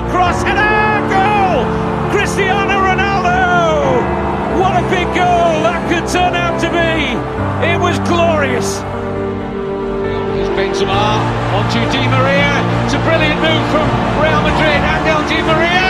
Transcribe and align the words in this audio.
Great 0.00 0.12
cross 0.12 0.42
header! 0.42 1.04
Goal! 1.12 1.60
Cristiano 2.08 2.80
Ronaldo! 2.80 4.00
What 4.56 4.80
a 4.80 4.84
big 4.88 5.04
goal 5.12 5.60
that 5.60 5.84
could 5.92 6.08
turn 6.08 6.32
out 6.32 6.56
to 6.64 6.72
be! 6.72 7.20
It 7.68 7.76
was 7.76 8.00
glorious. 8.08 8.80
Here's 10.32 10.48
Benzema 10.56 11.20
onto 11.52 11.84
Di 11.92 12.00
Maria. 12.08 12.48
It's 12.88 12.96
a 12.96 13.02
brilliant 13.04 13.44
move 13.44 13.60
from 13.68 13.84
Real 14.24 14.40
Madrid. 14.40 14.80
Angel 14.80 15.20
Di 15.28 15.38
Maria! 15.44 15.84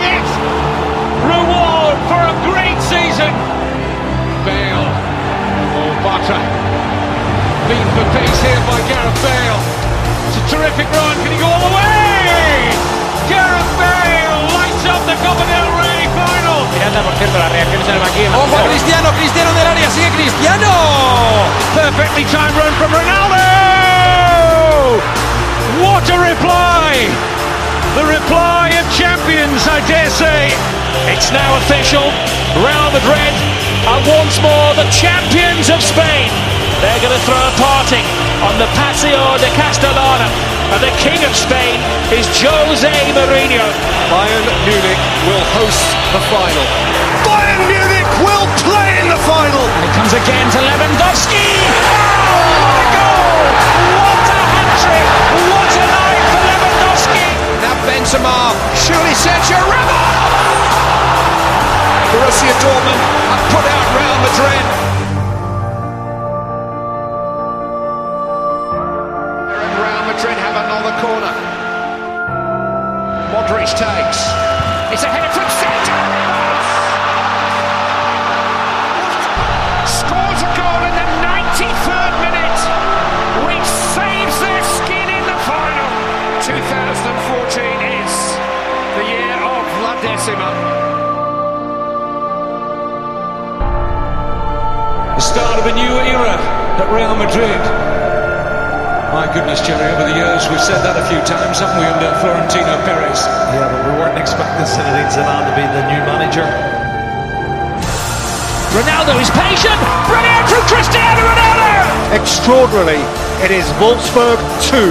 Yes! 0.00 0.28
Reward 1.28 1.96
for 2.08 2.16
a 2.16 2.36
great 2.48 2.80
season. 2.80 3.28
Bale. 4.48 4.88
Oh, 4.88 5.92
Bata. 6.00 6.40
Beat 7.68 7.88
for 7.92 8.08
pace 8.16 8.40
here 8.40 8.62
by 8.64 8.80
Gareth 8.88 9.20
Bale. 9.20 9.60
It's 10.32 10.40
a 10.40 10.44
terrific 10.48 10.88
run. 10.96 11.14
Can 11.20 11.28
he 11.28 11.36
go 11.36 11.44
all 11.44 11.60
the 11.60 11.76
way? 11.76 12.01
Gareth 13.32 13.72
Bale 13.80 14.44
lights 14.52 14.84
up 14.84 15.00
the 15.08 15.16
Copa 15.24 15.44
del 15.48 15.68
Rey 15.80 16.04
final. 16.12 16.68
Miranda, 16.68 17.00
por 17.00 17.14
cierto, 17.16 17.38
las 17.38 17.50
reacciones 17.52 17.88
en 17.88 17.94
el 17.96 18.00
banquillo. 18.00 18.30
Ojo 18.36 18.56
Cristiano, 18.68 19.08
Cristiano 19.16 19.50
del 19.56 19.66
área, 19.66 19.88
sigue 19.90 20.10
Cristiano. 20.20 20.68
Perfectly 21.74 22.24
timed 22.28 22.54
run 22.60 22.72
from 22.76 22.92
Ronaldo. 22.92 23.40
What 25.80 26.04
a 26.10 26.18
reply! 26.18 27.08
The 27.96 28.04
reply 28.04 28.72
of 28.76 28.84
champions, 28.92 29.66
I 29.68 29.80
dare 29.88 30.10
say. 30.10 30.52
It's 31.08 31.32
now 31.32 31.56
official. 31.56 32.12
Real 32.60 32.88
Madrid 32.92 33.32
are 33.88 34.00
once 34.20 34.40
more 34.40 34.74
the 34.76 34.88
champions 34.92 35.68
of 35.68 35.82
Spain. 35.82 36.28
They're 36.80 37.00
going 37.00 37.16
to 37.16 37.24
throw 37.24 37.40
a 37.40 37.54
party 37.56 38.02
on 38.44 38.58
the 38.58 38.68
Paseo 38.76 39.38
de 39.38 39.48
Castellana. 39.56 40.51
And 40.72 40.80
the 40.80 40.94
king 40.96 41.20
of 41.28 41.36
Spain 41.36 41.84
is 42.08 42.24
Jose 42.32 42.88
Mourinho. 43.12 43.68
Bayern 44.08 44.48
Munich 44.64 45.02
will 45.28 45.44
host 45.52 45.84
the 46.16 46.22
final. 46.32 46.66
Bayern 47.28 47.60
Munich 47.68 48.08
will 48.24 48.48
play 48.64 48.96
in 49.04 49.12
the 49.12 49.20
final. 49.28 49.60
And 49.60 49.84
it 49.84 49.92
comes 49.92 50.16
again 50.16 50.48
to 50.48 50.58
Lewandowski. 50.64 51.44
Oh, 52.24 52.40
what 52.56 52.72
a 52.72 52.86
goal! 52.88 53.36
What 54.00 54.26
a 54.32 54.40
hat-trick! 54.48 55.08
What 55.52 55.72
a 55.76 55.84
night 55.92 56.24
for 56.32 56.40
Lewandowski! 56.40 57.26
Now 57.60 57.76
Benzema, 57.84 58.56
surely 58.72 59.12
Sergio 59.12 59.60
Ramos. 59.68 60.72
Borussia 62.16 62.56
Dortmund 62.64 63.02
have 63.28 63.44
put 63.52 63.64
out 63.68 63.84
Real 63.92 64.16
Madrid. 64.24 64.91
Start 95.52 95.68
of 95.68 95.76
a 95.76 95.76
new 95.76 95.94
era 96.00 96.32
at 96.80 96.88
Real 96.88 97.12
Madrid. 97.12 97.60
My 99.12 99.28
goodness, 99.36 99.60
Jerry, 99.60 99.84
over 99.92 100.08
the 100.08 100.16
years 100.16 100.48
we've 100.48 100.64
said 100.64 100.80
that 100.80 100.96
a 100.96 101.04
few 101.12 101.20
times, 101.28 101.60
haven't 101.60 101.76
we, 101.76 101.84
under 101.84 102.08
Florentino 102.24 102.80
Perez? 102.88 103.20
Yeah, 103.52 103.68
but 103.68 103.84
we 103.84 103.92
weren't 104.00 104.16
expecting 104.16 104.64
Zinedine 104.64 105.12
Zidane 105.12 105.44
to 105.44 105.52
be 105.52 105.68
the 105.68 105.84
new 105.92 106.00
manager. 106.08 106.48
Ronaldo 108.72 109.20
is 109.20 109.28
patient. 109.36 109.76
Brilliant 110.08 110.48
from 110.48 110.64
Cristiano 110.72 111.20
Ronaldo. 111.20 112.16
Extraordinarily, 112.16 113.04
it 113.44 113.52
is 113.52 113.68
Wolfsburg 113.76 114.40
2, 114.72 114.88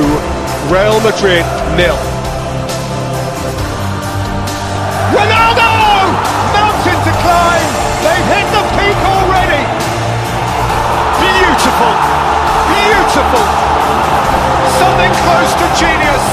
Real 0.69 1.01
Madrid 1.01 1.41
nil. 1.73 2.10
Beautiful! 11.81 11.97
Beautiful! 12.77 13.45
Something 14.77 15.11
close 15.25 15.51
to 15.57 15.65
genius! 15.73 16.25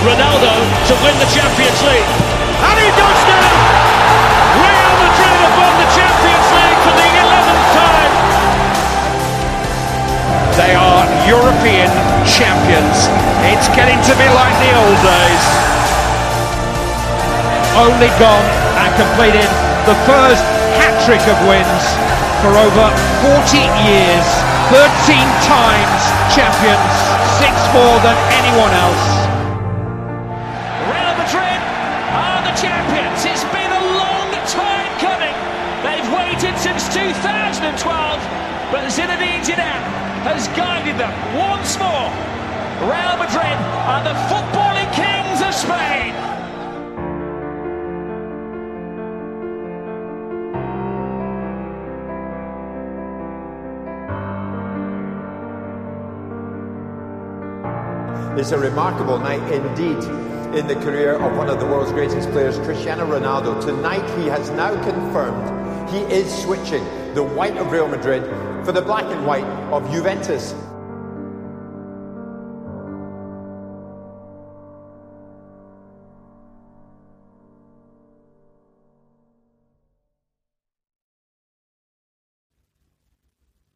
Ronaldo 0.00 0.52
to 0.88 0.94
win 1.04 1.12
the 1.20 1.28
Champions 1.28 1.80
League. 1.84 2.10
And 2.64 2.76
he 2.80 2.88
does 2.96 3.20
now! 3.28 3.52
Real 4.64 4.92
Madrid 4.96 5.36
have 5.44 5.56
won 5.60 5.74
the 5.76 5.90
Champions 5.92 6.48
League 6.56 6.80
for 6.88 6.94
the 6.96 7.08
11th 7.20 7.66
time! 7.76 8.12
They 10.56 10.72
are 10.72 11.04
European 11.28 11.92
champions. 12.24 13.12
It's 13.52 13.68
getting 13.76 14.00
to 14.08 14.14
be 14.16 14.28
like 14.32 14.56
the 14.56 14.72
old 14.72 14.98
days. 15.04 15.44
Only 17.76 18.08
gone 18.16 18.48
and 18.80 18.90
completed 18.96 19.48
the 19.84 19.96
first 20.04 20.49
hat 20.78 20.94
trick 21.06 21.22
of 21.26 21.38
wins 21.48 21.84
for 22.42 22.52
over 22.54 22.86
40 23.22 23.58
years. 23.86 24.26
13 24.70 24.86
times 25.50 26.02
champions, 26.30 26.94
six 27.42 27.50
more 27.74 27.98
than 28.06 28.14
anyone 28.38 28.70
else. 28.70 29.06
Real 30.86 31.14
Madrid 31.18 31.58
are 32.14 32.38
the 32.46 32.54
champions. 32.54 33.18
It's 33.26 33.42
been 33.50 33.66
a 33.66 33.84
long 33.98 34.30
time 34.46 34.90
coming. 35.02 35.34
They've 35.82 36.06
waited 36.14 36.54
since 36.54 36.86
2012, 36.94 37.74
but 38.70 38.86
Zinedine 38.94 39.42
Zidane 39.42 39.84
has 40.22 40.46
guided 40.54 40.94
them 41.02 41.10
once 41.34 41.74
more. 41.74 42.14
Real 42.86 43.18
Madrid 43.18 43.58
are 43.90 44.06
the 44.06 44.14
footballing 44.30 44.86
kings 44.94 45.42
of 45.42 45.50
Spain. 45.50 46.29
It's 58.40 58.52
a 58.52 58.58
remarkable 58.58 59.18
night 59.18 59.42
indeed 59.52 60.02
in 60.58 60.66
the 60.66 60.74
career 60.76 61.16
of 61.16 61.36
one 61.36 61.50
of 61.50 61.60
the 61.60 61.66
world's 61.66 61.92
greatest 61.92 62.30
players, 62.30 62.56
Cristiano 62.60 63.04
Ronaldo. 63.04 63.60
Tonight 63.60 64.18
he 64.18 64.28
has 64.28 64.48
now 64.52 64.72
confirmed 64.82 65.90
he 65.90 65.98
is 66.04 66.42
switching 66.42 66.82
the 67.12 67.22
white 67.22 67.58
of 67.58 67.70
Real 67.70 67.86
Madrid 67.86 68.24
for 68.64 68.72
the 68.72 68.80
black 68.80 69.04
and 69.04 69.26
white 69.26 69.44
of 69.44 69.86
Juventus. 69.92 70.54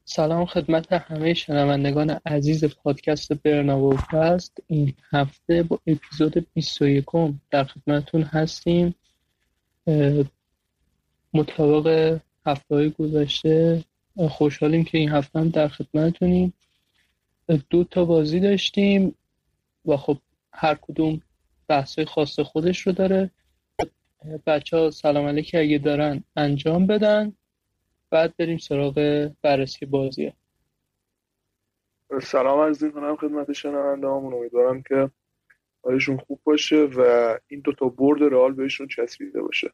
سلام 0.06 0.46
خدمت 0.46 0.92
همه 0.92 1.34
شنوندگان 1.34 2.10
عزیز 2.26 2.64
پادکست 2.64 3.32
برناو 3.32 3.98
است 4.12 4.62
این 4.66 4.94
هفته 5.12 5.62
با 5.62 5.80
اپیزود 5.86 6.46
21 6.54 7.04
در 7.50 7.64
خدمتتون 7.64 8.22
هستیم. 8.22 8.94
مطابق 11.34 12.20
هفته 12.46 12.74
های 12.74 12.90
گذشته 12.90 13.84
خوشحالیم 14.28 14.84
که 14.84 14.98
این 14.98 15.10
هفته 15.10 15.38
هم 15.38 15.48
در 15.48 15.68
خدمتتونیم. 15.68 16.52
اه، 17.48 17.58
دو 17.70 17.84
تا 17.84 18.04
بازی 18.04 18.40
داشتیم 18.40 19.14
و 19.86 19.96
خب 19.96 20.18
هر 20.52 20.74
کدوم 20.74 21.20
بحث 21.68 21.98
خاص 21.98 22.40
خودش 22.40 22.80
رو 22.80 22.92
داره. 22.92 23.30
بچه 24.46 24.76
ها 24.76 24.90
سلام 24.90 25.26
علیک 25.26 25.54
اگه 25.54 25.78
دارن 25.78 26.24
انجام 26.36 26.86
بدن. 26.86 27.32
بعد 28.14 28.36
بریم 28.36 28.58
سراغ 28.58 29.28
بررسی 29.42 29.86
بازی. 29.86 30.32
سلام 32.22 32.60
عرض 32.60 32.84
می‌کنم 32.84 33.16
خدمت 33.16 33.52
شنونده 33.52 34.06
همون 34.06 34.34
امیدوارم 34.34 34.82
که 34.82 35.10
حالشون 35.84 36.16
خوب 36.16 36.40
باشه 36.44 36.76
و 36.76 37.34
این 37.46 37.60
دوتا 37.60 37.88
برد 37.88 38.22
رئال 38.22 38.52
بهشون 38.52 38.88
چسبیده 38.88 39.42
باشه. 39.42 39.72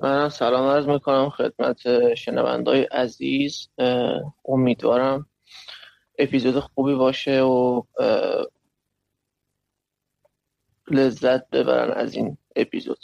من 0.00 0.28
سلام 0.28 0.68
عرض 0.68 0.86
می‌کنم 0.86 1.30
خدمت 1.30 2.14
شنوندای 2.14 2.82
عزیز. 2.82 3.68
امیدوارم 4.44 5.26
اپیزود 6.18 6.60
خوبی 6.60 6.94
باشه 6.94 7.40
و 7.42 7.82
لذت 10.90 11.50
ببرن 11.50 11.90
از 11.90 12.14
این 12.14 12.38
اپیزود. 12.56 12.98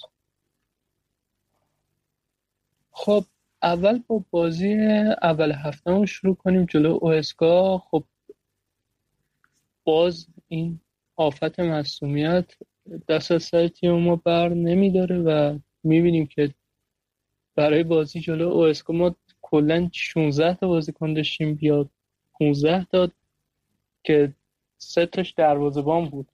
خب 2.93 3.25
اول 3.63 3.99
با 4.07 4.25
بازی 4.31 4.75
اول 5.23 5.53
هفته 5.53 6.07
شروع 6.07 6.35
کنیم 6.35 6.65
جلو 6.65 6.99
اوسکا 7.03 7.79
خب 7.79 8.05
باز 9.85 10.27
این 10.49 10.81
آفت 11.17 11.61
مصومیت 11.61 12.55
دست 13.09 13.33
از 13.33 13.43
سر 13.43 13.69
تیم 13.69 13.93
ما 13.93 14.17
بر 14.17 14.49
نمیداره 14.49 15.19
و 15.19 15.59
می‌بینیم 15.85 16.27
که 16.27 16.55
برای 17.55 17.83
بازی 17.83 18.21
جلو 18.21 18.49
اوسکا 18.49 18.93
ما 18.93 19.17
کلا 19.43 19.89
16 19.93 20.55
تا 20.55 20.69
بازیکن 20.69 21.15
داشتیم 21.15 21.55
بیاد 21.55 21.91
15 22.39 22.85
تا 22.85 23.09
که 24.05 24.35
سه 24.79 25.07
تاش 25.07 25.31
دروازه‌بان 25.31 26.09
بود. 26.09 26.29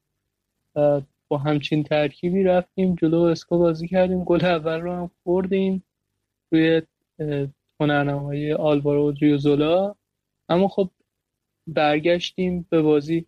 با 1.28 1.38
همچین 1.38 1.84
ترکیبی 1.84 2.43
رفتیم 2.43 2.94
جلو 2.94 3.20
اسکو 3.20 3.58
بازی 3.58 3.88
کردیم 3.88 4.25
گل 4.25 4.44
اول 4.44 4.81
رو 4.81 4.93
هم 4.93 5.10
خوردیم. 5.25 5.84
روی 6.52 6.82
هنرنمایی 7.80 8.52
آلوارو 8.52 9.12
دریوزولا 9.12 9.94
اما 10.48 10.68
خب 10.68 10.90
برگشتیم 11.66 12.66
به 12.70 12.82
بازی. 12.82 13.26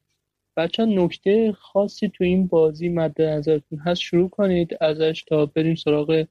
بچه 0.57 0.85
نکته 0.85 1.53
خاصی 1.53 2.09
تو 2.09 2.25
این 2.25 2.47
بازی 2.47 2.89
مد 2.89 3.23
نظرتون 3.23 3.79
هست؟ 3.79 4.01
شروع 4.01 4.29
کنید 4.29 4.77
ازش 4.81 5.25
تا 5.29 5.47
بریم 5.47 5.75
سراغ 5.75 6.27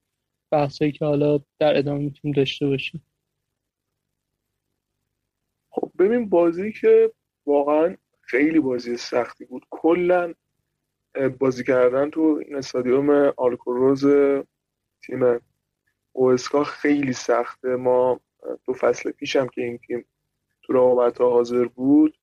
بحثایی 0.52 0.92
که 0.92 1.06
حالا 1.06 1.40
در 1.60 1.78
ادامه 1.78 2.00
می‌تونیم 2.00 2.36
داشته 2.36 2.68
باشیم. 2.68 3.04
خب 5.70 5.92
ببین 6.00 6.30
بازی 6.30 6.72
که 6.72 7.12
واقعا 7.46 7.96
خیلی 8.22 8.60
بازی 8.60 8.98
سختی 8.98 9.46
بود. 9.46 9.66
کلا 9.70 10.34
بازی 11.40 11.64
کردن 11.64 12.10
تو 12.10 12.42
این 12.46 12.56
استادیوم 12.56 13.34
آلکوروز 13.38 14.06
تیم 15.02 15.40
اوسکا 16.12 16.64
خیلی 16.64 17.14
سخته. 17.14 17.76
ما 17.76 18.20
دو 18.66 18.74
فصل 18.74 19.12
پیشم 19.12 19.48
که 19.48 19.62
این 19.62 19.78
تیم 19.78 20.06
تو 20.62 20.74
رقابت 20.74 21.22
حاضر 21.22 21.66
بود 21.66 22.18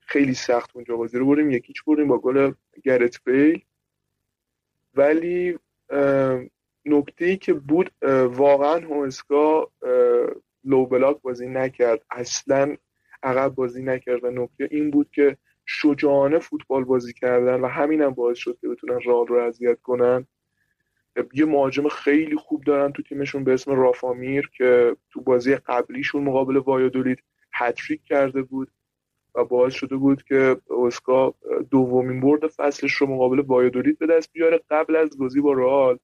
خیلی 0.00 0.34
سخت 0.34 0.70
اونجا 0.74 0.96
بازی 0.96 1.18
رو 1.18 1.26
بردیم. 1.26 1.50
یکیچ 1.50 1.84
بردیم؟ 1.84 2.08
با 2.08 2.18
گل 2.18 2.52
گرت 2.84 3.24
بیل. 3.24 3.62
ولی 4.94 5.58
نکته 6.84 7.24
ای 7.24 7.36
که 7.36 7.52
بود 7.52 7.90
واقعا 8.30 8.86
اوسکا 8.86 9.70
لو 10.64 10.86
بلاک 10.86 11.22
بازی 11.22 11.48
نکرد. 11.48 12.04
اصلا 12.10 12.76
عقب 13.22 13.54
بازی 13.54 13.82
نکرد. 13.82 14.24
و 14.24 14.30
نکته 14.30 14.68
این 14.70 14.90
بود 14.90 15.10
که 15.10 15.36
شجاعانه 15.66 16.38
فوتبال 16.38 16.84
بازی 16.84 17.12
کردن 17.12 17.60
و 17.60 17.66
همین 17.66 18.02
هم 18.02 18.10
باعث 18.10 18.38
شد 18.38 18.58
که 18.60 18.68
بتونن 18.68 19.00
رال 19.04 19.26
رو 19.26 19.36
اذیت 19.36 19.80
کنن. 19.82 20.26
یه 21.34 21.44
مهاجم 21.44 21.88
خیلی 21.88 22.36
خوب 22.36 22.64
دارن 22.64 22.92
تو 22.92 23.02
تیمشون 23.02 23.44
به 23.44 23.52
اسم 23.52 23.72
رافامیر 23.72 24.50
که 24.56 24.96
تو 25.10 25.20
بازی 25.20 25.56
قبلیشون 25.56 26.24
مقابل 26.24 26.56
وایادولید 26.56 27.22
هتریک 27.52 28.04
کرده 28.04 28.42
بود 28.42 28.70
و 29.34 29.44
باعث 29.44 29.74
شده 29.74 29.96
بود 29.96 30.22
که 30.22 30.56
اسکا 30.70 31.34
دومین 31.70 32.20
برد 32.20 32.46
فصلش 32.46 32.92
رو 32.92 33.06
مقابل 33.06 33.38
وایادولید 33.38 33.98
به 33.98 34.06
دست 34.06 34.32
بیاره 34.32 34.60
قبل 34.70 34.96
از 34.96 35.18
بازی 35.18 35.40
با 35.40 35.52
رئال. 35.52 35.98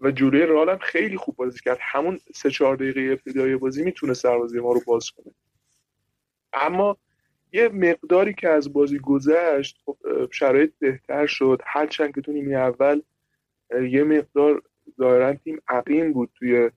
و 0.00 0.10
جلوی 0.10 0.42
رئال 0.42 0.70
هم 0.70 0.78
خیلی 0.78 1.16
خوب 1.16 1.36
بازی 1.36 1.60
کرد. 1.60 1.78
همون 1.80 2.18
سه 2.34 2.50
چهار 2.50 2.76
دقیقه 2.76 3.00
ابتدای 3.00 3.56
بازی 3.56 3.84
می‌تونه 3.84 4.14
سربازی 4.14 4.60
ما 4.60 4.72
رو 4.72 4.80
باز 4.86 5.10
کنه. 5.10 5.34
اما 6.52 6.96
یه 7.52 7.68
مقداری 7.68 8.34
که 8.34 8.48
از 8.48 8.72
بازی 8.72 8.98
گذشت 8.98 9.78
خب 9.84 9.96
شرایط 10.30 10.72
بهتر 10.78 11.26
شد. 11.26 11.60
هرچند 11.66 12.14
که 12.14 12.20
تو 12.20 12.32
نیمه 12.32 12.54
اول 12.54 13.02
یه 13.90 14.04
مقدار 14.04 14.62
ظاهرا 14.98 15.34
تیم 15.34 15.60
عقیم 15.68 16.12
بود 16.12 16.30
توی 16.34 16.70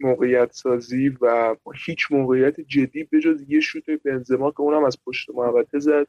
موقعیت 0.00 0.52
سازی 0.52 1.08
و 1.20 1.56
هیچ 1.86 2.06
موقعیت 2.10 2.60
جدی 2.60 3.04
به 3.04 3.20
جز 3.20 3.44
یه 3.48 3.60
شوت 3.60 3.90
بنزما 3.90 4.50
که 4.50 4.60
اونم 4.60 4.84
از 4.84 4.98
پشت 5.06 5.30
محوطه 5.30 5.78
زد. 5.78 6.06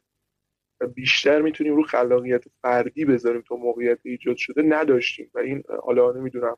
بیشتر 0.96 1.42
می‌تونیم 1.42 1.76
رو 1.76 1.84
خلاقیت 1.84 2.44
فردی 2.62 3.06
بذاریم 3.06 3.42
تا 3.42 3.56
موقعیت 3.56 4.00
ایجاد 4.04 4.36
شده 4.36 4.62
نداشتیم. 4.62 5.32
و 5.34 5.40
این 5.40 5.64
حالا 5.84 6.12
نمی‌دونم 6.12 6.58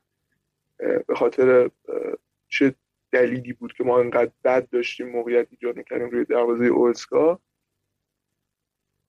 به 0.77 1.15
خاطر 1.15 1.69
چه 2.47 2.75
دلیلی 3.11 3.53
بود 3.53 3.73
که 3.73 3.83
ما 3.83 3.99
انقدر 3.99 4.31
بد 4.43 4.69
داشتیم 4.69 5.09
موقعیت 5.09 5.47
ایجاد 5.51 5.77
می‌کردیم 5.77 6.09
روی 6.09 6.25
دروازه 6.25 6.65
اوسکا 6.65 7.39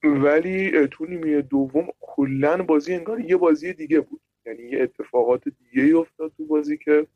ولی 0.09 0.89
تو 0.89 1.07
نیمه 1.07 1.43
دوم 1.43 1.87
کلا 2.01 2.63
بازی 2.63 2.95
انگار 2.95 3.21
یه 3.21 3.37
بازی 3.37 3.73
دیگه 3.73 4.01
بود. 4.01 4.21
یعنی 4.47 4.63
یه 4.63 4.83
اتفاقات 4.83 5.45
دیگه 5.45 5.83
ای 5.83 5.93
افتاد 5.93 6.33
تو 6.37 6.47
بازی 6.47 6.79
که 6.79 7.07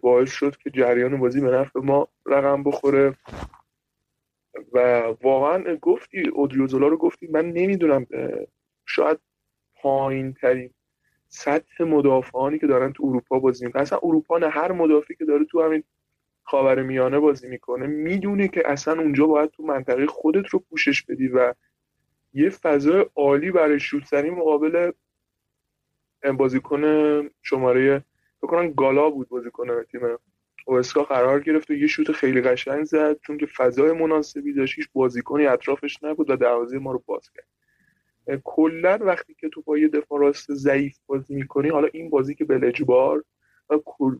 باعث 0.00 0.30
شد 0.30 0.56
که 0.56 0.70
جریان 0.70 1.16
بازی 1.16 1.40
به 1.40 1.50
نفع 1.50 1.80
ما 1.80 2.08
رقم 2.26 2.62
بخوره. 2.62 3.16
و 4.72 5.02
واقعا 5.22 5.76
گفتی 5.76 6.28
اودریوزولا 6.28 6.88
رو 6.88 6.96
گفتی 6.96 7.26
من 7.26 7.46
نمی‌دونم 7.52 8.06
شاید 8.86 9.18
پایین 9.74 10.32
ترین 10.32 10.70
سطح 11.28 11.84
مدافعانی 11.84 12.58
که 12.58 12.66
دارن 12.66 12.92
تو 12.92 13.06
اروپا 13.06 13.38
بازی 13.38 13.66
می‌کنن. 13.66 13.82
اصلا 13.82 13.98
اروپا 14.02 14.38
نه 14.38 14.48
هر 14.48 14.72
مدافعی 14.72 15.16
که 15.16 15.24
داره 15.24 15.44
تو 15.44 15.62
همین 15.62 15.84
خاور 16.48 16.82
میانه 16.82 17.18
بازی 17.18 17.48
می‌کنه 17.48 17.86
می‌دونه 17.86 18.48
که 18.48 18.62
اصلا 18.70 19.02
اونجا 19.02 19.26
باید 19.26 19.50
تو 19.50 19.62
منطقه 19.62 20.06
خودت 20.06 20.48
رو 20.48 20.58
پوشش 20.58 21.02
بدی 21.02 21.28
و 21.28 21.54
یه 22.34 22.50
فضای 22.50 23.06
عالی 23.16 23.50
برای 23.50 23.80
شوتزنی 23.80 24.30
مقابل 24.30 24.92
بازیکن 26.38 26.82
شماره 27.42 28.04
بکنن 28.42 28.72
گالا 28.72 29.10
بود 29.10 29.28
بازیکن 29.28 29.82
تیم 29.82 30.00
اوسکا 30.66 31.02
قرار 31.02 31.40
گرفت 31.40 31.70
و 31.70 31.74
یه 31.74 31.86
شوت 31.86 32.12
خیلی 32.12 32.40
قشنگ 32.40 32.84
زد 32.84 33.20
چون 33.20 33.38
که 33.38 33.46
فضای 33.46 33.92
مناسبی 33.92 34.52
داشت 34.52 34.78
هیچ 34.78 34.88
بازیکنی 34.92 35.46
اطرافش 35.46 36.02
نبود 36.02 36.30
و 36.30 36.36
دروازه 36.36 36.78
ما 36.78 36.92
رو 36.92 37.02
باز 37.06 37.30
کرد. 37.30 37.48
کلا 38.44 38.98
وقتی 39.00 39.34
که 39.34 39.48
تو 39.48 39.62
با 39.62 39.78
یه 39.78 39.88
دفاع 39.88 40.20
راست 40.20 40.52
ضعیف 40.52 40.98
بازی 41.06 41.34
می‌کنی 41.34 41.68
حالا 41.68 41.88
این 41.92 42.10
بازی 42.10 42.34
که 42.34 42.44
به 42.44 42.68
اجبار 42.68 43.24
و 43.70 43.74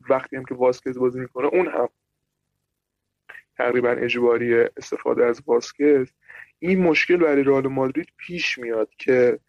وقتی 0.09 0.35
هم 0.35 0.45
که 0.45 0.55
واسکز 0.55 0.99
بازی 0.99 1.19
می‌کنه 1.19 1.47
اون 1.47 1.67
هم. 1.67 1.89
تقریبا 3.59 3.89
اجباری 3.89 4.53
استفاده 4.53 5.25
از 5.25 5.41
واسکز 5.47 6.11
این 6.59 6.79
مشکل 6.79 7.17
برای 7.17 7.43
رئال 7.43 7.67
مادرید 7.67 8.07
پیش 8.17 8.57
میاد 8.57 8.89
که 8.97 9.39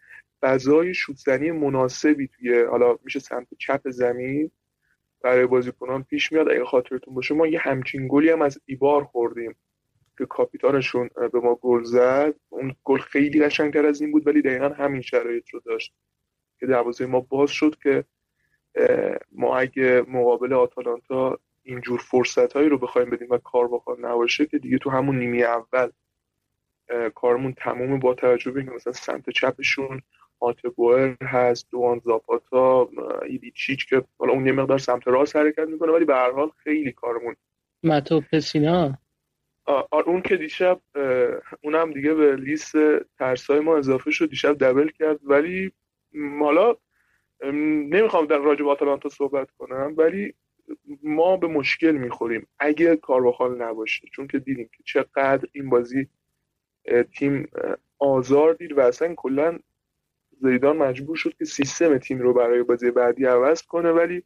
فضای 0.42 0.94
شوتزنی 0.94 1.50
مناسبی 1.50 2.28
توی 2.28 2.62
حالا 2.62 2.98
میشه 3.04 3.18
سمت 3.18 3.46
چپ 3.58 3.90
زمین 3.90 4.50
برای 5.22 5.46
بازیکنان 5.46 6.02
پیش 6.02 6.32
میاد. 6.32 6.48
اگه 6.48 6.64
خاطرتون 6.64 7.14
باشه 7.14 7.34
ما 7.34 7.46
یه 7.46 7.58
همچین 7.58 8.08
گلی 8.10 8.30
هم 8.30 8.42
از 8.42 8.60
ایبار 8.66 9.04
خوردیم 9.04 9.56
که 10.18 10.26
کاپیتانشون 10.26 11.10
به 11.32 11.40
ما 11.40 11.54
گل 11.54 11.82
زد. 11.82 12.34
اون 12.48 12.74
گل 12.84 12.98
خیلی 12.98 13.44
قشنگتر 13.44 13.86
از 13.86 14.00
این 14.00 14.12
بود 14.12 14.26
ولی 14.26 14.42
دقیقا 14.42 14.68
همین 14.68 15.00
شرایط 15.00 15.48
رو 15.48 15.60
داشت 15.60 15.94
که 16.60 16.66
دروازه 16.66 17.06
ما 17.06 17.20
باز 17.20 17.50
شد 17.50 17.76
که 17.82 18.04
ما 19.32 19.58
اگه 19.58 20.04
مقابل 20.08 20.52
آتالانتا 20.52 21.40
اینجور 21.62 21.98
فرصت 21.98 22.52
هایی 22.52 22.68
رو 22.68 22.78
بخوایم 22.78 23.10
بدیم 23.10 23.28
و 23.30 23.38
کار 23.38 23.68
بخواد 23.68 23.98
نباشه 24.00 24.46
که 24.46 24.58
دیگه 24.58 24.78
تو 24.78 24.90
همون 24.90 25.18
نیمی 25.18 25.42
اول 25.42 25.90
کارمون 27.14 27.52
تموم 27.52 27.98
با 27.98 28.14
توجه 28.14 28.50
به 28.50 28.62
مثلا 28.62 28.92
سمت 28.92 29.30
چپشون 29.30 30.02
آتبوئر 30.40 31.16
هست 31.22 31.70
دوان 31.70 32.00
زاپاتا 32.04 32.88
ایلیچیچ 33.26 33.88
که 33.88 34.04
حالا 34.18 34.32
اون 34.32 34.46
یه 34.46 34.52
مقدار 34.52 34.78
سمت 34.78 35.08
راست 35.08 35.36
حرکت 35.36 35.68
می‌کنه 35.68 35.92
ولی 35.92 36.04
به 36.04 36.14
هر 36.14 36.30
حال 36.30 36.50
خیلی 36.56 36.92
کارمون. 36.92 37.36
متو 37.82 38.20
پسینا؟ 38.32 38.98
اون 40.06 40.22
که 40.22 40.36
دیشب 40.36 40.80
اونم 41.60 41.92
دیگه 41.92 42.14
به 42.14 42.36
لیست 42.36 42.72
ترسای 43.18 43.60
ما 43.60 43.78
اضافه 43.78 44.10
شد 44.10 44.30
دیشب 44.30 44.58
دبل 44.58 44.88
کرد 44.88 45.20
ولی 45.22 45.72
حالا 46.40 46.76
نمی‌خوام 47.92 48.26
در 48.26 48.38
راجب 48.38 48.68
آتالانتا 48.68 49.08
صحبت 49.08 49.50
کنم 49.50 49.94
ولی 49.96 50.34
ما 51.02 51.36
به 51.36 51.46
مشکل 51.46 51.92
می‌خوریم 51.92 52.46
اگه 52.58 52.96
کارواخال 52.96 53.62
نباشه 53.62 54.08
چون 54.12 54.26
که 54.26 54.38
دیدیم 54.38 54.70
که 54.76 54.82
چقدر 54.84 55.48
این 55.52 55.70
بازی 55.70 56.08
تیم 57.18 57.48
آزار 57.98 58.54
دید 58.54 58.72
و 58.72 58.80
اصلا 58.80 59.14
کلا 59.14 59.58
زیدان 60.42 60.76
مجبور 60.76 61.16
شد 61.16 61.34
که 61.38 61.44
سیستم 61.44 61.98
تیم 61.98 62.18
رو 62.18 62.34
برای 62.34 62.62
بازی 62.62 62.90
بعدی 62.90 63.24
عوض 63.24 63.62
کنه. 63.62 63.90
ولی 63.90 64.22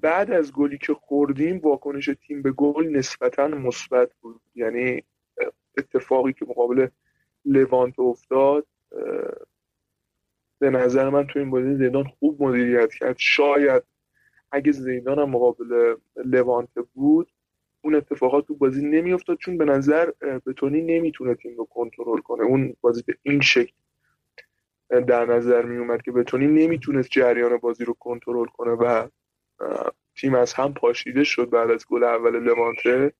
بعد 0.00 0.30
از 0.30 0.52
گلی 0.52 0.78
که 0.78 0.94
خوردیم 0.94 1.58
واکنش 1.58 2.10
تیم 2.26 2.42
به 2.42 2.52
گل 2.52 2.86
نسبتا 2.86 3.48
مثبت 3.48 4.12
بود. 4.20 4.40
یعنی 4.54 5.02
اتفاقی 5.78 6.32
که 6.32 6.44
مقابل 6.44 6.88
لوانت 7.44 7.98
افتاد 7.98 8.66
به 10.58 10.70
نظر 10.70 11.08
من 11.08 11.26
تو 11.26 11.38
این 11.38 11.50
بازی 11.50 11.76
زیدان 11.76 12.04
خوب 12.04 12.42
مدیریت 12.42 12.92
کرد. 12.92 13.16
شاید 13.18 13.82
اگه 14.56 14.72
زیدان 14.72 15.18
هم 15.18 15.30
مقابل 15.30 15.96
لوانته 16.16 16.82
بود 16.82 17.32
اون 17.84 17.94
اتفاقات 17.94 18.46
تو 18.46 18.54
بازی 18.54 18.86
نمیافتاد 18.86 19.38
چون 19.38 19.58
به 19.58 19.64
نظر 19.64 20.10
بتونی 20.46 20.82
نمی‌تونه 20.82 21.34
تیم 21.34 21.56
رو 21.56 21.64
کنترل 21.64 22.20
کنه. 22.20 22.44
اون 22.44 22.76
بازی 22.80 23.02
به 23.06 23.16
این 23.22 23.40
شکل 23.40 23.72
در 24.88 25.24
نظر 25.24 25.62
می 25.62 25.76
اومد 25.76 26.02
که 26.02 26.12
بتونی 26.12 26.46
نمی‌تونست 26.46 27.08
جریان 27.10 27.56
بازی 27.56 27.84
رو 27.84 27.92
کنترل 27.92 28.46
کنه 28.46 28.70
و 28.70 29.08
تیم 30.16 30.34
از 30.34 30.52
هم 30.52 30.74
پاشیده 30.74 31.24
شد 31.24 31.50
بعد 31.50 31.70
از 31.70 31.86
گل 31.86 32.04
اول 32.04 32.38
لوانته. 32.38 33.12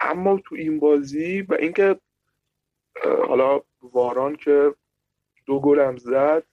اما 0.00 0.40
تو 0.44 0.54
این 0.54 0.78
بازی 0.78 1.42
و 1.42 1.54
اینکه 1.54 2.00
حالا 3.26 3.62
واران 3.82 4.36
که 4.36 4.74
دو 5.46 5.60
گل 5.60 5.80
هم 5.80 5.96
زد 5.96 6.44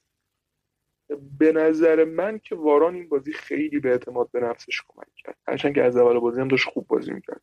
به 1.38 1.52
نظر 1.52 2.04
من 2.04 2.38
که 2.38 2.54
واران 2.54 2.94
این 2.94 3.08
بازی 3.08 3.32
خیلی 3.32 3.80
به 3.80 3.90
اعتماد 3.90 4.30
به 4.32 4.40
نفسش 4.40 4.82
کمک 4.88 5.06
کرد. 5.16 5.36
هرچند 5.48 5.74
که 5.74 5.82
از 5.82 5.96
اول 5.96 6.18
بازی 6.18 6.40
هم 6.40 6.48
داشت 6.48 6.68
خوب 6.68 6.86
بازی 6.86 7.12
می‌کرد. 7.12 7.40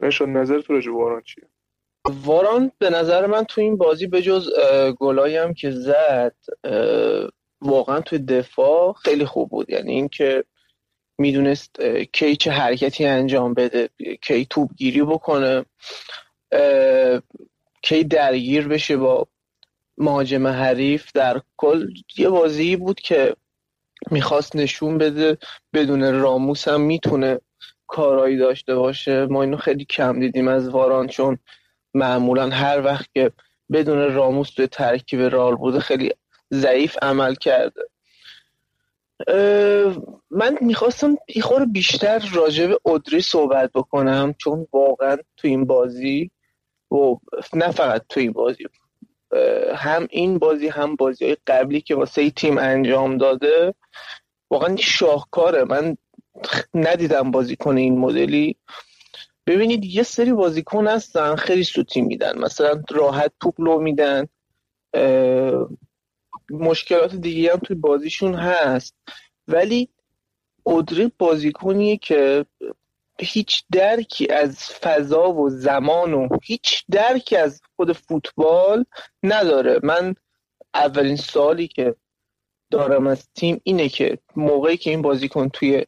نشان 0.00 0.32
نظر 0.32 0.60
تو 0.60 0.72
راجع 0.72 0.92
واران 0.92 1.22
چیه؟ 1.22 1.44
واران 2.24 2.72
به 2.78 2.90
نظر 2.90 3.26
من 3.26 3.44
تو 3.44 3.60
این 3.60 3.76
بازی 3.76 4.06
به 4.06 4.22
جز 4.22 4.50
گلایی 4.98 5.36
هم 5.36 5.54
که 5.54 5.70
زد 5.70 6.36
واقعا 7.60 8.00
توی 8.00 8.18
دفاع 8.18 8.92
خیلی 8.92 9.24
خوب 9.24 9.50
بود. 9.50 9.70
یعنی 9.70 9.92
اینکه 9.92 10.44
می‌دونست 11.18 11.80
کی 12.12 12.36
چه 12.36 12.50
حرکتی 12.50 13.04
انجام 13.04 13.54
بده 13.54 13.88
کی 14.22 14.46
توپ 14.46 14.70
گیری 14.76 15.02
بکنه 15.02 15.64
کی 17.82 18.04
درگیر 18.04 18.68
بشه 18.68 18.96
با 18.96 19.28
مهاجم 20.02 20.46
حریف 20.46 21.12
در 21.14 21.40
کل 21.56 21.88
یه 22.16 22.28
بازی 22.28 22.76
بود 22.76 23.00
که 23.00 23.36
می‌خواست 24.10 24.56
نشون 24.56 24.98
بده 24.98 25.38
بدون 25.74 26.20
راموس 26.20 26.68
هم 26.68 26.80
می‌تونه 26.80 27.40
کارایی 27.86 28.36
داشته 28.36 28.74
باشه. 28.74 29.26
ما 29.26 29.42
اینو 29.42 29.56
خیلی 29.56 29.84
کم 29.84 30.20
دیدیم 30.20 30.48
از 30.48 30.68
واران 30.68 31.06
چون 31.06 31.38
معمولا 31.94 32.48
هر 32.50 32.84
وقت 32.84 33.06
که 33.14 33.32
بدون 33.72 34.14
راموس 34.14 34.50
توی 34.50 34.66
ترکیب 34.66 35.20
رال 35.20 35.56
بوده 35.56 35.80
خیلی 35.80 36.12
ضعیف 36.54 36.96
عمل 37.02 37.34
کرده. 37.34 37.82
من 40.30 40.58
می‌خواستم 40.60 41.16
یه 41.34 41.42
بیشتر 41.72 42.30
راجع 42.34 42.66
به 42.66 42.78
ادری 42.86 43.20
صحبت 43.20 43.70
بکنم 43.74 44.34
چون 44.38 44.66
واقعا 44.72 45.16
تو 45.36 45.48
این 45.48 45.64
بازی 45.64 46.30
و 46.90 47.14
نه 47.54 47.70
فقط 47.70 48.02
تو 48.08 48.20
این 48.20 48.32
بازی 48.32 48.64
هم 49.74 50.06
این 50.10 50.38
بازی 50.38 50.68
هم 50.68 50.96
بازی 50.96 51.24
های 51.24 51.36
قبلی 51.46 51.80
که 51.80 51.94
واسه 51.94 52.30
تیم 52.30 52.58
انجام 52.58 53.18
داده 53.18 53.74
واقعا 54.50 54.76
شاهکاره. 54.76 55.64
من 55.64 55.96
ندیدم 56.74 57.30
بازیکن 57.30 57.76
این 57.76 57.98
مدلی. 57.98 58.56
ببینید 59.46 59.84
یه 59.84 60.02
سری 60.02 60.32
بازیکن 60.32 60.86
هستن 60.86 61.36
خیلی 61.36 61.64
سوتی 61.64 62.00
میدن. 62.00 62.38
مثلا 62.38 62.82
راحت 62.90 63.32
توپ 63.40 63.60
لو 63.60 63.80
میدن. 63.80 64.28
مشکلات 66.50 67.14
دیگه 67.14 67.52
هم 67.52 67.58
توی 67.58 67.76
بازیشون 67.76 68.34
هست. 68.34 68.94
ولی 69.48 69.88
اودری 70.62 71.12
بازیکنیه 71.18 71.96
که 71.96 72.44
هیچ 73.18 73.64
درکی 73.72 74.28
از 74.28 74.58
فضا 74.58 75.32
و 75.32 75.50
زمان 75.50 76.14
و 76.14 76.28
هیچ 76.42 76.84
درکی 76.90 77.36
از 77.36 77.60
خود 77.76 77.92
فوتبال 77.92 78.84
نداره. 79.22 79.80
من 79.82 80.14
اولین 80.74 81.16
سالی 81.16 81.68
که 81.68 81.94
دارم 82.70 83.06
از 83.06 83.28
تیم 83.34 83.60
اینه 83.64 83.88
که 83.88 84.18
موقعی 84.36 84.76
که 84.76 84.90
این 84.90 85.02
بازیکن 85.02 85.48
توی 85.48 85.86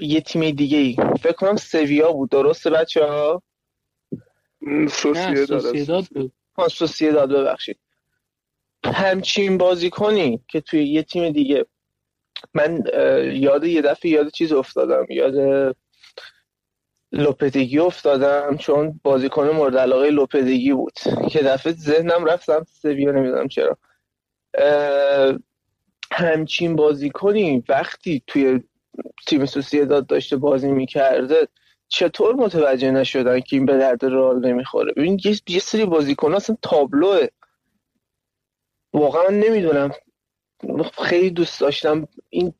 یه 0.00 0.20
تیم 0.26 0.50
دیگه 0.50 0.78
ای 0.78 0.96
فکر 1.20 1.32
کنم 1.32 1.56
سویا 1.56 2.12
بود. 2.12 2.30
درسته 2.30 2.70
بچه 2.70 3.04
ها 3.04 3.42
سوسیداد 4.90 6.04
بود. 6.04 6.32
سوسیداد 6.70 7.32
ببخشید. 7.32 7.78
همچین 8.84 9.58
بازیکنی 9.58 10.44
که 10.48 10.60
توی 10.60 10.88
یه 10.88 11.02
تیم 11.02 11.32
دیگه 11.32 11.66
من 12.54 12.84
یاد 13.32 13.64
یه 13.64 13.82
دفعه 13.82 14.10
یاد 14.10 14.30
چیز 14.30 14.52
افتادم 14.52 15.06
یاد 15.08 15.76
لوپدگی 17.12 17.78
افتادم 17.78 18.56
چون 18.56 19.00
بازیکن 19.02 19.50
مورد 19.50 19.76
علاقه 19.76 20.10
لوپدگی 20.10 20.72
بود. 20.72 20.98
که 21.30 21.42
دفعه 21.42 21.72
ذهنم 21.72 22.24
رفتم 22.24 22.66
سویا 22.82 23.12
نمی‌دونم 23.12 23.48
چرا. 23.48 23.78
همچین 26.12 26.76
بازیکنی 26.76 27.64
وقتی 27.68 28.22
توی 28.26 28.62
تیم 29.26 29.44
داد 29.84 30.06
داشته 30.06 30.36
بازی 30.36 30.72
می‌کرده 30.72 31.48
چطور 31.88 32.34
متوجه 32.34 32.90
نشدن 32.90 33.40
که 33.40 33.56
این 33.56 33.66
به 33.66 33.78
درد 33.78 34.04
رال 34.04 34.46
نمی‌خوره؟ 34.46 34.92
ببین 34.92 35.20
یه 35.48 35.58
سری 35.60 35.84
بازیکن 35.84 36.34
اصلا 36.34 36.56
تابلوه. 36.62 37.26
واقعا 38.92 39.28
نمی‌دونم. 39.28 39.90
خیلی 41.02 41.30
دوست 41.30 41.60
داشتم. 41.60 42.08
این 42.30 42.54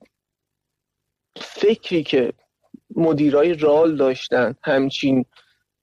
فکری 1.37 2.03
که 2.03 2.33
مدیرای 2.97 3.55
رال 3.55 3.97
داشتن 3.97 4.55
همچین 4.63 5.25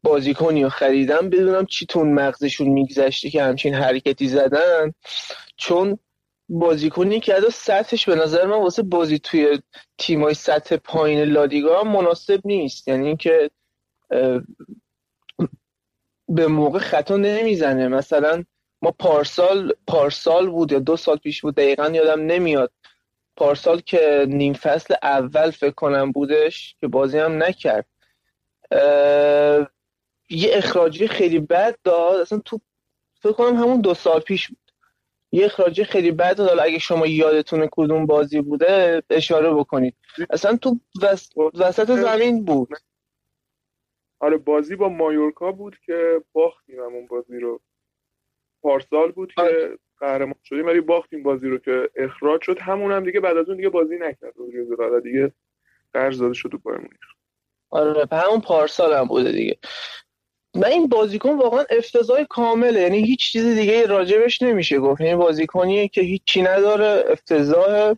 بازیکنی 0.03 0.63
رو 0.63 0.69
خریدن 0.69 1.29
بدونم 1.29 1.65
چی 1.65 1.85
تون 1.85 2.13
مغزشون 2.13 2.67
میگذشته 2.67 3.29
که 3.29 3.43
همچین 3.43 3.73
حرکتی 3.73 4.27
زدن. 4.27 4.93
چون 5.57 5.99
بازیکنی 6.49 7.19
که 7.19 7.33
از 7.33 7.55
سطحش 7.55 8.09
به 8.09 8.15
نظر 8.15 8.45
من 8.45 8.61
واسه 8.61 8.83
بازی 8.83 9.19
توی 9.19 9.61
تیمای 9.97 10.33
سطح 10.33 10.75
پایین 10.77 11.19
لادیگا 11.19 11.83
مناسب 11.83 12.41
نیست. 12.45 12.87
یعنی 12.87 13.07
اینکه 13.07 13.51
به 16.27 16.47
موقع 16.47 16.79
خطا 16.79 17.17
نمی‌زنه. 17.17 17.87
مثلا 17.87 18.43
ما 18.85 18.91
پارسال 18.91 19.73
پارسال 19.87 20.49
بود 20.49 20.71
یا 20.71 20.79
دو 20.79 20.97
سال 20.97 21.17
پیش 21.17 21.41
بود 21.41 21.55
دقیقا 21.55 21.87
یادم 21.87 22.21
نمیاد. 22.21 22.71
پارسال 23.35 23.79
که 23.79 24.25
نیم 24.29 24.53
فصل 24.53 24.95
اول 25.03 25.51
فکر 25.51 25.71
کنم 25.71 26.11
بودش 26.11 26.75
که 26.79 26.87
بازی 26.87 27.17
هم 27.17 27.43
نکرد. 27.43 27.85
یه 30.29 30.49
اخراجی 30.51 31.07
خیلی 31.07 31.39
بد 31.39 31.77
داد. 31.83 32.19
اصلا 32.19 32.39
تو 32.39 32.59
فکر 33.19 33.31
کنم 33.31 33.55
همون 33.55 33.81
دو 33.81 33.93
سال 33.93 34.19
پیش 34.19 34.47
بود. 34.47 34.71
یه 35.31 35.45
اخراجی 35.45 35.83
خیلی 35.83 36.11
بد 36.11 36.37
داد. 36.37 36.59
اگه 36.59 36.79
شما 36.79 37.07
یادتون 37.07 37.67
کدوم 37.71 38.05
بازی 38.05 38.41
بوده 38.41 39.03
اشاره 39.09 39.53
بکنید. 39.53 39.95
اصلا 40.29 40.57
تو 40.57 40.79
وسط 41.53 41.91
زمین 41.91 42.45
بود. 42.45 42.69
آره 44.19 44.37
بازی 44.37 44.75
با 44.75 44.89
مایورکا 44.89 45.51
بود 45.51 45.77
که 45.85 46.21
باختیم 46.33 46.79
همون 46.79 47.07
بازی 47.07 47.39
رو. 47.39 47.61
پارسال 48.65 49.11
بود 49.11 49.33
که 49.33 49.41
آره. 49.41 49.77
قهرمان 49.99 50.35
شدیم 50.43 50.65
ولی 50.65 50.81
باختیم 50.81 51.23
بازی 51.23 51.47
رو 51.47 51.57
که 51.57 51.89
اخراج 51.95 52.41
شد. 52.41 52.59
همون 52.59 52.91
هم 52.91 53.05
دیگه 53.05 53.19
بعد 53.19 53.37
از 53.37 53.47
اون 53.47 53.57
دیگه 53.57 53.69
بازی 53.69 53.95
نکرد. 53.95 54.33
بعد 54.79 55.03
دیگه 55.03 55.31
قرض 55.93 56.19
داده 56.19 56.33
شد 56.33 56.49
تو 56.49 56.57
بایر 56.57 56.79
آره 57.69 58.07
همون 58.11 58.41
پارسال 58.41 58.93
هم 58.93 59.07
بوده 59.07 59.31
دیگه. 59.31 59.57
من 60.55 60.67
این 60.67 60.87
بازیکن 60.87 61.37
واقعا 61.37 61.65
افتضاح 61.69 62.23
کامله. 62.23 62.81
یعنی 62.81 62.97
هیچ 62.97 63.31
چیز 63.31 63.45
دیگه 63.45 63.85
راجبش 63.85 64.41
نمیشه 64.41 64.79
گفت. 64.79 65.01
این 65.01 65.09
یعنی 65.09 65.21
بازیکنیه 65.21 65.87
که 65.87 66.01
هیچی 66.01 66.41
نداره 66.41 67.03
افتضاح. 67.11 67.93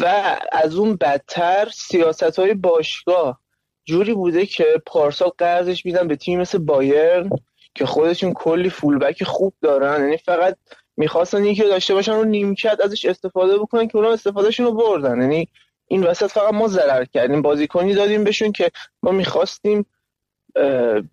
و 0.00 0.36
از 0.52 0.76
اون 0.76 0.96
بدتر 0.96 1.68
سیاست 1.74 2.38
های 2.38 2.54
باشگاه. 2.54 3.40
جوری 3.84 4.14
بوده 4.14 4.46
که 4.46 4.82
پارسال 4.86 5.30
قرضش 5.38 5.86
میدن 5.86 6.08
به 6.08 6.16
تیم 6.16 6.40
مثل 6.40 6.58
بایرن. 6.58 7.30
که 7.74 7.86
خودشون 7.86 8.32
کلی 8.32 8.70
فولبک 8.70 9.24
خوب 9.24 9.54
دارن. 9.62 10.00
یعنی 10.00 10.16
فقط 10.16 10.56
می‌خواستن 10.96 11.44
یکی 11.44 11.62
داشته 11.62 11.94
باشن 11.94 12.12
رو 12.12 12.24
نیمکت 12.24 12.80
ازش 12.84 13.04
استفاده 13.04 13.58
بکنن 13.58 13.88
که 13.88 13.96
اونا 13.96 14.12
استفادهشون 14.12 14.66
رو 14.66 14.72
بردن. 14.72 15.20
یعنی 15.20 15.48
این 15.88 16.02
وسط 16.02 16.26
فقط 16.26 16.54
ما 16.54 16.68
ضرر 16.68 17.04
کردیم. 17.04 17.42
بازیکنی 17.42 17.94
دادیم 17.94 18.24
بهشون 18.24 18.52
که 18.52 18.70
ما 19.02 19.10
می‌خواستیم 19.10 19.86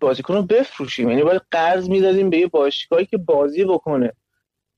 بازیکن 0.00 0.34
رو 0.34 0.42
بفروشیم. 0.42 1.10
یعنی 1.10 1.22
باید 1.22 1.42
قرض 1.50 1.88
می‌دادیم 1.88 2.30
به 2.30 2.38
یه 2.38 2.46
باشگاهی 2.46 3.06
که 3.06 3.16
بازی 3.16 3.64
بکنه. 3.64 4.12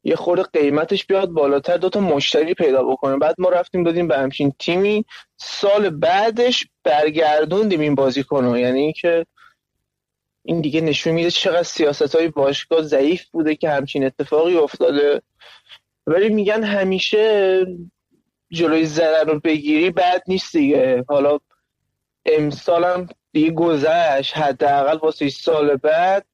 یه 0.07 0.17
خورده 0.17 0.43
قیمتش 0.43 1.07
بیاد 1.07 1.29
بالاتر 1.29 1.77
دوتا 1.77 2.01
مشتری 2.01 2.55
پیدا 2.55 2.83
بکنه. 2.83 3.17
بعد 3.17 3.35
ما 3.39 3.49
رفتیم 3.49 3.85
دادیم 3.85 4.09
به 4.09 4.19
همچین 4.19 4.53
تیمی. 4.59 5.05
سال 5.37 5.91
بعدش 5.91 6.67
برگردوندیم 6.85 7.81
این 7.81 7.95
بازیکن 7.95 8.59
یعنی 8.59 8.93
که 8.93 9.27
این 10.47 10.61
دیگه 10.61 10.81
نشون 10.81 11.13
میده 11.13 11.31
چقدر 11.31 11.63
سیاست 11.63 12.17
های 12.17 12.29
باشگاه 12.29 12.83
ضعیف 12.83 13.29
بوده 13.31 13.57
که 13.57 13.71
همچین 13.71 14.05
اتفاقی 14.05 14.57
افتاده. 14.57 15.23
ولی 16.07 16.29
میگن 16.29 16.63
همیشه 16.63 17.67
جلوی 18.51 18.87
ضرر 18.87 19.25
رو 19.25 19.41
بگیری 19.41 19.91
بد 19.91 20.23
نیست 20.29 20.57
دیگه. 20.57 21.05
حالا 21.09 21.39
امسالم 22.27 23.09
دیگه 23.33 23.51
گذشت. 23.51 24.37
حداقل 24.37 24.97
واسه 24.97 25.29
سال 25.29 25.77
بعد. 25.77 26.27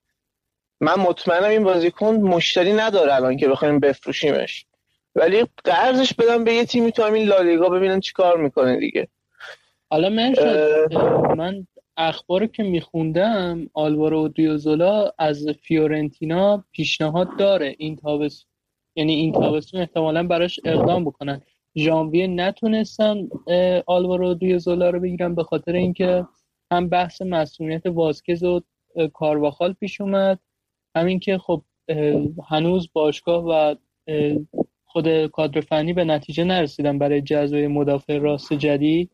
من 0.80 0.94
مطمئنم 0.94 1.50
این 1.50 1.64
بازیکن 1.64 2.14
مشتری 2.14 2.72
نداره 2.72 3.14
الان 3.14 3.36
که 3.36 3.48
بخوایم 3.48 3.80
بفروشیمش. 3.80 4.66
ولی 5.14 5.46
قرضش 5.64 6.14
بدم 6.14 6.44
به 6.44 6.52
یه 6.52 6.64
تیمی 6.64 6.92
تو 6.92 7.02
همین 7.02 7.28
لالیگا 7.28 7.68
ببینن 7.68 8.00
چی 8.00 8.12
کار 8.12 8.36
می‌کنه 8.36 8.80
دیگه. 8.80 9.08
حالا 9.90 10.08
من 10.08 10.34
من 11.36 11.66
اخبار 11.96 12.46
که 12.46 12.62
میخوندم 12.62 13.70
آلوارو 13.74 14.28
دیوزولا 14.28 15.10
از 15.18 15.46
فیورنتینا 15.62 16.64
پیشنهاد 16.72 17.36
داره 17.38 17.74
این 17.78 17.96
تابستون. 17.96 18.50
یعنی 18.96 19.12
این 19.14 19.32
تابستون 19.32 19.80
احتمالا 19.80 20.26
براش 20.26 20.60
اقدام 20.64 21.04
بکنن. 21.04 21.42
ژانویه 21.76 22.26
نتونستن 22.26 23.28
آلوارو 23.86 24.34
دیوزولا 24.34 24.90
رو 24.90 25.00
بگیرن 25.00 25.34
به 25.34 25.44
خاطر 25.44 25.72
اینکه 25.72 26.26
هم 26.72 26.88
بحث 26.88 27.22
مسئولیت 27.22 27.86
واسکز 27.86 28.42
و 28.42 28.60
کارواخال 29.12 29.72
پیش 29.72 30.00
اومد. 30.00 30.38
همین 30.96 31.20
که 31.20 31.38
خب 31.38 31.62
هنوز 32.48 32.88
باشگاه 32.92 33.44
و 33.44 33.74
خود 34.84 35.26
کادر 35.26 35.60
فنی 35.60 35.92
به 35.92 36.04
نتیجه 36.04 36.44
نرسیدن 36.44 36.98
برای 36.98 37.22
جذب 37.22 37.56
مدافع 37.56 38.18
راست 38.18 38.52
جدید. 38.52 39.10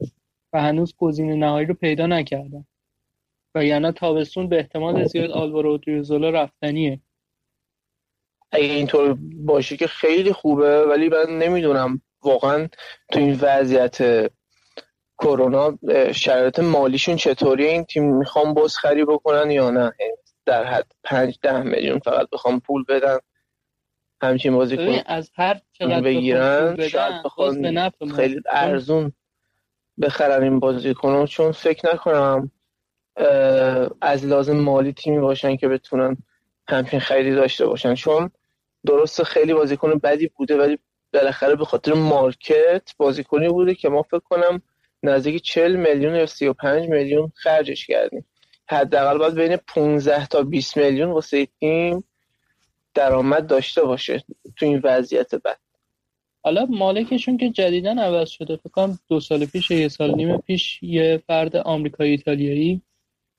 و 0.57 0.61
هنوز 0.63 0.95
گزینه 0.97 1.35
نهایی 1.35 1.67
رو 1.67 1.75
پیدا 1.75 2.07
نکردن. 2.07 2.65
و 3.55 3.65
یعنی 3.65 3.93
تابستون 3.93 4.49
به 4.49 4.57
احتمال 4.57 5.05
زیاد 5.05 5.31
آلوارو 5.31 5.79
دیوزولا 5.79 6.31
رفتنیه. 6.31 7.01
اگه 8.53 8.65
اینطور 8.65 9.19
باشه 9.37 9.77
که 9.77 9.87
خیلی 9.87 10.33
خوبه 10.33 10.87
ولی 10.87 11.09
من 11.09 11.39
نمی‌دونم. 11.39 12.03
واقعا 12.23 12.69
تو 13.13 13.19
این 13.19 13.39
وضعیت 13.41 14.31
کرونا 15.19 15.79
شرایط 16.13 16.59
مالیشون 16.59 17.17
چطوری 17.17 17.67
این 17.67 17.85
تیم 17.85 18.17
می‌خوام 18.17 18.55
بزخری 18.55 19.05
بکنن 19.05 19.51
یا 19.51 19.71
نه؟ 19.71 19.93
در 20.47 20.65
حد 20.65 20.93
پنج 21.05 21.39
ده 21.43 21.63
میلیون 21.63 21.99
فقط 21.99 22.31
بخوام 22.33 22.61
پول 22.61 22.85
بدن 22.89 23.19
همچین 24.23 24.55
بازی 24.55 24.77
کن 24.77 25.03
از 25.07 25.31
هر 25.35 25.61
چقدر 25.73 26.01
بگیرن 26.01 26.89
شاید 26.89 27.23
بخوان 27.25 27.91
خیلی 28.17 28.41
ارزون. 28.51 29.13
بخرن 30.03 30.43
این 30.43 30.61
بازی 30.61 30.95
کنم 30.95 31.27
چون 31.27 31.53
فکر 31.53 31.95
نکنم 31.95 32.51
از 34.01 34.25
لازم 34.25 34.57
مالی 34.57 34.93
تیمی 34.93 35.19
باشن 35.19 35.57
که 35.57 35.69
بتونن 35.69 36.17
همچین 36.69 37.01
خیلی 37.01 37.35
داشته 37.35 37.67
باشن. 37.67 37.95
چون 37.95 38.31
درست 38.87 39.23
خیلی 39.23 39.55
بازیکن 39.55 39.99
بدی 39.99 40.31
بوده 40.37 40.59
ولی 40.59 40.79
بالاخره 41.13 41.55
به 41.55 41.65
خاطر 41.65 41.93
مارکت 41.93 42.91
بازیکنی 42.97 43.49
بوده 43.49 43.75
که 43.75 43.89
ما 43.89 44.03
فکر 44.03 44.19
کنم 44.19 44.63
نزدیک 45.03 45.43
40 45.43 45.77
میلیون 45.77 46.15
یا 46.15 46.27
35 46.27 46.89
میلیون 46.89 47.33
خرجش 47.35 47.87
کردیم. 47.87 48.27
حداقل 48.69 49.19
باید 49.19 49.35
بین 49.35 49.57
15 49.57 50.27
تا 50.27 50.43
20 50.43 50.77
میلیون 50.77 51.11
واسه 51.11 51.47
تیم 51.61 52.05
درآمد 52.95 53.47
داشته 53.47 53.85
باشه 53.85 54.25
تو 54.57 54.67
این 54.67 54.81
وضعیت 54.85 55.35
بد 55.35 55.59
حالا 56.47 56.67
مالکشون 56.67 57.37
که 57.37 57.51
جدیدن 57.51 57.99
عوض 57.99 58.29
شده 58.29 58.57
فکر 58.57 58.69
کنم 58.69 58.99
دو 59.09 59.21
سال 59.21 59.47
پیش 59.47 59.71
یه 59.71 59.89
سال 59.89 60.15
نیم 60.15 60.37
پیش 60.37 60.83
یه 60.83 61.23
فرد 61.27 61.57
آمریکایی 61.57 62.11
ایتالیایی 62.11 62.83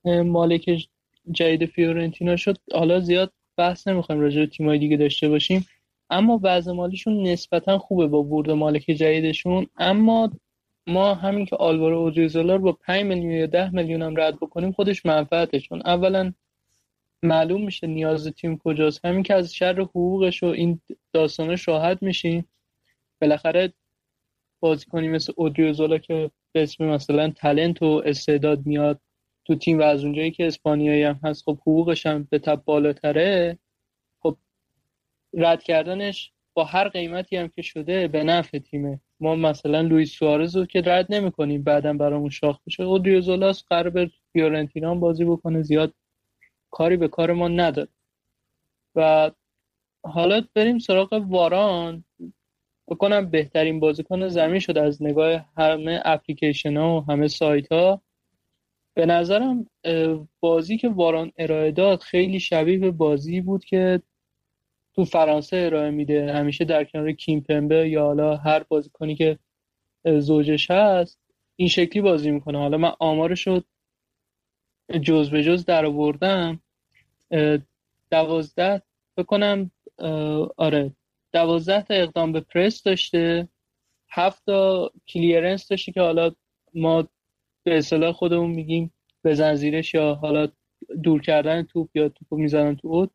مالک 0.05 0.87
جدید 1.31 1.65
فیورنتینا 1.65 2.35
شد. 2.35 2.57
حالا 2.73 2.99
زیاد 2.99 3.31
بحث 3.57 3.87
نمی‌خوایم 3.87 4.21
راجع 4.21 4.39
به 4.39 4.47
تیمای 4.47 4.79
دیگه 4.79 4.97
داشته 4.97 5.29
باشیم 5.29 5.65
اما 6.09 6.39
وضع 6.43 6.71
مالیشون 6.71 7.27
نسبتا 7.27 7.77
خوبه 7.77 8.07
با 8.07 8.23
ورود 8.23 8.51
مالک 8.51 8.83
جدیدشون. 8.83 9.67
اما 9.77 10.31
ما 10.87 11.13
همین 11.13 11.45
که 11.45 11.55
آلوارو 11.55 11.97
اودریزولا 11.97 12.55
رو 12.55 12.61
با 12.61 12.71
5 12.71 13.03
میلیون 13.03 13.31
یا 13.31 13.45
10 13.45 13.69
میلیون 13.69 14.01
هم 14.01 14.15
رد 14.15 14.35
بکنیم 14.35 14.71
خودش 14.71 15.05
منفعته. 15.05 15.59
چون 15.59 15.81
اولا 15.85 16.33
معلوم 17.23 17.65
میشه 17.65 17.87
نیاز 17.87 18.27
تیم 18.27 18.57
کجاست. 18.57 19.05
همین 19.05 19.23
که 19.23 19.33
از 19.33 19.55
شر 19.55 19.81
حقوقش 19.81 20.43
و 20.43 20.45
این 20.45 20.81
داستانش 21.13 21.67
راحت 21.67 22.03
میشیم 22.03 22.45
بالاخره 23.21 23.73
بازیکنی 24.59 25.07
مثل 25.07 25.33
اودریوزولا 25.35 25.97
که 25.97 26.31
به 26.51 26.63
اسم 26.63 26.85
مثلا 26.85 27.29
تلنت 27.29 27.81
و 27.81 28.01
استعداد 28.05 28.65
میاد 28.65 29.01
تو 29.45 29.55
تیم 29.55 29.79
و 29.79 29.81
از 29.81 30.03
اونجایی 30.03 30.31
که 30.31 30.47
اسپانیایی 30.47 31.03
هم 31.03 31.19
هست 31.23 31.43
خب 31.43 31.57
حقوقش 31.61 32.05
هم 32.05 32.27
به 32.29 32.39
تب 32.39 32.63
بالاتره. 32.65 33.59
خب 34.19 34.37
رد 35.33 35.63
کردنش 35.63 36.33
با 36.53 36.63
هر 36.63 36.87
قیمتی 36.89 37.37
هم 37.37 37.47
که 37.47 37.61
شده 37.61 38.07
به 38.07 38.23
نفع 38.23 38.59
تیمه. 38.59 39.01
ما 39.19 39.35
مثلا 39.35 39.81
لوئیس 39.81 40.11
سوارز 40.11 40.55
رو 40.55 40.65
که 40.65 40.81
رد 40.85 41.13
نمی 41.13 41.31
کنیم 41.31 41.63
بعدا 41.63 41.93
برامون 41.93 42.29
شاخ 42.29 42.59
بشه. 42.67 42.83
اودریوزولاس 42.83 43.63
قرار 43.63 43.89
به 43.89 44.11
فیورنتینا 44.33 44.95
بازی 44.95 45.25
بکنه 45.25 45.61
زیاد 45.61 45.93
کاری 46.71 46.97
به 46.97 47.07
کار 47.07 47.33
ما 47.33 47.47
نداره. 47.47 47.89
و 48.95 49.31
حالا 50.03 50.41
بریم 50.55 50.79
سراغ 50.79 51.13
واران. 51.13 52.03
بکنم 52.87 53.29
بهترین 53.29 53.79
بازیکن 53.79 54.27
زمین 54.27 54.59
شده 54.59 54.81
از 54.81 55.03
نگاه 55.03 55.45
همه 55.57 56.01
اپلیکیشن 56.05 56.77
ها 56.77 56.97
و 56.97 57.11
همه 57.11 57.27
سایت 57.27 57.71
ها 57.71 58.01
به 58.93 59.05
نظرم 59.05 59.69
بازی 60.39 60.77
که 60.77 60.89
واران 60.89 61.31
ارائه 61.37 61.71
داد 61.71 62.01
خیلی 62.01 62.39
شبیه 62.39 62.79
به 62.79 62.91
بازی 62.91 63.41
بود 63.41 63.65
که 63.65 64.01
تو 64.95 65.05
فرانسه 65.05 65.57
ارائه 65.57 65.91
میده. 65.91 66.33
همیشه 66.33 66.65
در 66.65 66.83
کنار 66.83 67.11
کیمپمبه 67.11 67.89
یا 67.89 68.03
حالا 68.03 68.35
هر 68.35 68.63
بازیکنی 68.63 69.15
که 69.15 69.39
زوجش 70.19 70.71
هست 70.71 71.19
این 71.55 71.69
شکلی 71.69 72.01
بازی 72.01 72.31
می‌کنه. 72.31 72.57
حالا 72.57 72.77
من 72.77 72.91
آمارش 72.99 73.47
رو 73.47 73.61
جز 75.01 75.29
به 75.29 75.43
جز 75.43 75.65
در 75.65 75.85
آوردم. 75.85 76.59
دوازده 78.11 78.81
بکنم 79.17 79.71
آره 80.57 80.91
دوازده 81.31 81.81
تا 81.81 81.93
اقدام 81.93 82.31
به 82.31 82.39
پرس 82.39 82.83
داشته 82.83 83.47
هفت 84.09 84.45
تا 84.45 84.91
کلیرنس 85.07 85.67
داشته 85.67 85.91
که 85.91 86.01
حالا 86.01 86.31
ما 86.73 87.07
به 87.63 87.77
اصطلاح 87.77 88.11
خودمون 88.11 88.49
میگیم 88.49 88.93
بزن 89.23 89.55
زیرش 89.55 89.93
یا 89.93 90.15
حالا 90.15 90.47
دور 91.03 91.21
کردن 91.21 91.63
توپ 91.63 91.89
یا 91.95 92.09
توپ 92.09 92.33
می‌زنن 92.33 92.75
تو 92.75 92.87
اوت. 92.87 93.09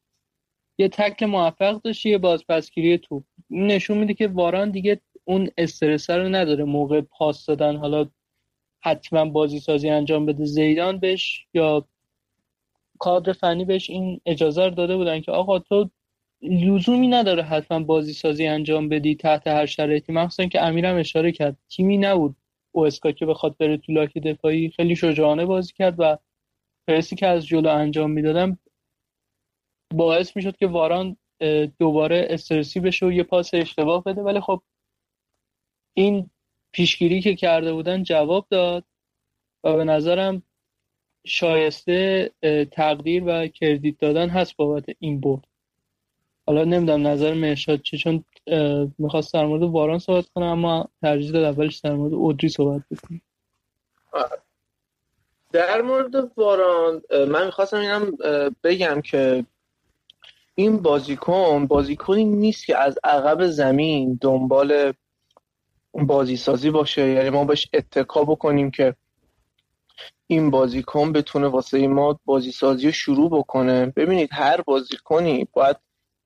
یه 0.78 0.88
تکل 0.88 1.26
موفق 1.26 1.82
داشته 1.82 2.10
یه 2.10 2.18
بازپسگیری 2.18 2.98
توپ. 2.98 3.24
نشون 3.50 3.98
میده 3.98 4.14
که 4.14 4.28
واران 4.28 4.70
دیگه 4.70 5.00
اون 5.24 5.50
استرس 5.58 6.10
رو 6.10 6.28
نداره. 6.28 6.64
موقع 6.64 7.00
پاس 7.00 7.46
دادن 7.46 7.76
حالا 7.76 8.08
حتما 8.80 9.24
بازی 9.24 9.60
سازی 9.60 9.90
انجام 9.90 10.26
بده. 10.26 10.44
زیدان 10.44 10.98
بهش 10.98 11.46
یا 11.54 11.88
کادر 12.98 13.32
فنی 13.32 13.64
بهش 13.64 13.90
این 13.90 14.20
اجازه 14.26 14.64
رو 14.64 14.70
داده 14.70 14.96
بودن 14.96 15.20
که 15.20 15.32
آقا 15.32 15.58
تو 15.58 15.90
لزومی 16.42 17.08
نداره 17.08 17.42
حتما 17.42 17.80
بازی 17.80 18.12
سازی 18.12 18.46
انجام 18.46 18.88
بدی 18.88 19.14
تحت 19.14 19.46
هر 19.46 19.66
شرایطی. 19.66 20.12
مخصوصا 20.12 20.48
که 20.48 20.62
امیرم 20.62 20.96
اشاره 20.96 21.32
کرد. 21.32 21.56
تیمی 21.68 21.96
نبود 21.96 22.36
اوسکا 22.72 23.12
که 23.12 23.26
بخواد 23.26 23.56
بره 23.56 23.76
تو 23.76 23.92
لاک 23.92 24.18
دفاعی. 24.18 24.70
خیلی 24.70 24.96
شجاعانه 24.96 25.46
بازی 25.46 25.72
کرد 25.72 25.94
و 25.98 26.18
پرسی 26.88 27.16
که 27.16 27.26
از 27.26 27.46
جلو 27.46 27.68
انجام 27.68 28.10
می‌دادم 28.10 28.58
باعث 29.94 30.36
می‌شد 30.36 30.56
که 30.56 30.66
واران 30.66 31.16
دوباره 31.78 32.26
استرسی 32.30 32.80
بشه 32.80 33.06
و 33.06 33.12
یه 33.12 33.22
پاس 33.22 33.54
اشتباه 33.54 34.04
بده. 34.04 34.20
ولی 34.22 34.40
خب 34.40 34.62
این 35.94 36.30
پیشگیری 36.72 37.20
که 37.20 37.34
کرده 37.34 37.72
بودن 37.72 38.02
جواب 38.02 38.46
داد 38.50 38.84
و 39.64 39.76
به 39.76 39.84
نظرم 39.84 40.42
شایسته 41.26 42.30
تقدیر 42.72 43.22
و 43.26 43.46
کردیت 43.46 43.98
دادن 43.98 44.28
هست 44.28 44.56
بابت 44.56 44.84
این 44.98 45.20
برد. 45.20 45.51
حالا 46.52 46.64
نمی‌دونم 46.64 47.06
نظر 47.06 47.34
مرشاد 47.34 47.82
چه 47.82 47.96
چون 47.96 48.24
می‌خواست 48.98 49.34
در 49.34 49.46
مورد 49.46 49.62
واران 49.62 49.98
صحبت 49.98 50.28
کنم 50.34 50.46
اما 50.46 50.88
ترجیح 51.02 51.32
داد 51.32 51.44
اولش 51.44 51.78
در 51.78 51.92
مورد 51.92 52.14
اودری 52.14 52.48
صحبت 52.48 52.82
بکنم 52.90 53.20
در 55.52 55.82
مورد 55.82 56.38
واران 56.38 57.02
من 57.28 57.44
می‌خواستم 57.44 57.76
اینم 57.76 58.16
بگم 58.64 59.00
که 59.00 59.44
این 60.54 60.76
بازیکن 60.76 61.66
بازیکنی 61.66 62.24
نیست 62.24 62.66
که 62.66 62.78
از 62.78 62.98
عقب 63.04 63.46
زمین 63.46 64.18
دنبال 64.20 64.92
بازی 65.92 66.36
سازی 66.36 66.70
باشه. 66.70 67.08
یعنی 67.08 67.30
ما 67.30 67.44
بهش 67.44 67.68
اتکا 67.74 68.24
بکنیم 68.24 68.70
که 68.70 68.94
این 70.26 70.50
بازیکن 70.50 71.12
بتونه 71.12 71.46
واسه 71.46 71.88
ما 71.88 72.20
بازی 72.24 72.52
سازی 72.52 72.86
رو 72.86 72.92
شروع 72.92 73.30
بکنه. 73.30 73.86
ببینید 73.86 74.28
هر 74.32 74.60
بازیکنی 74.60 75.48
باید 75.52 75.76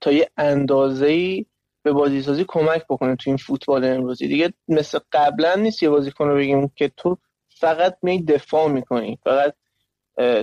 تا 0.01 0.13
یه 0.13 0.31
اندازه 0.37 1.07
ای 1.07 1.47
به 1.83 1.93
بازی 1.93 2.23
سازی 2.23 2.45
کمک 2.49 2.85
بکنه 2.91 3.17
تو 3.17 3.31
این 3.31 3.37
فوتبال 3.37 3.85
امروزی. 3.85 4.29
دیگه 4.29 4.53
مثل 4.69 4.99
قبلا 5.13 5.55
نیست 5.55 5.83
یه 5.83 5.89
بازیکن 5.89 6.29
رو 6.29 6.37
بگیم 6.37 6.69
که 6.69 6.93
تو 6.97 7.19
فقط 7.49 7.99
می 8.03 8.25
دفاع 8.25 8.69
می‌کنی 8.69 9.19
فقط 9.25 9.55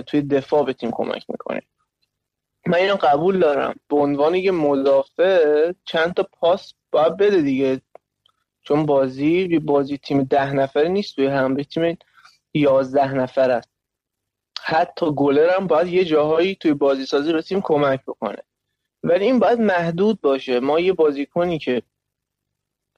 توی 0.06 0.22
دفاع 0.22 0.64
به 0.64 0.72
تیم 0.72 0.90
کمک 0.90 1.24
می‌کنی. 1.28 1.60
من 2.66 2.78
اینو 2.78 2.96
قبول 2.96 3.38
دارم. 3.38 3.74
به 3.88 3.96
عنوان 3.96 4.34
یه 4.34 4.50
مدافع 4.50 5.72
چند 5.84 6.14
تا 6.14 6.28
پاس 6.32 6.72
باید 6.90 7.16
بده 7.16 7.42
دیگه. 7.42 7.80
چون 8.62 8.86
بازی 8.86 9.58
بازی 9.58 9.98
تیم 9.98 10.22
ده 10.22 10.52
نفره 10.52 10.88
نیست 10.88 11.16
توی 11.16 11.26
هم 11.26 11.54
به 11.54 11.64
تیم 11.64 11.98
یازده 12.54 13.14
نفر 13.14 13.50
است. 13.50 13.68
حتی 14.62 15.06
گلر 15.16 15.56
هم 15.56 15.66
باید 15.66 15.88
یه 15.88 16.04
جاهایی 16.04 16.54
توی 16.54 16.74
بازی 16.74 17.06
سازی 17.06 17.32
به 17.32 17.42
تیم 17.42 17.60
کمک 17.60 18.00
بکنه. 18.06 18.42
ولی 19.04 19.24
این 19.24 19.38
باید 19.38 19.60
محدود 19.60 20.20
باشه. 20.20 20.60
ما 20.60 20.80
یه 20.80 20.92
بازیکنی 20.92 21.58
که 21.58 21.82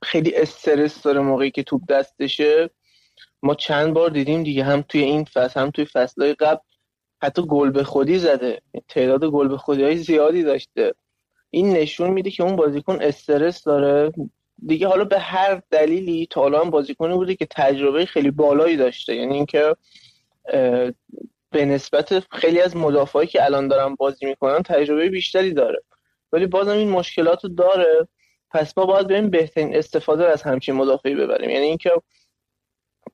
خیلی 0.03 0.35
استرس 0.35 1.03
داره 1.03 1.21
موقعی 1.21 1.51
که 1.51 1.63
توپ 1.63 1.83
دستشه 1.89 2.71
ما 3.43 3.55
چند 3.55 3.95
بار 3.95 4.11
دیدیم 4.11 4.43
دیگه 4.43 4.65
هم 4.65 4.85
توی 4.89 5.01
این 5.01 5.25
فصل 5.25 5.61
هم 5.61 5.71
توی 5.71 5.85
فصلهای 5.85 6.35
قبل 6.35 6.61
حتی 7.23 7.43
گل 7.47 7.71
به 7.71 7.85
خودی 7.85 8.19
زده. 8.19 8.61
تعداد 8.89 9.25
گل 9.25 9.49
به 9.49 9.59
خودی 9.59 9.83
های 9.83 9.97
زیادی 9.97 10.43
داشته. 10.43 10.95
این 11.51 11.71
نشون 11.71 12.11
میده 12.11 12.31
که 12.31 12.43
اون 12.43 12.57
بازیکن 12.57 12.99
استرس 13.03 13.63
داره. 13.65 14.13
دیگه 14.67 14.89
حالا 14.89 15.05
به 15.05 15.19
هر 15.19 15.63
دلیلی 15.71 16.27
تا 16.31 16.41
حالا 16.41 16.61
هم 16.61 16.71
بازیکنی 16.71 17.15
بوده 17.15 17.35
که 17.35 17.47
تجربه 17.51 18.07
خیلی 18.07 18.31
بالایی 18.31 18.77
داشته. 18.77 19.17
یعنی 19.17 19.35
اینکه 19.35 19.77
به 21.51 21.65
نسبت 21.65 22.19
خیلی 22.19 22.61
از 22.61 22.77
مدافعایی 22.77 23.29
که 23.29 23.45
الان 23.45 23.69
دارن 23.69 23.95
بازی 23.95 24.27
می‌کنن 24.27 24.63
تجربه 24.63 25.09
بیشتری 25.09 25.53
داره. 25.53 25.83
ولی 26.37 26.47
بازم 26.47 26.71
این 26.71 26.91
مشکلات 26.91 27.45
رو 27.45 27.51
داره. 27.51 28.09
پس 28.51 28.79
ما 28.79 28.87
باید 28.87 29.09
بریم 29.09 29.31
بهترین 29.31 29.77
استفاده 29.77 30.29
از 30.29 30.43
همچین 30.43 30.75
مدافعی 30.75 31.15
ببریم. 31.15 31.51
یعنی 31.51 31.67
اینکه 31.67 31.91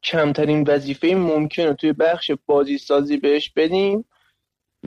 کمترین 0.03 0.65
وظیفه 0.69 1.15
ممکن 1.15 1.63
رو 1.63 1.75
توی 1.75 1.93
بخش 1.93 2.31
بازی 2.47 2.79
سازی 2.79 3.17
بهش 3.17 3.51
بدیم 3.57 4.05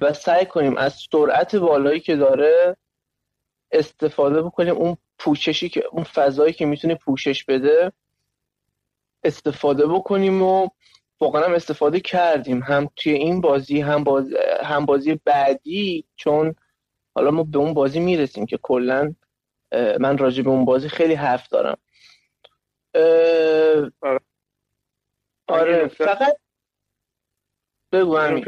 و 0.02 0.14
سعی 0.14 0.46
کنیم 0.46 0.78
از 0.78 0.94
سرعت 1.12 1.56
بالایی 1.56 2.00
که 2.00 2.16
داره 2.16 2.78
استفاده 3.72 4.42
بکنیم 4.42 4.76
اون 4.76 4.98
پوششی 5.20 5.70
که 5.70 5.84
اون 5.92 6.04
فضایی 6.04 6.54
که 6.54 6.66
می‌تونه 6.66 6.96
پوشش 6.96 7.44
بده 7.44 7.92
استفاده 9.24 9.88
بکنیم 9.88 10.44
و 10.44 10.70
واقعا 11.20 11.44
هم 11.46 11.54
استفاده 11.54 12.00
کردیم. 12.00 12.64
هم 12.64 12.90
توی 12.96 13.14
این 13.14 13.42
بازی 13.42 13.82
هم 13.82 14.04
بازی, 14.04 14.36
هم 14.64 14.86
بازی 14.86 15.20
بعدی 15.26 16.06
چون 16.16 16.56
حالا 17.16 17.32
ما 17.32 17.44
به 17.44 17.58
اون 17.58 17.74
بازی 17.74 18.00
می‌رسیم 18.00 18.46
که 18.46 18.60
کلا 18.62 19.16
من 20.00 20.18
راجع 20.18 20.44
به 20.44 20.50
اون 20.50 20.66
بازی 20.66 20.90
خیلی 20.90 21.14
حرف 21.14 21.48
دارم. 21.48 21.78
آره, 24.02 24.22
آره، 25.48 25.88
فقط 25.88 26.38
بگو 27.92 28.18
همین 28.18 28.46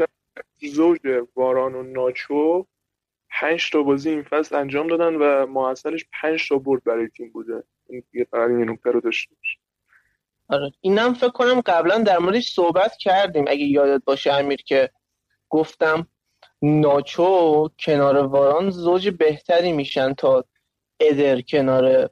زوج 0.62 1.00
واران 1.36 1.74
و 1.74 1.82
ناچو 1.82 2.66
پنج 3.40 3.70
تا 3.70 3.82
بازی 3.82 4.10
این 4.10 4.22
فصل 4.22 4.56
انجام 4.56 4.86
دادن 4.86 5.14
و 5.14 5.46
معاصلش 5.46 6.04
پنج 6.22 6.48
تا 6.48 6.58
برد 6.58 6.84
برای 6.84 7.08
تیم 7.08 7.30
بوده. 7.30 7.64
این 7.88 8.04
یه 8.12 8.26
این 8.32 8.70
نکته 8.70 8.90
رو 8.90 9.00
داشته 9.00 9.36
آره. 10.48 10.72
اینم 10.80 11.14
فکر 11.14 11.30
کنم 11.30 11.60
قبلا 11.60 11.98
در 11.98 12.18
موردش 12.18 12.52
صحبت 12.52 12.96
کردیم. 12.96 13.44
اگه 13.48 13.64
یادت 13.64 14.04
باشه 14.04 14.32
امیر 14.32 14.62
که 14.62 14.90
گفتم 15.48 16.06
ناچو 16.62 17.68
کنار 17.78 18.16
واران 18.16 18.70
زوج 18.70 19.08
بهتری 19.08 19.72
میشن 19.72 20.14
تا 20.14 20.44
ادر 21.00 21.40
کنار 21.40 22.10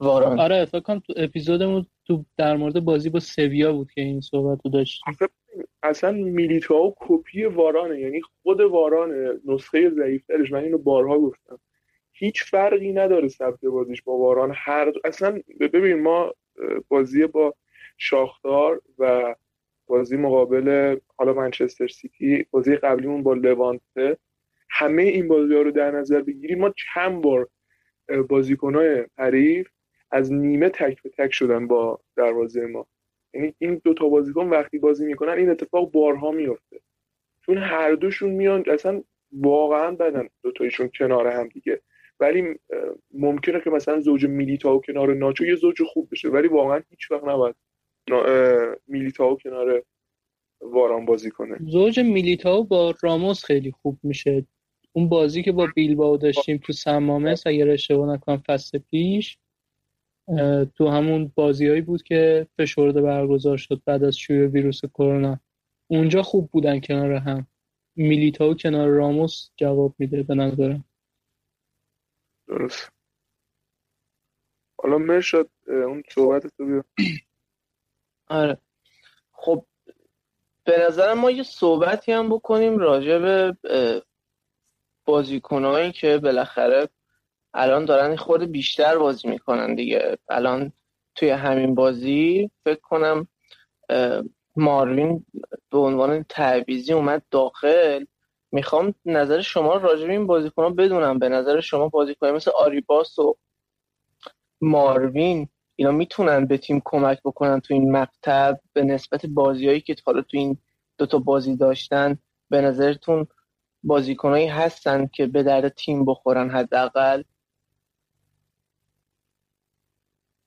واران. 0.00 0.40
آره 0.40 0.64
فکر 0.64 0.80
کنم 0.80 0.98
تو 0.98 1.12
اپیزودمون 1.16 1.86
تو 2.06 2.24
در 2.36 2.56
مورد 2.56 2.80
بازی 2.80 3.10
با 3.10 3.20
سویا 3.20 3.72
بود 3.72 3.92
که 3.92 4.00
این 4.00 4.20
صحبت 4.20 4.60
رو 4.64 4.70
داشت. 4.70 5.02
اصلا 5.82 6.12
میلیتاو 6.12 6.94
کپی 7.00 7.44
وارانه 7.44 8.00
یعنی 8.00 8.20
خود 8.20 8.60
وارانه 8.60 9.40
نسخه 9.44 9.90
ضعیفترش 9.90 10.52
من 10.52 10.62
اینو 10.62 10.78
بارها 10.78 11.18
گفتم. 11.18 11.58
هیچ 12.12 12.44
فرقی 12.44 12.92
نداره 12.92 13.28
سبت 13.28 13.64
بازیش 13.64 14.02
با 14.02 14.12
واران. 14.12 14.52
هر 14.54 14.92
اصلا 15.04 15.40
ببین 15.60 16.02
ما 16.02 16.34
بازی 16.88 17.26
با 17.26 17.54
شاختار 17.98 18.82
و 18.98 19.34
بازی 19.88 20.16
مقابل 20.16 20.96
حالا 21.16 21.32
منچستر 21.32 21.88
سیتی 21.88 22.46
بازی 22.50 22.76
قبلیمون 22.76 23.22
با 23.22 23.34
لوانته. 23.34 24.16
همه 24.70 25.02
این 25.02 25.28
بازی 25.28 25.54
ها 25.54 25.62
رو 25.62 25.70
در 25.70 25.90
نظر 25.90 26.20
بگیریم 26.20 26.58
ما 26.58 26.74
چند 26.94 27.22
بار 27.22 27.48
بازیکنهای 28.28 29.06
حریف 29.18 29.68
از 30.10 30.32
نیمه 30.32 30.68
تک 30.68 31.02
به 31.02 31.10
تک 31.10 31.32
شدن 31.34 31.66
با 31.66 32.00
دروازه 32.16 32.66
ما. 32.66 32.86
یعنی 33.34 33.54
این 33.58 33.80
دو 33.84 33.94
تا 33.94 34.08
بازیکن 34.08 34.46
وقتی 34.46 34.78
بازی 34.78 35.06
می‌کنن 35.06 35.32
این 35.32 35.50
اتفاق 35.50 35.90
بارها 35.90 36.30
میفته 36.30 36.80
چون 37.46 37.58
هر 37.58 37.94
دوشون 37.94 38.30
میان 38.30 38.64
اصلا 38.70 39.02
واقعا 39.32 39.90
بدن 39.90 40.28
دو 40.42 40.52
تایشون 40.52 40.90
کنار 40.98 41.26
هم 41.26 41.48
دیگه. 41.48 41.80
ولی 42.20 42.58
ممکنه 43.14 43.60
که 43.60 43.70
مثلا 43.70 44.00
زوج 44.00 44.26
میلیتاو 44.26 44.80
کنار 44.80 45.14
ناچو 45.14 45.44
یه 45.44 45.54
زوج 45.54 45.82
خوب 45.82 46.08
بشه 46.12 46.28
ولی 46.28 46.48
واقعا 46.48 46.82
هیچ 46.90 47.10
وقت 47.10 47.24
نباید 47.24 47.54
میلیتاو 48.86 49.36
کنار 49.36 49.84
واران 50.60 51.04
بازی 51.04 51.30
کنه. 51.30 51.58
زوج 51.70 52.00
میلیتاو 52.00 52.64
با 52.64 52.94
راموس 53.02 53.44
خیلی 53.44 53.72
خوب 53.72 53.98
میشه. 54.02 54.46
اون 54.92 55.08
بازی 55.08 55.42
که 55.42 55.52
با 55.52 55.66
بیلباو 55.66 56.16
داشتیم 56.16 56.58
تو 56.58 56.72
سمامس 56.72 57.46
اگر 57.46 57.70
اشتباه 57.70 58.14
نکنم 58.14 58.42
فصل 58.46 58.78
پیش 58.78 59.38
تو 60.74 60.88
همون 60.88 61.32
بازیهایی 61.34 61.80
بود 61.80 62.02
که 62.02 62.46
فشرده 62.58 63.02
برگزار 63.02 63.56
شد 63.56 63.82
بعد 63.86 64.04
از 64.04 64.18
شیوع 64.18 64.46
ویروس 64.46 64.80
کرونا. 64.84 65.40
اونجا 65.86 66.22
خوب 66.22 66.50
بودن 66.50 66.80
کنار 66.80 67.12
هم. 67.12 67.46
میلیتاو 67.96 68.54
کنار 68.54 68.88
راموس 68.88 69.50
جواب 69.56 69.94
میده 69.98 70.22
به 70.22 70.34
نظرم. 70.34 70.84
درست. 72.48 72.92
حالا 74.82 74.98
مرشد 74.98 75.50
اون 75.66 76.02
صحبت 76.10 76.46
تو 76.46 76.66
بیا. 76.66 76.84
آره. 78.30 78.58
خب 79.32 79.64
به 80.64 80.86
نظرم 80.86 81.18
ما 81.18 81.30
یه 81.30 81.42
صحبتی 81.42 82.12
هم 82.12 82.28
بکنیم 82.28 82.78
راجع 82.78 83.18
به 83.18 83.56
بازیکنهایی 85.04 85.92
که 85.92 86.18
بالاخره 86.18 86.88
الان 87.54 87.84
دارن 87.84 88.16
خود 88.16 88.42
بیشتر 88.42 88.98
بازی 88.98 89.28
می‌کنن 89.28 89.74
دیگه. 89.74 90.18
الان 90.28 90.72
توی 91.14 91.30
همین 91.30 91.74
بازی 91.74 92.50
فکر 92.64 92.80
کنم 92.80 93.28
ماروین 94.56 95.26
به 95.70 95.78
عنوان 95.78 96.24
تعویزی 96.28 96.92
اومد 96.92 97.22
داخل. 97.30 98.04
می‌خوام 98.52 98.94
نظر 99.04 99.40
شما 99.40 99.76
راجع 99.76 100.06
به 100.06 100.12
این 100.12 100.26
بازیکن 100.26 100.74
بدونم. 100.74 101.18
به 101.18 101.28
نظر 101.28 101.60
شما 101.60 101.88
بازیکن 101.88 102.30
مثل 102.30 102.50
آریباس 102.58 103.18
و 103.18 103.36
ماروین 104.60 105.48
اینا 105.80 105.92
می‌تونن 105.92 106.46
به 106.46 106.58
تیم 106.58 106.82
کمک 106.84 107.20
بکنن 107.24 107.60
تو 107.60 107.74
این 107.74 107.92
مقطع 107.92 108.52
به 108.72 108.82
نسبت 108.82 109.26
بازیهایی 109.26 109.80
که 109.80 109.96
حالا 110.06 110.22
تو 110.22 110.36
این 110.36 110.58
دوتا 110.98 111.18
بازی 111.18 111.56
داشتن 111.56 112.18
به 112.50 112.60
نظرتون 112.60 113.26
بازیکنایی 113.82 114.46
هستن 114.46 115.06
که 115.06 115.26
به 115.26 115.42
درد 115.42 115.68
تیم 115.68 116.04
بخورن 116.04 116.50
حداقل؟ 116.50 117.22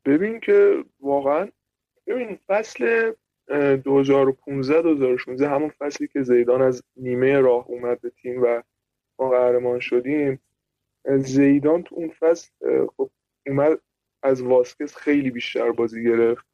ببین 0.06 0.40
که 0.40 0.86
واقعا 1.00 1.48
ببین 2.08 2.40
فصل 2.48 3.12
2015 3.84 4.82
2016 4.82 5.50
همون 5.50 5.70
فصلی 5.70 6.08
که 6.08 6.22
زیدان 6.22 6.62
از 6.62 6.84
نیمه 6.96 7.40
راه 7.40 7.68
اومد 7.68 8.02
به 8.02 8.10
تیم 8.10 8.44
و 8.44 8.62
ما 9.20 9.30
قهرمان 9.30 9.80
شدیم 9.80 10.42
زیدان 11.18 11.84
تو 11.84 11.96
اون 11.96 12.10
فصل 12.20 12.50
خب 12.98 13.10
اومد 13.48 13.80
از 14.24 14.42
واسکس 14.42 14.96
خیلی 14.96 15.32
بیشتر 15.32 15.72
بازی 15.72 16.04
گرفت 16.04 16.46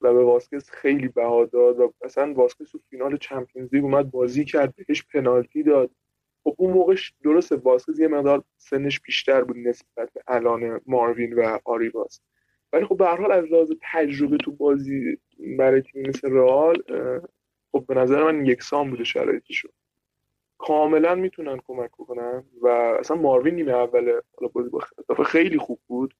و 0.00 0.14
به 0.14 0.24
واسکس 0.24 0.70
خیلی 0.70 1.08
بها 1.08 1.44
داد 1.44 1.80
و 1.80 1.94
اصلا 2.02 2.32
واسکس 2.34 2.70
تو 2.70 2.80
فینال 2.90 3.16
Champions 3.16 3.74
League 3.74 3.84
اومد 3.84 4.10
بازی 4.10 4.44
کرد 4.44 4.74
بهش 4.76 5.02
پنالتی 5.02 5.62
داد. 5.62 5.90
خب 6.44 6.54
اون 6.58 6.72
موقعش 6.72 7.14
درست 7.24 7.52
واسکس 7.52 7.98
یه 7.98 8.08
مقدار 8.08 8.44
سنش 8.56 9.00
بیشتر 9.00 9.44
بود 9.44 9.56
نسبت 9.58 10.12
به 10.12 10.22
الان 10.28 10.80
ماروین 10.86 11.32
و 11.32 11.58
آریباس 11.64 12.20
ولی 12.72 12.84
خب 12.84 12.96
به 12.96 13.06
حال 13.06 13.32
از 13.32 13.44
لحاظ 13.44 13.72
تجربه 13.92 14.36
تو 14.36 14.52
بازی 14.52 15.18
برای 15.58 15.82
تیم 15.82 16.08
مثل 16.08 16.30
رئال 16.30 16.82
خب 17.72 17.84
به 17.88 17.94
نظر 17.94 18.24
من 18.24 18.46
یکسان 18.46 18.90
بوده 18.90 19.04
شرایطشون. 19.04 19.70
کاملا 20.58 21.14
می‌تونن 21.14 21.60
کمک 21.66 21.90
بکنن 21.90 22.44
و 22.62 22.68
اصلا 22.68 23.16
ماروین 23.16 23.54
نیمه 23.54 23.72
اول 23.72 24.20
حالا 24.36 24.52
بازی 24.52 24.70
با 25.08 25.24
خیلی 25.24 25.58
خوب 25.58 25.80
بود. 25.86 26.14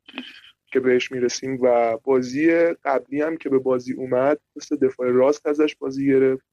که 0.67 0.81
بهش 0.81 1.13
می‌رسیم 1.13 1.59
و 1.63 1.97
بازی 1.97 2.51
قبلی 2.85 3.23
هم 3.23 3.37
که 3.37 3.49
به 3.49 3.59
بازی 3.59 3.93
اومد 3.93 4.41
مثل 4.57 4.77
دفاع 4.77 5.11
راست 5.11 5.47
ازش 5.47 5.77
بازی 5.77 6.07
گرفت. 6.07 6.47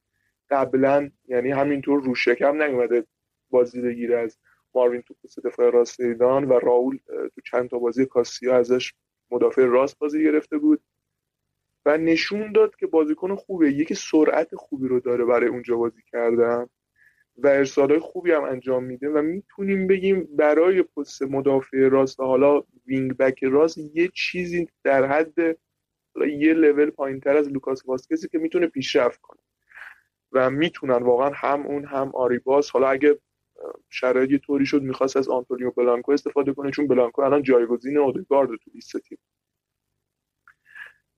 قبلا 0.50 1.10
یعنی 1.28 1.50
همینطور 1.50 2.02
رو 2.02 2.14
شکم 2.14 2.62
نیومده 2.62 3.06
بازی 3.50 3.80
بگیره 3.80 4.18
از 4.18 4.38
ماروین 4.74 5.02
تو 5.02 5.14
پست 5.14 5.40
دفاع 5.40 5.70
راست 5.70 6.00
ایدان 6.00 6.44
و 6.44 6.58
راول 6.58 6.98
تو 7.34 7.40
چند 7.44 7.70
تا 7.70 7.78
بازی 7.78 8.06
کاسیا 8.06 8.56
ازش 8.56 8.94
مدافع 9.30 9.64
راست 9.64 9.98
بازی 9.98 10.24
گرفته 10.24 10.58
بود. 10.58 10.82
و 11.86 11.98
نشون 11.98 12.52
داد 12.52 12.76
که 12.76 12.86
بازیکن 12.86 13.36
خوبه 13.36 13.72
یکی 13.72 13.94
سرعت 13.94 14.54
خوبی 14.54 14.88
رو 14.88 15.00
داره 15.00 15.24
برای 15.24 15.48
اونجا 15.48 15.76
بازی 15.76 16.02
کردن. 16.12 16.68
و 17.36 17.46
ارسالای 17.46 17.98
خوبی 17.98 18.32
هم 18.32 18.44
انجام 18.44 18.84
میده 18.84 19.08
و 19.08 19.22
می‌تونیم 19.22 19.86
بگیم 19.86 20.28
برای 20.36 20.82
پست 20.82 21.22
مدافع 21.22 21.88
راست 21.88 22.20
و 22.20 22.24
حالا 22.24 22.62
wing 22.86 23.16
back 23.16 23.44
راست 23.44 23.78
یه 23.78 24.10
چیزی 24.14 24.68
در 24.84 25.06
حد 25.06 25.58
یه 26.38 26.54
لول 26.54 26.90
پایین 26.90 27.20
تر 27.20 27.36
از 27.36 27.48
لوکاس 27.48 27.82
واسکسی 27.86 28.28
که 28.28 28.38
می‌تونه 28.38 28.66
پیشرفت 28.66 29.20
کنه. 29.20 29.40
و 30.32 30.50
می‌تونن 30.50 31.02
واقعا 31.02 31.30
هم 31.34 31.66
اون 31.66 31.84
هم 31.84 32.10
آریباس 32.14 32.70
حالا 32.70 32.88
اگه 32.88 33.18
شرایط 33.90 34.30
یه 34.30 34.38
طوری 34.38 34.66
شد 34.66 34.82
می‌خواست 34.82 35.16
از 35.16 35.28
آنتونیو 35.28 35.70
بلانکو 35.70 36.12
استفاده 36.12 36.52
کنه 36.52 36.70
چون 36.70 36.86
بلانکو 36.86 37.22
الان 37.22 37.42
جایگزین 37.42 37.98
اودگارد 37.98 38.48
تو 38.48 38.70
لیست 38.74 38.96
تیم. 38.98 39.18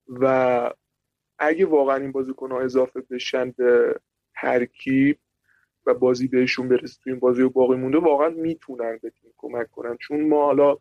و 0.08 0.70
اگه 1.38 1.66
واقعا 1.66 1.96
این 1.96 2.12
بازیکن 2.12 2.50
ها 2.50 2.60
اضافه 2.60 3.00
بشن 3.00 3.50
به 3.50 4.00
ترکیب 4.40 5.18
و 5.86 5.94
بازی 5.94 6.28
بهشون 6.28 6.68
برسه 6.68 7.00
تو 7.04 7.10
این 7.10 7.18
بازی 7.18 7.42
و 7.42 7.50
باقی 7.50 7.76
مونده 7.76 7.98
واقعا 7.98 8.28
می‌تونن 8.28 8.98
به 9.02 9.10
تیم 9.10 9.30
کمک 9.36 9.70
کنن. 9.70 9.96
چون 9.96 10.28
ما 10.28 10.44
حالا 10.44 10.76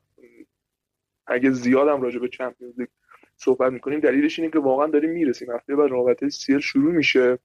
اگه 1.27 1.51
زیادم 1.51 2.01
راجع 2.01 2.19
به 2.19 2.29
چمپیونز 2.29 2.79
لیگ 2.79 2.89
صحبت 3.37 3.73
می‌کنیم 3.73 3.99
دلیلش 3.99 4.39
اینه 4.39 4.51
که 4.51 4.59
واقعا 4.59 4.87
داریم 4.87 5.09
می‌رسیم. 5.09 5.51
هفته 5.51 5.75
بعد 5.75 5.91
رابطه 5.91 6.29
سیل 6.29 6.59
شروع 6.59 6.93
میشه 6.93 7.39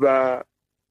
و 0.00 0.42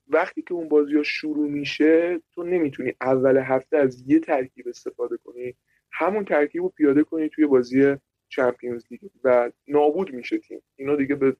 وقتی 0.07 0.41
که 0.41 0.53
اون 0.53 0.69
بازی 0.69 0.95
ها 0.95 1.03
شروع 1.03 1.49
میشه 1.49 2.21
تو 2.31 2.43
نمی‌تونی 2.43 2.93
اول 3.01 3.37
هفته 3.37 3.77
از 3.77 4.03
یه 4.07 4.19
ترکیب 4.19 4.67
استفاده 4.67 5.17
کنی. 5.17 5.55
همون 5.91 6.25
ترکیب 6.25 6.61
رو 6.61 6.69
پیاده 6.69 7.03
کنی 7.03 7.29
توی 7.29 7.45
بازی 7.45 7.95
چمپیونز 8.29 8.83
لیگ 8.91 9.01
و 9.23 9.51
نابود 9.67 10.13
میشه 10.13 10.37
تیم. 10.37 10.61
اینا 10.75 10.95
دیگه 10.95 11.15
به 11.15 11.35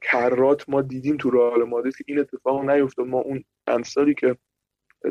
کرات 0.00 0.68
ما 0.68 0.82
دیدیم 0.82 1.16
تو 1.16 1.30
رئال 1.30 1.64
مادرید 1.64 1.96
که 1.96 2.04
این 2.06 2.18
اتفاق 2.18 2.70
نیفتاد. 2.70 3.06
ما 3.06 3.18
اون 3.18 3.44
امسالی 3.66 4.14
که 4.14 4.36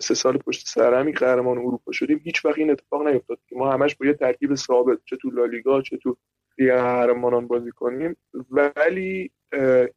سه 0.01 0.13
سال 0.13 0.37
پشت 0.37 0.67
سر 0.67 0.93
همی 0.93 1.11
قهرمان 1.11 1.57
اروپا 1.57 1.91
شدیم 1.91 2.21
هیچ 2.23 2.45
وقت 2.45 2.57
این 2.57 2.71
اتفاق 2.71 3.07
نیفتاد. 3.07 3.39
که 3.47 3.55
ما 3.55 3.71
همش 3.71 3.95
با 3.95 4.05
یه 4.05 4.13
ترکیب 4.13 4.55
ثابت 4.55 4.97
چه 5.05 5.17
تو 5.17 5.29
لالیگا 5.29 5.81
چه 5.81 5.97
تو 5.97 6.17
لیگ 6.57 6.71
قهرمانان 6.71 7.47
بازی 7.47 7.71
کنیم. 7.71 8.17
ولی 8.49 9.31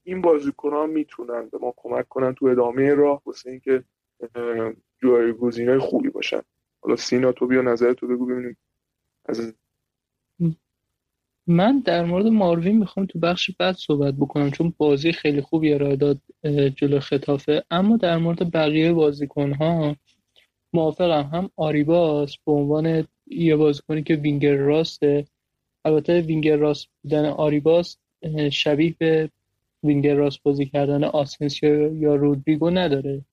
این 0.03 0.20
بازیکن 0.20 0.70
ها 0.70 0.87
می‌تونن 0.87 1.48
به 1.48 1.59
ما 1.59 1.75
کمک 1.77 2.09
کنن 2.09 2.35
تو 2.35 2.46
ادامه 2.46 2.94
راه 2.94 3.22
واسه 3.27 3.51
اینکه 3.51 3.85
جایگزینای 5.03 5.79
خوبی 5.79 6.09
باشن. 6.09 6.40
حالا 6.83 6.96
سینا 6.96 7.33
تو 7.33 7.46
بیا 7.46 7.62
نظر 7.62 7.92
تو 7.92 8.07
بگو 8.07 8.27
ببینیم 8.27 8.57
از 9.27 9.55
من 11.46 11.78
در 11.78 12.05
مورد 12.05 12.26
ماروین 12.26 12.78
می‌خوام 12.78 13.07
تو 13.07 13.18
بخش 13.18 13.50
بعد 13.59 13.76
صحبت 13.76 14.14
بکنم 14.14 14.50
چون 14.50 14.74
بازی 14.78 15.12
خیلی 15.12 15.40
خوبی 15.40 15.72
ارائه 15.72 15.96
داد 15.96 16.18
جلو 16.76 17.00
ختافه. 17.00 17.64
اما 17.70 17.96
در 17.96 18.18
مورد 18.18 18.52
بقیه 18.52 18.92
بازیکن 18.92 19.52
ها 19.52 19.96
موافقم. 20.72 21.31
هم 21.33 21.50
آریباس 21.57 22.37
به 22.46 22.52
عنوان 22.52 23.09
یه 23.26 23.57
بازیکنی 23.57 24.02
که 24.02 24.14
وینگر 24.14 24.55
راسته. 24.55 25.26
البته 25.85 26.20
وینگر 26.20 26.57
راست 26.57 26.88
بودن 27.02 27.24
آریباس 27.24 27.98
شبیه 28.52 28.94
به 28.98 29.31
وینگر 29.83 30.14
راست 30.14 30.42
بازی 30.42 30.66
کردن 30.66 31.05
آسنسیو 31.05 31.96
یا 31.96 32.14
رودریگو 32.14 32.70
نداره. 32.70 33.24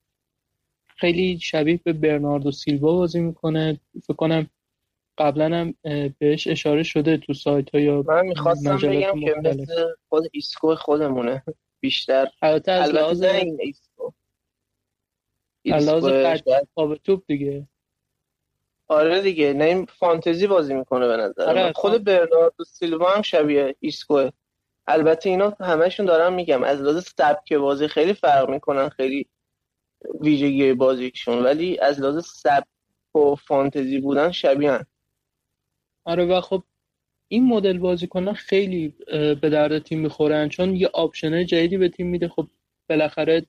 خیلی 0.88 1.38
شبیه 1.38 1.80
به 1.84 1.92
برناردو 1.92 2.50
سیلوا 2.50 2.92
بازی 2.92 3.20
می‌کنه. 3.20 3.80
فکر 4.02 4.14
کنم 4.14 4.46
قبلا 5.20 5.56
هم 5.56 5.74
بهش 6.18 6.46
اشاره 6.46 6.82
شده 6.82 7.16
تو 7.16 7.34
سایت 7.34 7.70
ها 7.74 7.80
یا 7.80 8.02
من 8.02 8.26
می‌خواستم 8.26 8.76
بگم 8.76 9.20
که 9.20 9.34
مثل 9.44 9.86
خود 10.08 10.24
ایسکو 10.32 10.74
خودمونه. 10.74 11.42
بیشتر. 11.80 12.28
البته 12.42 12.72
از 12.72 12.90
لحاظ 12.90 13.22
ایسکو. 13.22 14.12
لحاظ 15.64 16.04
توپ 17.04 17.22
دیگه. 17.26 17.66
آره 18.88 19.20
دیگه 19.20 19.52
نه 19.52 19.64
این 19.64 19.86
فانتزی 19.86 20.46
بازی 20.46 20.74
می‌کنه 20.74 21.06
به 21.08 21.16
نظر 21.16 21.48
آره 21.48 21.72
خود. 21.72 22.04
برناردو 22.04 22.64
سیلوا 22.64 23.10
هم 23.10 23.22
شبیه 23.22 23.76
ایسکو 23.80 24.30
البته 24.86 25.30
اینا 25.30 25.56
همشون 25.60 26.06
دارم 26.06 26.32
میگم 26.32 26.62
از 26.62 26.80
لحاظ 26.80 27.04
سبک 27.04 27.52
بازی 27.52 27.88
خیلی 27.88 28.14
فرق 28.14 28.50
می‌کنن 28.50 28.88
خیلی 28.88 29.28
ویژگی 30.20 30.72
بازیشون. 30.72 31.42
ولی 31.42 31.78
از 31.78 32.00
لحاظ 32.00 32.26
سبک 32.26 33.16
و 33.16 33.34
فانتزی 33.34 34.00
بودن 34.00 34.30
شبیه 34.30 34.86
آره 36.04 36.24
و 36.24 36.40
خب 36.40 36.62
این 37.28 37.46
مدل 37.46 37.78
بازیکنان 37.78 38.34
خیلی 38.34 38.94
به 39.10 39.50
درد 39.50 39.78
تیم 39.78 40.00
می‌خورن 40.00 40.48
چون 40.48 40.76
یه 40.76 40.90
option 40.94 41.46
جدیدی 41.46 41.76
به 41.76 41.88
تیم 41.88 42.06
میده. 42.06 42.28
خب 42.28 42.48
بالاخره 42.88 43.46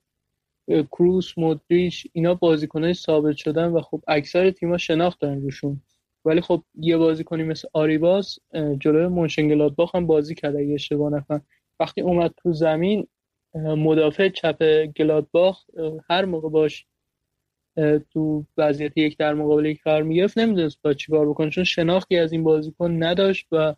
کروس 0.68 1.38
مودریچ 1.38 2.06
اینا 2.12 2.34
بازیکنای 2.34 2.94
ثابت 2.94 3.36
شدن 3.36 3.66
و 3.66 3.80
خب 3.80 4.02
اکثر 4.08 4.50
تیم‌ها 4.50 4.78
شناخت 4.78 5.20
دارن 5.20 5.42
روشون. 5.42 5.80
ولی 6.24 6.40
خب 6.40 6.62
یه 6.74 6.96
بازیکنی 6.96 7.42
مثل 7.42 7.68
آریباس 7.72 8.38
جلوی 8.80 9.06
مونشن 9.06 9.50
گلادباخ 9.50 9.94
هم 9.94 10.06
بازی 10.06 10.34
کرده 10.34 10.58
اگه 10.58 10.74
اشتباه 10.74 11.12
نکنم 11.12 11.42
وقتی 11.80 12.00
اومد 12.00 12.34
تو 12.36 12.52
زمین 12.52 13.06
مدافع 13.54 14.28
چپ 14.28 14.86
گلادباخ 14.86 15.64
هر 16.10 16.24
موقع 16.24 16.48
باش 16.48 16.86
تو 18.12 18.44
وضعیت 18.56 18.98
یک 18.98 19.16
در 19.16 19.34
مقابل 19.34 19.66
یک 19.66 19.82
قرار 19.82 20.02
می‌گرفت 20.02 20.38
نمی‌دونست 20.38 20.78
با 20.82 20.94
چی 20.94 21.12
کار 21.12 21.28
بکنه 21.28 21.50
چون 21.50 21.64
شناختی 21.64 22.16
از 22.16 22.32
این 22.32 22.42
بازیکن 22.44 23.02
نداشت 23.02 23.46
و 23.52 23.74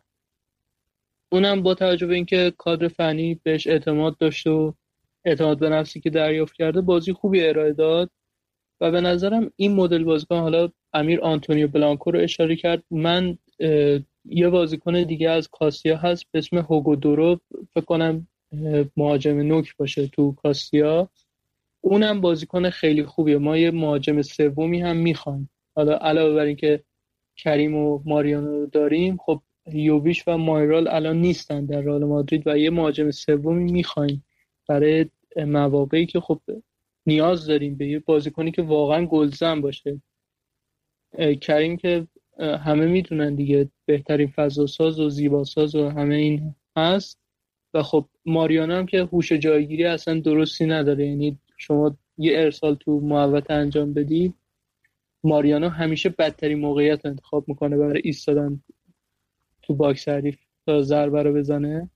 اونم 1.31 1.63
با 1.63 1.73
توجه 1.75 2.07
به 2.07 2.15
اینکه 2.15 2.53
کادر 2.57 2.87
فنی 2.87 3.39
بهش 3.43 3.67
اعتماد 3.67 4.17
داشت 4.17 4.47
و 4.47 4.73
اعتماد 5.25 5.59
به 5.59 5.69
نفسی 5.69 5.99
که 5.99 6.09
دریافت 6.09 6.53
کرده 6.53 6.81
بازی 6.81 7.13
خوبی 7.13 7.43
ارائه 7.43 7.73
داد 7.73 8.09
و 8.81 8.91
به 8.91 9.01
نظرم 9.01 9.51
این 9.55 9.75
مدل 9.75 10.03
بازیکن 10.03 10.37
حالا 10.39 10.69
امیر 10.93 11.21
آنتونیو 11.21 11.67
بلانکو 11.67 12.11
رو 12.11 12.19
اشاره 12.19 12.55
کرد 12.55 12.83
من 12.91 13.37
یه 14.25 14.49
بازیکن 14.49 15.03
دیگه 15.03 15.29
از 15.29 15.49
کاسیا 15.51 15.97
هست 15.97 16.25
به 16.31 16.39
اسم 16.39 16.57
هوگو 16.57 16.95
دورو 16.95 17.39
فکر 17.73 17.85
کنم 17.85 18.27
مهاجم 18.97 19.39
نوک 19.39 19.77
باشه 19.77 20.07
تو 20.07 20.31
کاسیا. 20.31 21.09
اونم 21.87 22.21
بازیکن 22.21 22.69
خیلی 22.69 23.03
خوبیه. 23.03 23.37
ما 23.37 23.57
یه 23.57 23.71
مهاجم 23.71 24.21
سومی 24.21 24.81
هم 24.81 24.97
می‌خوایم. 24.97 25.49
حالا 25.75 25.97
علاوه 25.97 26.35
بر 26.35 26.45
اینکه 26.45 26.83
کریم 27.37 27.75
و 27.75 28.01
ماریانو 28.05 28.51
رو 28.51 28.65
داریم 28.65 29.17
خب 29.17 29.41
یوویش 29.73 30.23
و 30.27 30.37
مایرال 30.37 30.87
الان 30.87 31.21
نیستن 31.21 31.65
در 31.65 31.81
رئال 31.81 32.03
مادرید 32.03 32.47
و 32.47 32.57
یه 32.57 32.69
مهاجم 32.69 33.11
سومی 33.11 33.71
می‌خوایم 33.71 34.25
برای 34.67 35.05
مواقعی 35.37 36.05
که 36.05 36.19
خب 36.19 36.41
نیاز 37.05 37.45
داریم 37.47 37.75
به 37.75 37.87
یه 37.87 37.99
بازیکنی 37.99 38.51
که 38.51 38.61
واقعا 38.61 39.05
گلزن 39.05 39.61
باشه. 39.61 40.01
کریم 41.41 41.77
که 41.77 42.07
همه 42.39 42.85
می‌دونن 42.85 43.35
دیگه 43.35 43.69
بهترین 43.85 44.27
فضاساز 44.27 44.99
و 44.99 45.09
زیباساز 45.09 45.75
و 45.75 45.89
همه 45.89 46.15
این 46.15 46.55
هست. 46.77 47.19
و 47.73 47.83
خب 47.83 48.05
ماریانو 48.25 48.73
هم 48.73 48.85
که 48.85 49.03
هوش 49.03 49.31
جایگیری 49.31 49.85
اصلا 49.85 50.19
درستی 50.19 50.65
نداره. 50.65 51.07
یعنی 51.07 51.39
شما 51.57 51.97
یه 52.17 52.39
ارسال 52.39 52.75
تو 52.75 52.99
محوت 52.99 53.51
انجام 53.51 53.93
بدی 53.93 54.33
ماریانو 55.23 55.69
همیشه 55.69 56.09
بدترین 56.09 56.59
موقعیت 56.59 57.05
انتخاب 57.05 57.47
می‌کنه 57.47 57.77
برای 57.77 58.01
ایستادن 58.03 58.63
تو 59.61 59.73
باکس 59.73 60.09
حریف 60.09 60.39
تا 60.65 60.81
ضربه 60.81 61.23
رو 61.23 61.33
بزنه. 61.33 61.89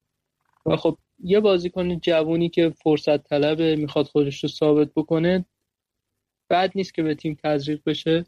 و 0.65 0.75
خب 0.75 0.97
یه 1.23 1.39
بازیکن 1.39 1.99
جوونی 1.99 2.49
که 2.49 2.69
فرصت 2.69 3.23
طلبه 3.23 3.75
می‌خواد 3.75 4.05
خودش 4.05 4.43
رو 4.43 4.49
ثابت 4.49 4.91
بکنه. 4.95 5.45
بعد 6.49 6.71
نیست 6.75 6.93
که 6.93 7.03
به 7.03 7.15
تیم 7.15 7.37
تزریق 7.43 7.81
بشه. 7.85 8.25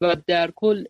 و 0.00 0.16
در 0.26 0.50
کل 0.50 0.84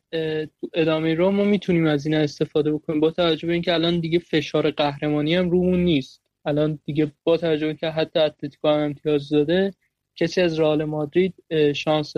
ادامه 0.75 1.15
رو 1.15 1.31
ما 1.31 1.45
می‌تونیم 1.45 1.87
از 1.87 2.07
این 2.07 2.15
استفاده 2.15 2.73
بکنیم. 2.73 3.01
با 3.01 3.11
توجه 3.11 3.47
به 3.47 3.53
اینکه 3.53 3.75
الان 3.75 4.01
دیگه 4.01 4.19
فشار 4.19 4.71
قهرمانی 4.71 5.35
هم 5.35 5.51
رومون 5.51 5.85
نیست. 5.85 6.28
الان 6.49 6.79
دیگه 6.85 7.13
با 7.25 7.37
توجه 7.37 7.75
که 7.75 7.91
حتی 7.91 8.19
اتلتیکو 8.19 8.69
هم 8.69 8.81
امتیاز 8.81 9.29
داده 9.29 9.71
کسی 10.17 10.41
از 10.41 10.61
رئال 10.61 10.85
مادرید 10.85 11.35
شانس 11.77 12.17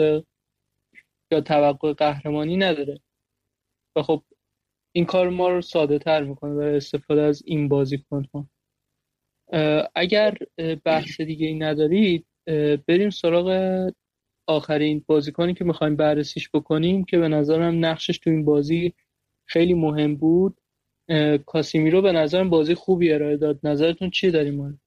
یا 1.33 1.41
توقع 1.45 1.93
قهرمانی 1.93 2.57
نداره. 2.57 3.01
و 3.97 4.03
خب 4.03 4.23
این 4.93 5.05
کار 5.05 5.29
ما 5.29 5.49
رو 5.49 5.61
ساده 5.61 5.99
تر 5.99 6.25
می‌کنه 6.25 6.55
برای 6.55 6.77
استفاده 6.77 7.23
از 7.23 7.43
این 7.47 7.69
بازیکن 7.69 8.27
ها 8.35 8.47
اگر 9.95 10.35
بحث 10.85 11.21
دیگه 11.21 11.47
ای 11.47 11.55
ندارید 11.55 12.27
بریم 12.87 13.11
سراغ 13.11 13.91
آخرین 14.47 15.05
بازیکنی 15.07 15.55
که 15.55 15.65
می‌خوایم 15.65 15.97
بررسیش 15.97 16.51
بکنیم 16.55 17.05
که 17.05 17.19
به 17.19 17.29
نظرم 17.29 17.85
نقشش 17.85 18.19
تو 18.19 18.31
این 18.31 18.45
بازی 18.45 18.95
خیلی 19.45 19.75
مهم 19.75 20.17
بود. 20.17 20.61
کاسیمیرو 21.47 22.03
به 22.03 22.13
نظرم 22.13 22.51
بازی 22.51 22.75
خوبی 22.75 23.13
ارائه 23.13 23.37
داد. 23.37 23.61
نظرتون 23.63 24.11
چی 24.11 24.31
داریم 24.31 24.81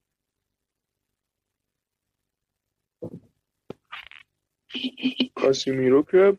کاسیمیرو 5.35 6.03
که 6.03 6.37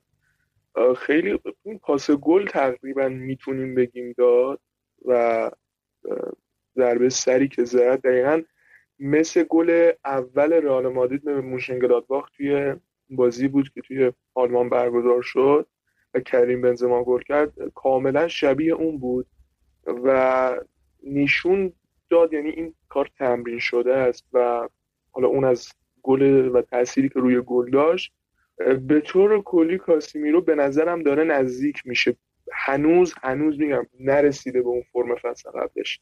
خیلی 0.96 1.38
پاس 1.82 2.10
گل 2.10 2.46
تقریبا 2.46 3.08
می‌تونیم 3.08 3.74
بگیم 3.74 4.14
داد 4.18 4.60
و 5.04 5.50
ضربه 6.76 7.08
سری 7.08 7.48
که 7.48 7.64
زد. 7.64 8.00
دقیقا 8.00 8.42
مثل 8.98 9.42
گل 9.42 9.92
اول 10.04 10.52
رئال 10.52 10.88
مادرید 10.88 11.24
به 11.24 11.40
موشنگلادباخ 11.40 12.30
توی 12.30 12.74
بازی 13.10 13.48
بود 13.48 13.68
که 13.68 13.80
توی 13.80 14.12
آلمان 14.34 14.68
برگزار 14.68 15.22
شد 15.22 15.66
و 16.14 16.20
کریم 16.20 16.62
بنزما 16.62 17.04
گل 17.04 17.22
کرد. 17.22 17.68
کاملا 17.74 18.28
شبیه 18.28 18.74
اون 18.74 18.98
بود. 18.98 19.26
و 19.86 20.60
نشون 21.02 21.72
داد 22.10 22.32
یعنی 22.32 22.50
این 22.50 22.74
کار 22.88 23.10
تمرین 23.18 23.58
شده 23.58 23.94
است 23.94 24.24
و 24.32 24.68
حالا 25.10 25.28
اون 25.28 25.44
از 25.44 25.68
گل 26.02 26.22
و 26.54 26.62
تأثیری 26.62 27.08
که 27.08 27.20
روی 27.20 27.40
گل 27.40 27.70
داشت 27.70 28.12
به 28.86 29.00
طور 29.00 29.42
کلی 29.42 29.78
کاسیمیرو 29.78 30.40
به 30.40 30.54
نظرم 30.54 31.02
داره 31.02 31.24
نزدیک 31.24 31.82
میشه. 31.84 32.16
هنوز 32.52 33.14
هنوز 33.22 33.58
میگم 33.58 33.86
نرسیده 34.00 34.62
به 34.62 34.68
اون 34.68 34.82
فرم 34.92 35.14
فصل 35.14 35.50
قبلش. 35.50 36.00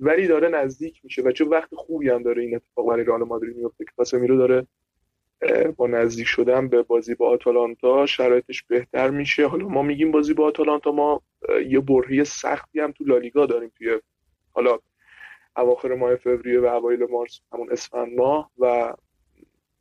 ولی 0.00 0.26
داره 0.26 0.48
نزدیک 0.48 1.00
میشه 1.04 1.22
و 1.22 1.32
چه 1.32 1.44
وقت 1.44 1.74
خوبی 1.74 2.10
هم 2.10 2.22
داره 2.22 2.42
این 2.42 2.56
اتفاق 2.56 2.88
برای 2.88 3.04
رئال 3.04 3.22
مادرید 3.22 3.56
میفته 3.56 3.84
که 3.84 3.90
کاسمیرو 3.96 4.36
داره 4.36 4.66
با 5.76 5.86
نزدیک 5.86 6.26
شدن 6.26 6.68
به 6.68 6.82
بازی 6.82 7.14
با 7.14 7.28
آتالانتا 7.28 8.06
شرایطش 8.06 8.62
بهتر 8.62 9.10
میشه. 9.10 9.46
حالا 9.46 9.68
ما 9.68 9.82
میگیم 9.82 10.10
بازی 10.10 10.34
با 10.34 10.46
آتالانتا 10.46 10.92
ما 10.92 11.22
یه 11.68 11.80
برهی 11.80 12.24
سختی 12.24 12.80
هم 12.80 12.92
تو 12.92 13.04
لالیگا 13.04 13.46
داریم 13.46 13.72
توی 13.78 14.00
حالا 14.52 14.78
اواخر 15.56 15.94
ماه 15.94 16.16
فوریه 16.16 16.60
و 16.60 16.64
اوایل 16.64 17.06
مارس 17.10 17.40
همون 17.52 17.72
اسفند 17.72 18.16
ماه 18.16 18.50
و 18.58 18.94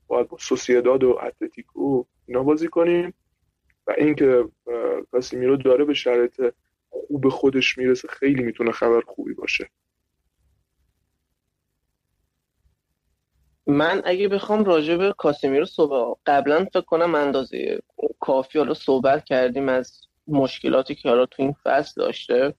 باید 0.08 0.28
با 0.28 0.38
سوسیداد 0.38 1.04
و 1.04 1.20
اتلتیکو 1.24 2.04
اینا 2.28 2.44
بازی 2.44 2.68
کنیم. 2.68 3.14
و 3.88 3.96
اینکه 3.98 4.46
کاسیمیرو 5.12 5.58
داره 5.58 5.86
به 5.86 5.94
شرایط 5.94 6.54
خوب 6.90 7.30
خودش 7.30 7.78
می‌رسه 7.78 8.08
خیلی 8.08 8.44
می‌تونه 8.44 8.72
خبر 8.72 9.02
خوبی 9.02 9.34
باشه. 9.34 9.70
من 13.68 14.02
اگه 14.06 14.28
بخوام 14.28 14.64
راجع 14.64 14.96
به 14.96 15.14
کاسیمیرو 15.18 15.66
صحبت 15.66 16.18
قبلا 16.26 16.66
فکر 16.66 16.82
کنم 16.82 17.16
اندازه 17.16 17.80
کافی 18.20 18.60
حالا 18.60 18.74
صحبت 18.74 19.26
کردیم 19.26 19.70
از 19.70 20.02
مشکلاتی 20.28 20.96
که 20.96 21.10
حالا 21.10 21.26
تو 21.26 21.44
این 21.44 21.56
فصل 21.64 22.02
داشته. 22.02 22.54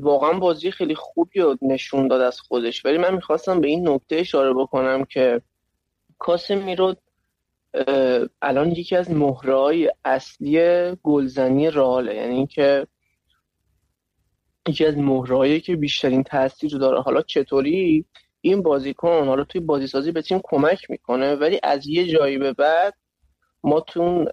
واقعا 0.00 0.32
بازی 0.32 0.70
خیلی 0.70 0.94
خوبی 0.94 1.40
رو 1.40 1.56
نشون 1.62 2.08
داد 2.08 2.20
از 2.20 2.40
خودش. 2.40 2.84
ولی 2.84 2.98
من 2.98 3.14
می‌خواستم 3.14 3.60
به 3.60 3.68
این 3.68 3.88
نکته 3.88 4.16
اشاره 4.16 4.54
بکنم 4.54 5.04
که 5.04 5.42
کاسمیرو 6.18 6.94
الان 8.42 8.70
یکی 8.70 8.96
از 8.96 9.10
مهرهای 9.10 9.90
اصلی 10.04 10.60
گلزنی 11.02 11.70
راله 11.70 12.14
یعنی 12.14 12.34
اینکه 12.34 12.86
یکی 14.68 14.86
از 14.86 14.96
مهرهایی 14.96 15.60
که 15.60 15.76
بیشترین 15.76 16.22
تاثیر 16.22 16.78
داره. 16.78 17.00
حالا 17.00 17.22
چطوری؟ 17.22 18.04
این 18.44 18.62
بازیکن 18.62 19.26
حالا 19.26 19.44
توی 19.44 19.60
بازیسازی 19.60 20.12
به 20.12 20.22
تیم 20.22 20.40
کمک 20.44 20.90
می‌کنه 20.90 21.34
ولی 21.34 21.60
از 21.62 21.86
یه 21.86 22.06
جایی 22.06 22.38
به 22.38 22.52
بعد 22.52 22.94
ما 23.64 23.80
تو 23.80 24.24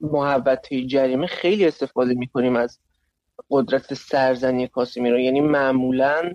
محوطه 0.00 0.86
جریمه 0.86 1.26
خیلی 1.26 1.66
استفاده 1.66 2.14
می‌کنیم 2.14 2.56
از 2.56 2.78
قدرت 3.50 3.94
سرزنی 3.94 4.68
کاسیمیرو. 4.68 5.20
یعنی 5.20 5.40
معمولا 5.40 6.34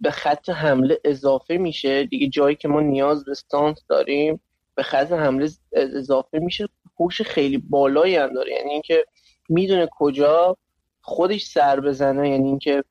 به 0.00 0.10
خط 0.10 0.48
حمله 0.48 1.00
اضافه 1.04 1.56
میشه. 1.56 2.04
دیگه 2.04 2.28
جایی 2.28 2.56
که 2.56 2.68
ما 2.68 2.80
نیاز 2.80 3.24
به 3.24 3.34
سانت 3.34 3.80
داریم 3.88 4.40
به 4.74 4.82
خط 4.82 5.12
حمله 5.12 5.50
اضافه 5.72 6.38
میشه 6.38 6.68
هوش 7.00 7.22
خیلی 7.22 7.58
بالایی 7.58 8.16
هم 8.16 8.34
داره. 8.34 8.52
یعنی 8.52 8.70
اینکه 8.70 9.06
می‌دونه 9.48 9.88
کجا 9.92 10.56
خودش 11.02 11.44
سر 11.44 11.80
بزنه 11.80 12.30
یعنی 12.30 12.48
اینکه 12.48 12.84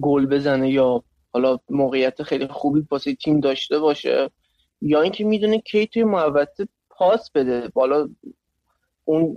گل 0.00 0.26
بزنه 0.26 0.70
یا 0.70 1.04
حالا 1.32 1.58
موقعیت 1.70 2.22
خیلی 2.22 2.46
خوبی 2.46 2.86
واسه 2.90 3.14
تیم 3.14 3.40
داشته 3.40 3.78
باشه 3.78 4.30
یا 4.80 5.00
اینکه 5.02 5.24
می‌دونه 5.24 5.58
کی 5.58 5.86
توی 5.86 6.04
محوطه 6.04 6.68
پاس 6.90 7.30
بده. 7.30 7.68
بالا 7.68 8.08
اون 9.04 9.34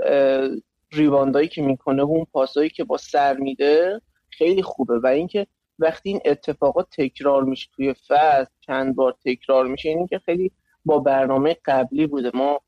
ریواندایی 0.91 1.47
که 1.47 1.61
می‌کنه 1.61 2.03
و 2.03 2.09
اون 2.09 2.25
پاسایی 2.33 2.69
که 2.69 2.83
با 2.83 2.97
سر 2.97 3.37
میده 3.37 4.01
خیلی 4.29 4.61
خوبه. 4.61 4.99
و 4.99 5.07
اینکه 5.07 5.47
وقتی 5.79 6.09
این 6.09 6.21
اتفاقات 6.25 6.87
تکرار 6.91 7.43
میشه 7.43 7.69
توی 7.75 7.93
فصل 7.93 8.51
چند 8.61 8.95
بار 8.95 9.15
تکرار 9.25 9.67
میشه 9.67 9.89
این 9.89 10.07
که 10.07 10.19
خیلی 10.19 10.51
با 10.85 10.99
برنامه 10.99 11.57
قبلی 11.65 12.07
بوده. 12.07 12.31
ما 12.33 12.61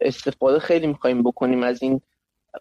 استفاده 0.00 0.58
خیلی 0.58 0.86
می‌خوایم 0.86 1.22
بکنیم 1.22 1.62
از 1.62 1.82
این 1.82 2.00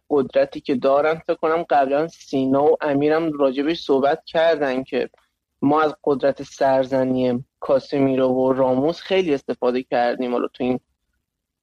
قدرتی 0.09 0.61
که 0.61 0.75
دارن 0.75 1.15
فکر 1.15 1.35
کنم 1.35 1.65
قبلا 1.69 2.07
سینا 2.07 2.63
و 2.63 2.77
امیرم 2.81 3.31
راجبش 3.31 3.81
صحبت 3.81 4.23
کردن 4.25 4.83
که 4.83 5.09
ما 5.61 5.81
از 5.81 5.95
قدرت 6.03 6.43
سرزنی 6.43 7.45
کاسمیرو 7.59 8.27
و 8.27 8.53
راموس 8.53 9.01
خیلی 9.01 9.33
استفاده 9.33 9.83
کردیم. 9.83 10.31
حالا 10.31 10.47
تو 10.47 10.63
این 10.63 10.79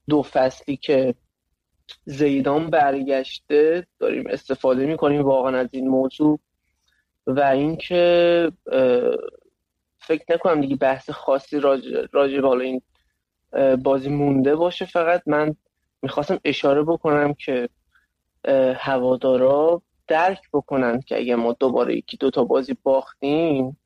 دو 0.09 0.23
فصلی 0.23 0.77
که 0.77 1.14
زیدان 2.05 2.71
برگشته 2.71 3.87
داریم 3.99 4.25
استفاده 4.27 4.87
می‌کنیم 4.87 5.23
واقعا 5.23 5.59
از 5.59 5.69
این 5.73 5.88
موضوع. 5.88 6.40
و 7.27 7.40
اینکه 7.40 8.53
فکر 9.99 10.25
نکنم 10.29 10.61
دیگه 10.61 10.77
بحث 10.77 11.11
خاصی 11.11 11.61
راجع 11.61 12.40
به 12.40 12.49
حالا 12.49 12.64
این 12.64 12.83
بازی 13.77 14.09
مونده 14.09 14.57
باشه. 14.57 14.85
فقط 14.85 15.23
من 15.27 15.57
می‌خواستم 16.03 16.40
اشاره 16.45 16.83
بکنم 16.83 17.35
که 17.35 17.69
هوادارا 18.76 19.83
درک 20.09 20.40
بکنن 20.53 21.00
که 21.00 21.16
اگه 21.16 21.37
ما 21.37 21.53
دوباره 21.53 21.96
یکی 21.96 22.16
دوتا 22.16 22.44
بازی 22.44 22.76
باختیم 22.83 23.76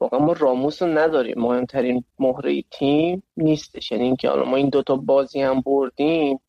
واقعا 0.00 0.20
ما 0.20 0.32
راموس 0.32 0.82
رو 0.82 0.88
نداریم. 0.88 1.40
مهمترین 1.40 2.04
مهره 2.18 2.62
تیم 2.62 3.22
نیستش. 3.36 3.92
یعنی 3.92 4.04
اینکه 4.04 4.28
حالا 4.28 4.44
ما 4.44 4.56
این 4.56 4.68
دوتا 4.68 4.96
بازی 4.96 5.40
هم 5.40 5.60
بردیم 5.60 6.40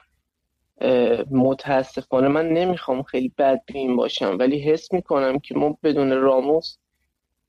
متاسفانه 1.31 2.27
من 2.27 2.49
نمی‌خوام 2.49 3.03
خیلی 3.03 3.31
بدبین 3.37 3.95
باشم. 3.95 4.37
ولی 4.39 4.59
حس 4.59 4.93
می‌کنم 4.93 5.39
که 5.39 5.55
ما 5.55 5.77
بدون 5.83 6.11
راموس 6.11 6.77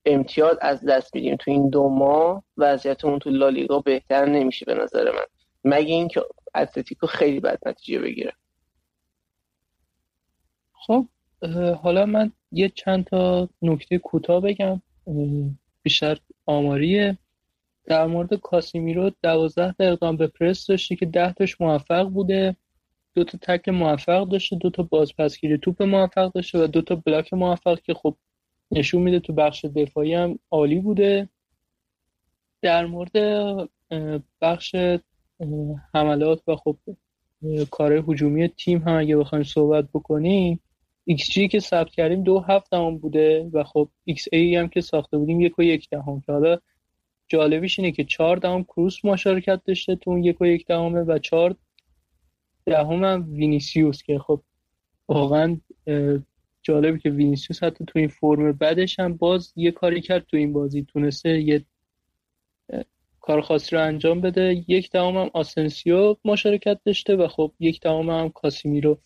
امتیاز 0.05 0.57
از 0.61 0.85
دست 0.85 1.15
میدیم. 1.15 1.35
تو 1.35 1.51
این 1.51 1.69
دو 1.69 1.89
ماه 1.89 2.43
وضعیتمون 2.57 3.19
تو 3.19 3.29
لالیگا 3.29 3.79
بهتر 3.79 4.25
نمیشه 4.25 4.65
به 4.65 4.73
نظر 4.73 5.11
من. 5.11 5.25
مگه 5.63 5.93
اینکه 5.93 6.21
اتلتیکو 6.55 7.07
خیلی 7.07 7.39
بد 7.39 7.59
نتیجه 7.65 7.99
بگیره. 7.99 8.33
خب 10.87 11.07
حالا 11.81 12.05
من 12.05 12.31
یه 12.51 12.69
چند 12.69 13.03
تا 13.03 13.49
نکته 13.61 13.97
کوتاه 13.97 14.41
بگم. 14.41 14.81
بیشتر 15.83 16.19
آماریه. 16.45 17.17
در 17.85 18.07
مورد 18.07 18.33
کاسیمیرو 18.33 19.11
دوازده 19.23 19.71
دقیقه 19.71 20.11
به 20.11 20.27
پرس 20.27 20.67
داشته 20.67 20.95
که 20.95 21.05
ده 21.05 21.33
تاش 21.33 21.61
موفق 21.61 22.09
بوده 22.09 22.55
دو 23.15 23.23
تا 23.23 23.37
تک 23.41 23.69
موفق 23.69 24.29
داشته 24.29 24.55
دو 24.55 24.69
تا 24.69 24.83
بازپسگیری 24.83 25.57
توپ 25.57 25.83
موفق 25.83 26.31
داشته 26.31 26.63
و 26.63 26.67
دو 26.67 26.81
تا 26.81 26.95
بلاک 26.95 27.33
موفق 27.33 27.79
که 27.79 27.93
خب 27.93 28.15
نشون 28.71 29.01
میده 29.01 29.19
تو 29.19 29.33
بخش 29.33 29.65
دفاعی 29.65 30.13
هم 30.13 30.39
عالی 30.51 30.79
بوده. 30.79 31.29
در 32.61 32.85
مورد 32.85 33.11
بخش 34.41 34.75
حملات 35.93 36.41
و 36.47 36.55
خب 36.55 36.77
کار 37.71 37.93
هجومی 37.93 38.47
تیم 38.47 38.77
هم 38.77 38.97
اگه 38.99 39.17
بخوایم 39.17 39.43
صحبت 39.43 39.85
بکنیم 39.93 40.59
XG 41.09 41.47
که 41.51 41.59
ثبت 41.59 41.89
کردیم 41.89 42.23
دو 42.23 42.39
هفت 42.39 42.71
دهم 42.71 42.97
بوده 42.97 43.49
و 43.53 43.63
خب 43.63 43.89
XA 44.09 44.33
هم 44.33 44.67
که 44.67 44.81
ساخته 44.81 45.17
بودیم 45.17 45.41
یک 45.41 45.59
و 45.59 45.63
یک 45.63 45.89
دهم. 45.89 46.21
که 46.21 46.31
حالا 46.31 46.57
جالبیش 47.27 47.79
اینه 47.79 47.91
که 47.91 48.03
چهار 48.03 48.37
دهم 48.37 48.63
کروس 48.63 49.05
مشارکت 49.05 49.61
داشته 49.65 49.95
تو 49.95 50.11
اون 50.11 50.23
یک 50.23 50.41
و 50.41 50.45
یک 50.45 50.65
دهمه 50.65 51.01
و 51.01 51.17
چهار 51.17 51.55
دهم 52.65 53.03
هم 53.03 53.25
وینیسیوس 53.33 54.03
که 54.03 54.19
خب 54.19 54.41
واقعا 55.07 55.57
جالبی 56.61 56.99
که 56.99 57.09
وینیسیوس 57.09 57.63
حتی 57.63 57.85
تو 57.85 57.99
این 57.99 58.07
فرم 58.07 58.51
بعدش 58.51 58.99
هم 58.99 59.17
باز 59.17 59.53
یه 59.55 59.71
کاری 59.71 60.01
کرد 60.01 60.25
تو 60.25 60.37
این 60.37 60.53
بازی. 60.53 60.83
تونسته 60.83 61.41
یه 61.41 61.65
کار 63.19 63.41
خاصی 63.41 63.75
رو 63.75 63.81
انجام 63.81 64.21
بده. 64.21 64.63
یک 64.67 64.91
دهم 64.91 65.17
هم 65.17 65.29
آسنسیو 65.33 66.15
مشارکت 66.25 66.79
داشته 66.85 67.15
و 67.15 67.27
خب 67.27 67.53
یک 67.59 67.81
دهم 67.81 68.09
هم 68.09 68.29
کاسیمیرو. 68.29 68.99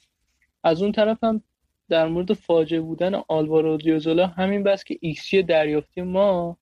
از 0.63 0.82
اون 0.82 0.91
طرف 0.91 1.24
هم 1.24 1.43
در 1.89 2.07
مورد 2.07 2.33
فاجعه 2.33 2.81
بودن 2.81 3.21
آلوارو 3.27 3.77
اودریوزولا 3.78 4.28
همین 4.27 4.63
بس 4.63 4.83
که 4.83 4.97
ایکس 5.01 5.35
دریافتی 5.35 6.01
ما 6.01 6.57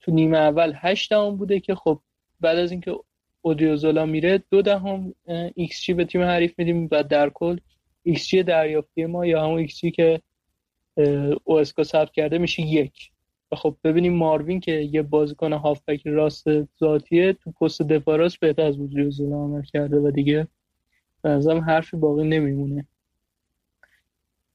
تو 0.00 0.12
نیمه 0.12 0.38
اول 0.38 0.72
هشت 0.76 1.10
دهم 1.10 1.36
بوده 1.36 1.60
که 1.60 1.74
خب 1.74 2.00
بعد 2.40 2.58
از 2.58 2.70
اینکه 2.70 2.96
اودریوزولا 3.42 4.06
میره 4.06 4.42
دو 4.50 4.62
دهم 4.62 5.14
ایکس 5.54 5.90
به 5.90 6.04
تیم 6.04 6.22
حریف 6.22 6.58
میدیم 6.58 6.88
و 6.90 7.02
در 7.02 7.30
کل 7.30 7.58
ایکس 8.02 8.34
دریافتی 8.34 9.06
ما 9.06 9.26
یا 9.26 9.44
همون 9.44 9.58
ایکس 9.58 9.80
که 9.84 10.20
اوسکا 11.44 11.82
ثبت 11.82 12.12
کرده 12.12 12.38
میشه 12.38 12.62
یک. 12.62 13.10
و 13.52 13.56
خب 13.56 13.76
ببینیم 13.84 14.12
ماروین 14.12 14.60
که 14.60 14.72
یه 14.72 15.02
بازیکن 15.02 15.52
هافبک 15.52 16.06
راست 16.06 16.44
ذاتیه 16.80 17.32
تو 17.32 17.50
پست 17.50 17.82
دفاع 17.82 18.28
بهتر 18.40 18.62
از 18.62 18.78
اودریوزولا 18.78 19.36
عمل 19.36 19.62
کرده 19.62 19.96
و 19.96 20.10
دیگه 20.10 20.48
یه 21.22 21.60
حرفی 21.66 21.96
باقی 21.96 22.28
نمیمونه. 22.28 22.86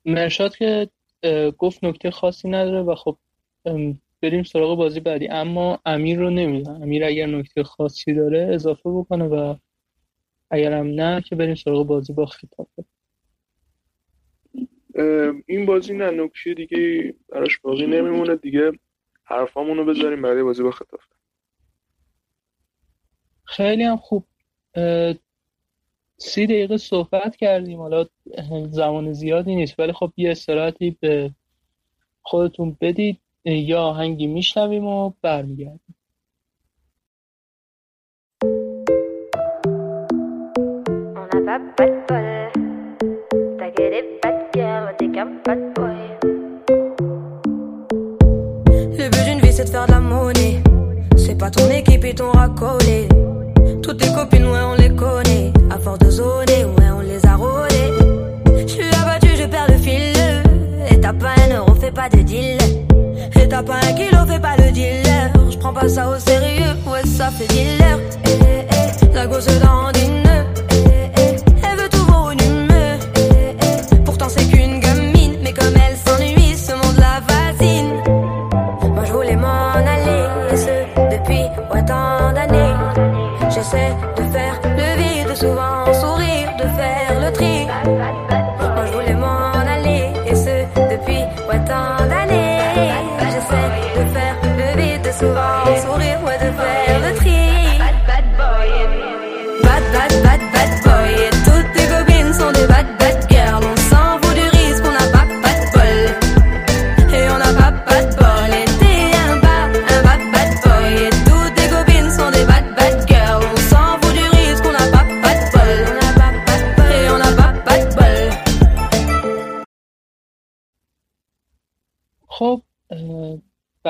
مرشاد 0.06 0.56
که 0.56 0.90
گفت 1.58 1.84
نکته 1.84 2.12
خاصی 2.12 2.50
نداره 2.50 2.82
و 2.82 2.96
خب 2.96 3.18
بریم 4.22 4.44
سراغ 4.44 4.78
بازی 4.78 5.00
بعدی. 5.00 5.28
اما 5.28 5.80
امیر 5.86 6.20
رو 6.20 6.30
نمی‌دونم. 6.30 6.82
امیر 6.82 7.06
اگر 7.06 7.26
نکته 7.26 7.64
خاصی 7.64 8.14
داره 8.14 8.50
اضافه 8.54 8.90
بکنه 8.90 9.26
و 9.26 9.56
اگرم 10.50 10.88
نه 10.88 11.22
که 11.22 11.36
بریم 11.36 11.56
سراغ 11.56 11.88
بازی 11.88 12.14
با 12.14 12.26
خطاب. 12.26 12.68
این 15.46 15.66
بازی 15.66 15.94
نه 15.94 16.12
نکته 16.12 16.54
دیگه 16.54 17.14
براش 17.30 17.60
باقی 17.60 17.86
نمیمونه. 17.88 18.36
دیگه 18.36 18.72
حرفامون 19.24 19.78
رو 19.78 19.86
بذاریم 19.86 20.22
برای 20.22 20.44
بازی 20.44 20.64
با 20.64 20.72
خطاف 20.72 21.02
خیلی 23.44 23.84
هم 23.84 23.98
خوب. 23.98 24.28
سی 26.22 26.46
دقیقه 26.46 26.78
صحبت 26.78 27.36
کردیم 27.36 27.80
حالا 27.80 28.06
زمان 28.70 29.14
زیادی 29.14 29.56
نیست 29.56 29.80
ولی 29.80 29.94
خب 29.94 30.12
یه 30.18 30.32
استراحتی 30.32 30.98
به 31.00 31.32
خودتون 32.22 32.78
بدید 32.82 33.18
یا 33.46 33.82
آهنگی 33.82 34.28
میشنویم 34.28 34.86
و 34.86 35.14
برمیگردیم 35.22 35.96
Le 48.98 49.10
but 49.10 49.26
d'une 49.26 49.40
vie 49.40 49.52
c'est 49.52 49.66
de 49.66 49.70
faire 49.70 49.88
de 49.88 49.92
la 49.92 50.00
monnaie 50.00 50.58
C'est 51.18 51.38
pas 51.38 51.50
ton 51.50 51.68
équipe 51.70 52.06
et 52.06 52.16
ton 52.16 52.32
racolé 52.32 53.08
Toutes 53.84 54.00
tes 54.02 54.14
copines 54.14 54.48
ouais 54.54 54.64
on 54.72 54.76
les 54.76 54.96
connaît 54.96 55.61
force 55.82 56.00
de 56.00 56.10
zoner 56.10 56.66
ouais 56.66 56.92
on 56.96 57.02
les 57.02 57.26
a 57.26 57.36
rôlées 57.36 57.92
Je 58.46 58.68
suis 58.68 58.96
abattu 59.02 59.30
je 59.38 59.46
perds 59.46 59.68
le 59.70 59.78
fil. 59.78 60.16
Et 60.90 61.00
t'as 61.00 61.14
pas 61.14 61.34
un 61.46 61.58
euro 61.58 61.74
fais 61.76 61.92
pas 61.92 62.10
de 62.10 62.22
deal 62.22 62.58
Et 63.36 63.48
t'as 63.48 63.64
pas 63.64 63.76
un 63.76 63.94
kilo 63.94 64.26
fais 64.28 64.40
pas 64.40 64.56
le 64.58 64.72
dealer. 64.72 65.32
Je 65.50 65.58
prends 65.58 65.74
pas 65.74 65.88
ça 65.88 66.10
au 66.10 66.20
sérieux 66.20 66.74
ouais 66.88 67.06
ça 67.06 67.30
fait 67.32 67.48
dealer. 67.48 68.00
Eh, 68.26 68.30
eh, 68.30 68.66
eh. 69.12 69.16
La 69.16 69.28
gosse 69.28 69.48
dans 69.60 69.92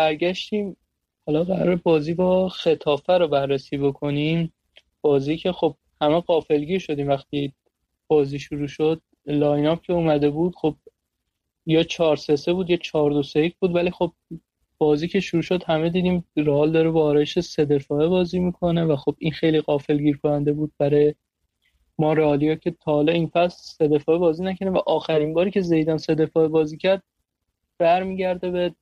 برگشتیم 0.02 0.78
حالا 1.26 1.44
قراره 1.44 1.76
بازی 1.76 2.14
با 2.14 2.50
ختافه 2.50 3.14
رو 3.14 3.28
بررسی 3.28 3.78
بکنیم. 3.78 4.54
بازی 5.02 5.38
که 5.38 5.52
خب 5.52 5.76
همه 6.02 6.20
غافلگیر 6.20 6.80
شدیم 6.80 7.08
وقتی 7.08 7.54
بازی 8.08 8.40
شروع 8.40 8.68
شد. 8.68 9.02
line-up 9.26 9.82
که 9.82 9.94
اومده 9.94 10.30
بود 10.30 10.56
خب 10.56 10.76
یا 11.66 11.84
4 11.84 12.16
3 12.16 12.54
بود 12.54 12.70
یا 12.70 12.78
4 12.78 13.12
2 13.12 13.24
3 13.24 13.54
بود 13.60 13.76
ولی 13.76 13.92
خب 13.92 14.12
بازی 14.78 15.08
که 15.08 15.20
شروع 15.20 15.42
شد 15.42 15.64
همه 15.64 15.90
دیدیم 15.90 16.26
رئال 16.38 16.72
داره 16.72 16.90
با 16.90 17.04
آرایش 17.06 17.40
سه 17.40 17.66
دفاعه 17.66 18.08
بازی 18.08 18.40
می‌کنه 18.40 18.84
و 18.84 18.96
خب 18.96 19.16
این 19.20 19.32
خیلی 19.32 19.62
غافلگیر 19.62 20.18
کننده 20.18 20.54
بود 20.54 20.72
برای 20.78 21.16
ما 22.00 22.14
رئالیا 22.14 22.56
که 22.56 22.72
تا 22.72 22.92
حالا 22.92 23.14
این 23.14 23.30
پس 23.30 23.76
سه 23.78 23.88
دفاعه 23.88 24.18
بازی 24.18 24.44
نکنه 24.44 24.70
و 24.70 24.78
آخرین 24.78 25.34
باری 25.34 25.52
که 25.52 25.62
زیدان 25.62 25.98
سه 25.98 26.16
دفاعه 26.16 26.48
بازی 26.48 26.78
کرد 26.78 27.04
برمیگرده 27.80 28.52
به 28.52 28.76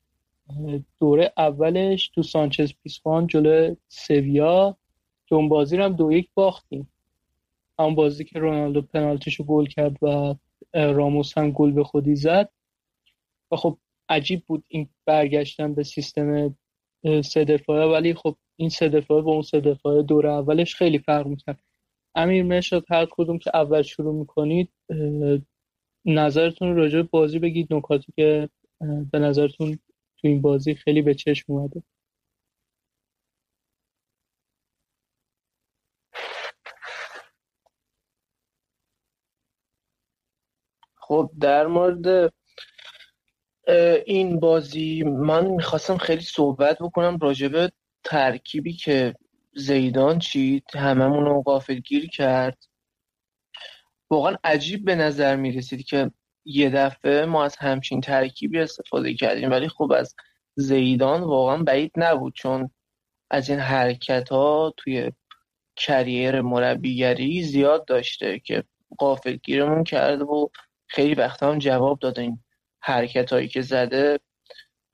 دوره 0.99 1.33
اولش 1.37 2.07
تو 2.07 2.23
سانچز 2.23 2.73
پیسوان 2.83 3.27
جلو 3.27 3.75
سویا. 3.87 4.77
که 5.25 5.35
اون 5.35 5.49
بازی 5.49 5.77
رو 5.77 5.83
هم 5.83 5.93
دو 5.93 6.11
یک 6.11 6.29
باختیم. 6.33 6.89
همون 7.79 7.95
بازی 7.95 8.23
که 8.23 8.39
رونالدو 8.39 8.81
پنالتیشو 8.81 9.43
گل 9.43 9.65
کرد 9.65 9.97
و 10.01 10.35
راموس 10.73 11.37
هم 11.37 11.51
گل 11.51 11.71
به 11.71 11.83
خودی 11.83 12.15
زد. 12.15 12.49
و 13.51 13.55
خب 13.55 13.77
عجیب 14.09 14.43
بود 14.45 14.63
این 14.67 14.89
برگشتن 15.05 15.73
به 15.73 15.83
سیستم 15.83 16.57
سه 17.23 17.45
دفاعه. 17.45 17.85
ولی 17.85 18.13
خب 18.13 18.35
این 18.55 18.69
سه 18.69 18.89
دفاعه 18.89 19.21
با 19.21 19.31
اون 19.31 19.41
سه 19.41 19.59
دفاعه 19.59 20.03
دور 20.03 20.27
اولش 20.27 20.75
خیلی 20.75 20.99
فرق 20.99 21.27
می‌کرد. 21.27 21.59
امیر 22.15 22.43
مشاد 22.43 22.85
هر 22.89 23.07
کدوم 23.11 23.37
که 23.37 23.51
اول 23.53 23.81
شروع 23.81 24.15
می‌کنید 24.15 24.69
نظرتون 26.05 26.75
راجع 26.75 27.01
بازی 27.01 27.39
بگید. 27.39 27.73
نکاتی 27.73 28.13
که 28.15 28.49
به 29.11 29.19
نظرتون 29.19 29.79
تو 30.21 30.27
این 30.27 30.41
بازی 30.41 30.75
خیلی 30.75 31.01
به 31.01 31.13
چشم 31.13 31.53
اومده. 31.53 31.83
خب 40.95 41.31
در 41.41 41.67
مورد 41.67 42.33
این 44.05 44.39
بازی 44.39 45.03
من 45.03 45.47
می‌خواستم 45.47 45.97
خیلی 45.97 46.21
صحبت 46.21 46.77
بکنم 46.79 47.17
راجبه 47.17 47.71
ترکیبی 48.03 48.73
که 48.73 49.15
زیدان 49.55 50.19
چید 50.19 50.63
هممون 50.75 51.25
رو 51.25 51.41
غافلگیر 51.41 52.09
کرد. 52.09 52.57
واقعا 54.11 54.35
عجیب 54.43 54.85
به 54.85 54.95
نظر 54.95 55.35
می‌رسید 55.35 55.85
که 55.85 56.11
یه 56.49 56.69
دفعه 56.69 57.25
ما 57.25 57.45
از 57.45 57.55
همچین 57.57 58.01
ترکیبی 58.01 58.59
استفاده 58.59 59.13
کردیم 59.13 59.51
ولی 59.51 59.69
خب 59.69 59.91
از 59.91 60.15
زیدان 60.55 61.21
واقعا 61.21 61.63
بعید 61.63 61.91
نبود 61.95 62.33
چون 62.35 62.71
از 63.31 63.49
این 63.49 63.59
حرکت 63.59 64.29
ها 64.29 64.73
توی 64.77 65.11
کریر 65.75 66.41
مربیگری 66.41 67.43
زیاد 67.43 67.85
داشته 67.85 68.39
که 68.39 68.63
قافلگیرمون 68.97 69.83
کرده 69.83 70.23
و 70.23 70.47
خیلی 70.87 71.15
وقتا 71.15 71.51
هم 71.51 71.59
جواب 71.59 71.99
داده 71.99 72.21
این 72.21 72.39
حرکت 72.81 73.33
هایی 73.33 73.47
که 73.47 73.61
زده. 73.61 74.19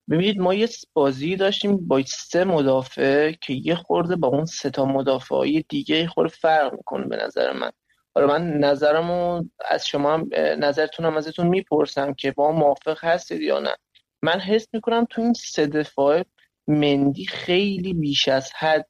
ببینید 0.10 0.40
ما 0.40 0.54
یه 0.54 0.70
بازی 0.94 1.36
داشتیم 1.36 1.88
با 1.88 2.02
سه 2.08 2.44
مدافع 2.44 3.32
که 3.32 3.54
یه 3.54 3.76
خورده 3.76 4.16
با 4.16 4.28
اون 4.28 4.46
سه 4.46 4.70
تا 4.70 4.86
مدافع 4.86 5.62
دیگه 5.70 5.98
یه 5.98 6.08
خورده 6.08 6.34
فرق 6.34 6.74
می‌کنه 6.74 7.08
به 7.08 7.18
نظر 7.18 7.54
من. 7.54 7.72
حالا 8.16 8.28
من 8.28 8.58
نظرمو 8.58 9.44
از 9.70 9.88
شما 9.88 10.14
هم 10.14 10.30
نظرتون 10.60 11.06
ازتون 11.06 11.48
می‌پرسم 11.48 12.14
که 12.14 12.32
با 12.32 12.52
موافق 12.52 13.06
هستید 13.06 13.42
یا 13.42 13.60
نه. 13.60 13.76
من 14.22 14.40
حس 14.40 14.68
می‌کنم 14.74 15.08
تو 15.10 15.22
این 15.22 15.34
سه 15.34 15.68
دفاع 15.68 16.24
مندی 16.68 17.26
خیلی 17.26 17.94
بیش 17.94 18.28
از 18.28 18.52
حد 18.54 18.88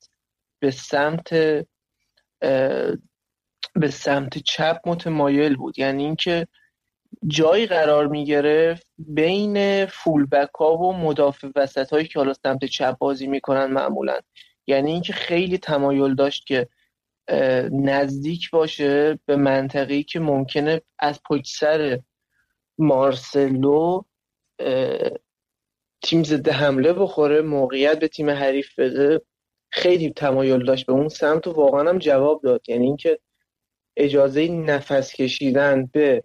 به 0.60 0.72
سمت 0.72 1.30
به 3.76 3.90
سمت 3.92 4.38
چپ 4.38 4.80
متمایل 4.86 5.56
بود. 5.56 5.80
یعنی 5.80 6.04
اینکه 6.06 6.48
جایی 7.28 7.66
قرار 7.66 8.08
می‌گرفت 8.08 8.88
بین 8.98 9.86
فولبک 9.86 10.50
ها 10.60 10.78
و 10.78 10.94
مدافع 10.98 11.48
وسط 11.56 11.90
هایی 11.94 12.08
که 12.08 12.20
حالا 12.20 12.34
سمت 12.34 12.66
چپ 12.66 12.98
بازی 12.98 13.28
می‌کنن 13.28 13.66
معمولا. 13.66 14.20
یعنی 14.68 14.92
اینکه 14.92 15.14
خیلی 15.14 15.58
تمایل 15.58 16.16
داشت 16.16 16.46
که 16.46 16.68
نزدیک 17.72 18.50
باشه 18.50 19.20
به 19.26 19.36
منطقی 19.36 20.04
که 20.04 20.20
ممکنه 20.20 20.82
از 21.00 21.22
پشت 21.30 21.64
مارسلو 22.78 24.02
تیم 26.02 26.24
ضد 26.24 26.50
حمله 26.50 26.94
بخوره 26.94 27.42
موقعیت 27.42 28.00
به 28.00 28.08
تیم 28.08 28.30
حریف 28.30 28.80
بده. 28.80 29.22
خیلی 29.72 30.14
تمایل 30.14 30.66
داشت 30.66 30.86
به 30.86 30.94
اون 30.94 31.10
سمت 31.10 31.48
و 31.48 31.52
واقعا 31.52 31.90
هم 31.90 32.00
جواب 32.00 32.42
داد. 32.44 32.70
یعنی 32.70 32.86
اینکه 32.86 33.20
اجازه 33.98 34.48
نفس 34.48 35.14
کشیدن 35.14 35.86
به 35.86 36.24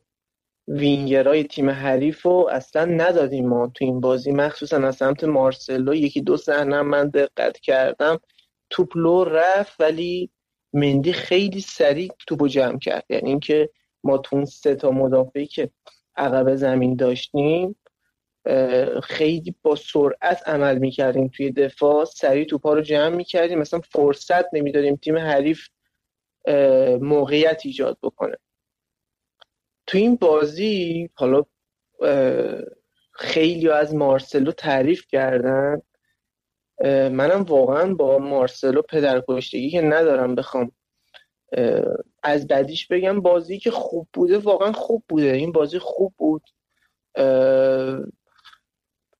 وینگرای 0.68 1.44
تیم 1.44 1.70
حریف 1.70 2.22
رو 2.22 2.48
اصلا 2.53 2.84
ندادیم 2.84 3.48
ما 3.48 3.72
تو 3.74 3.84
این 3.84 4.01
بازی. 4.01 4.32
مخصوصا 4.32 4.76
از 4.76 4.96
سمت 4.96 5.24
مارسلو 5.24 5.94
یکی 5.94 6.20
دو 6.20 6.36
صحنه 6.36 6.82
من 6.82 7.09
دقت 7.09 7.59
کردم. 7.59 8.20
توپ 8.70 8.96
لو 8.96 9.24
رفت 9.24 9.80
ولی 9.80 10.30
مندی 10.72 11.12
خیلی 11.12 11.60
سریع 11.60 12.10
توپو 12.26 12.48
جمع 12.48 12.78
کرد. 12.78 13.04
یعنی 13.08 13.28
اینکه 13.28 13.70
ما 14.04 14.18
تو 14.18 14.36
اون 14.36 14.44
سه 14.44 14.74
تا 14.74 14.90
مدافعی 14.90 15.46
که 15.46 15.70
عقب 16.16 16.54
زمین 16.54 16.96
داشتیم 16.96 17.76
خیلی 19.02 19.54
با 19.62 19.76
سرعت 19.76 20.48
عمل 20.48 20.78
می‌کردیم 20.78 21.28
توی 21.28 21.50
دفاع. 21.52 22.04
سریع 22.04 22.44
توپا 22.44 22.74
رو 22.74 22.80
جمع 22.80 23.16
می‌کردیم. 23.16 23.58
مثلا 23.58 23.80
فرصت 23.80 24.54
نمی‌دادیم 24.54 24.96
تیم 24.96 25.18
حریف 25.18 25.68
موقعیت 27.00 27.62
ایجاد 27.64 27.98
بکنه. 28.02 28.36
تو 29.86 29.98
این 29.98 30.16
بازی 30.16 31.10
حالا 31.14 31.42
خیلی 33.12 33.68
از 33.68 33.94
مارسلو 33.94 34.52
تعریف 34.52 35.06
کردن. 35.06 35.82
منم 36.84 37.42
واقعا 37.42 37.94
با 37.94 38.18
مارسلو 38.18 38.82
پدرکشتگی 38.82 39.70
که 39.70 39.80
ندارم 39.80 40.34
بخوام 40.34 40.72
از 42.22 42.46
بعدیش 42.46 42.86
بگم 42.86 43.20
بازی 43.20 43.58
که 43.58 43.70
خوب 43.70 44.08
بوده 44.12 44.38
واقعا 44.38 44.72
خوب 44.72 45.04
بوده. 45.08 45.32
این 45.32 45.52
بازی 45.52 45.78
خوب 45.78 46.14
بود. 46.18 46.42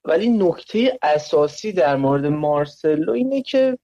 ولی 0.05 0.29
نکته 0.29 0.99
اساسی 1.03 1.73
در 1.73 1.97
مورد 1.97 2.27
مارسلو 2.27 3.13
اینه 3.13 3.43
که 3.43 3.79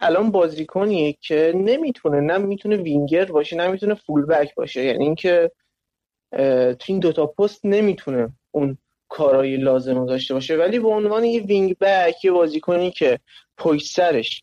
الان 0.00 0.30
بازیکنیه 0.30 1.12
که 1.12 1.52
نمی‌تونه 1.56 2.20
نه 2.20 2.38
می‌تونه 2.38 2.76
وینگر 2.76 3.24
باشه 3.24 3.56
نه 3.56 3.68
می‌تونه 3.68 3.94
فول 3.94 4.26
بک 4.26 4.54
باشه. 4.54 4.84
یعنی 4.84 5.04
اینکه 5.04 5.50
تو 6.78 6.84
این 6.86 6.98
دوتا 6.98 7.26
پست 7.26 7.60
نمی‌تونه 7.64 8.32
اون 8.50 8.78
کارایی 9.10 9.56
لازم 9.56 10.06
داشته 10.06 10.34
باشه. 10.34 10.56
ولی 10.56 10.78
به 10.78 10.88
عنوان 10.88 11.24
یه 11.24 11.42
وینگ 11.42 11.76
بک 11.78 12.24
یه 12.24 12.30
بازیکنی 12.32 12.90
که 12.90 13.18
پشت 13.58 13.86
سرش 13.86 14.42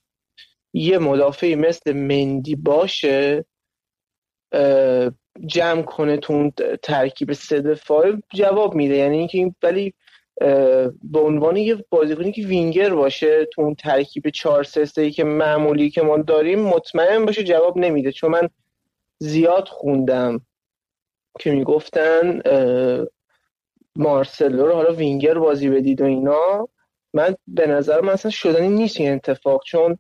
یه 0.74 0.98
مدافعی 0.98 1.56
مثل 1.56 1.94
مندی 1.94 2.56
باشه 2.56 3.46
جمع 5.46 5.82
کنه 5.82 6.18
تو 6.18 6.34
اون 6.34 6.54
ترکیب 6.84 7.34
سه 7.34 7.62
دفاعه 7.62 8.14
جواب 8.34 8.76
میده. 8.76 8.96
یعنی 8.96 9.18
اینکه 9.18 9.56
ولی 9.64 9.94
به 11.04 11.20
عنوان 11.20 11.58
یه 11.58 11.86
بازیکنی 11.90 12.32
که 12.32 12.42
وینگر 12.42 12.94
باشه 12.94 13.46
تو 13.46 13.62
اون 13.62 13.76
ترکیب 13.76 14.30
4 14.30 14.64
3 14.64 15.12
که 15.12 15.24
معمولی 15.24 15.90
که 15.90 16.02
ما 16.02 16.18
داریم 16.18 16.60
مطمئن 16.60 17.26
باشه 17.26 17.44
جواب 17.44 17.78
نمیده. 17.78 18.12
چون 18.12 18.32
من 18.32 18.50
زیاد 19.20 19.68
خوندم 19.68 20.42
که 21.40 21.52
می‌گفتن 21.52 22.42
مارسلو 23.98 24.66
رو 24.66 24.74
حالا 24.74 24.94
وینگر 24.94 25.40
بازی 25.40 25.70
بدید 25.70 26.02
و 26.02 26.06
اینا 26.06 26.70
من 27.14 27.36
به 27.48 27.68
نظر 27.68 28.02
من 28.02 28.14
اصلا 28.14 28.32
شدنی 28.32 28.70
نیست 28.70 29.00
این 29.00 29.14
اتفاق 29.14 29.64
چون 29.64 29.98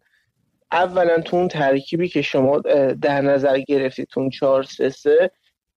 اولا 0.72 1.22
تو 1.22 1.38
اون 1.38 1.48
ترکیبی 1.48 2.08
که 2.08 2.22
شما 2.22 2.60
در 3.02 3.22
نظر 3.22 3.60
گرفتید 3.60 4.08
تو 4.08 4.20
اون 4.20 4.30
4 4.30 4.64
3 4.64 4.89
3 4.89 5.32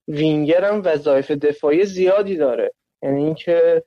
وینگر 0.08 0.64
هم 0.64 0.82
وظایف 0.84 1.30
دفاعی 1.30 1.84
زیادی 1.84 2.36
داره. 2.36 2.72
یعنی 3.02 3.24
اینکه 3.24 3.84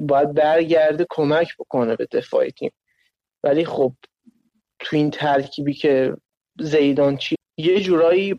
باید 0.00 0.34
برگرده 0.34 1.06
کمک 1.10 1.48
بکنه 1.58 1.96
به 1.96 2.06
دفاع 2.12 2.48
تیم. 2.48 2.72
ولی 3.44 3.64
خب 3.64 3.92
تو 4.78 4.96
این 4.96 5.10
ترکیبی 5.10 5.74
که 5.74 6.16
زیدان 6.60 7.16
چی 7.16 7.36
یه 7.56 7.80
جورایی 7.80 8.38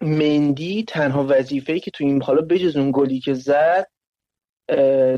مندی 0.00 0.84
تنها 0.88 1.26
وظیفه 1.28 1.80
که 1.80 1.90
تو 1.90 2.04
این 2.04 2.22
حالا 2.22 2.42
بجز 2.42 2.76
اون 2.76 2.90
گلی 2.94 3.20
که 3.20 3.34
زد 3.34 3.86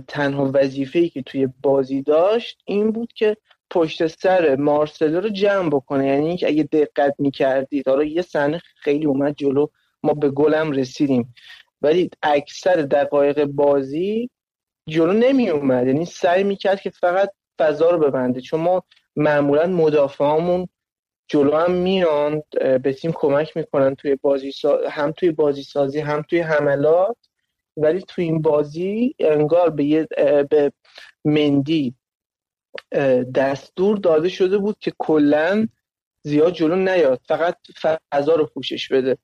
تنها 0.08 0.50
وظیفه 0.54 1.08
که 1.08 1.22
توی 1.22 1.48
بازی 1.62 2.02
داشت 2.02 2.58
این 2.64 2.92
بود 2.92 3.12
که 3.12 3.36
پشت 3.70 4.06
سر 4.06 4.56
مارسلو 4.56 5.20
رو 5.20 5.28
جمع 5.28 5.70
بکنه. 5.70 6.06
یعنی 6.06 6.26
اینکه 6.26 6.48
اگه 6.48 6.62
دقت 6.62 7.14
می‌کردید 7.18 7.88
حالا 7.88 8.04
یه 8.04 8.22
صحنه 8.22 8.60
خیلی 8.76 9.06
اومد 9.06 9.34
جلو 9.36 9.66
ما 10.02 10.14
به 10.14 10.30
گلم 10.30 10.72
رسیدیم. 10.72 11.34
ولی 11.82 12.10
اکثر 12.22 12.76
دقایق 12.76 13.44
بازی 13.44 14.30
جلو 14.88 15.12
نمی 15.12 15.50
اومد 15.50 15.86
یعنی 15.86 16.04
سعی 16.04 16.44
می‌کرد 16.44 16.80
که 16.80 16.90
فقط 16.90 17.30
فضا 17.58 17.90
رو 17.90 17.98
ببنده. 17.98 18.40
چون 18.40 18.60
ما 18.60 18.82
معمولا 19.16 19.66
مدافعامون 19.66 20.68
جلو 21.28 21.56
هم 21.56 21.70
میان 21.70 22.42
به 22.82 22.92
تیم 22.92 23.12
کمک 23.14 23.56
می‌کنن 23.56 23.94
توی 23.94 24.16
بازی 24.16 24.52
هم 24.90 25.12
توی 25.12 25.30
بازی 25.30 25.62
سازی 25.62 26.00
هم 26.00 26.22
توی 26.22 26.40
حملات. 26.40 27.16
ولی 27.76 28.02
توی 28.08 28.24
این 28.24 28.42
بازی 28.42 29.14
انگار 29.18 29.70
به, 29.70 30.08
به 30.50 30.72
مندی 31.24 31.94
دستور 33.34 33.96
داده 33.96 34.28
شده 34.28 34.58
بود 34.58 34.76
که 34.78 34.92
کلا 34.98 35.68
زیاد 36.22 36.52
جلو 36.52 36.76
نیاد 36.76 37.20
فقط 37.28 37.56
فضا 38.12 38.34
رو 38.34 38.46
پوشش 38.46 38.88
بده. 38.88 39.18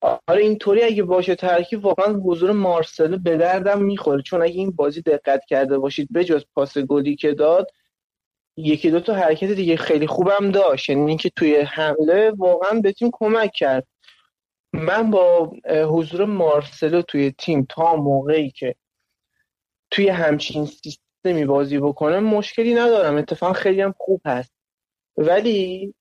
آره 0.00 0.42
اینطوری 0.42 0.82
اگه 0.82 1.02
باشه 1.02 1.34
ترکیب 1.34 1.84
واقعا 1.84 2.12
حضور 2.14 2.52
مارسلو 2.52 3.18
به 3.18 3.36
دردم 3.36 3.82
می‌خوره. 3.82 4.22
چون 4.22 4.42
اگه 4.42 4.54
این 4.54 4.70
بازی 4.70 5.02
دقت 5.02 5.44
کرده 5.48 5.78
باشید 5.78 6.08
بجز 6.14 6.44
پاس 6.54 6.78
گلی 6.78 7.16
که 7.16 7.34
داد 7.34 7.66
یکی 8.56 8.90
دو 8.90 9.00
تا 9.00 9.14
حرکت 9.14 9.50
دیگه 9.50 9.76
خیلی 9.76 10.06
خوبم 10.06 10.50
داشت. 10.50 10.90
یعنی 10.90 11.08
اینکه 11.08 11.30
توی 11.36 11.56
حمله 11.56 12.30
واقعا 12.30 12.80
به 12.80 12.92
تیم 12.92 13.10
کمک 13.12 13.52
کرد. 13.54 13.86
من 14.72 15.10
با 15.10 15.52
حضور 15.66 16.24
مارسلو 16.24 17.02
توی 17.02 17.34
تیم 17.38 17.66
تا 17.70 17.96
موقعی 17.96 18.50
که 18.50 18.74
توی 19.90 20.08
همچین 20.08 20.66
سیستمی 20.66 21.44
بازی 21.44 21.78
بکنم 21.78 22.24
مشکلی 22.24 22.74
ندارم. 22.74 23.16
اتفاقا 23.16 23.52
خیلی 23.52 23.80
هم 23.80 23.94
خوب 23.98 24.20
هست. 24.26 24.52
ولی 25.16 25.94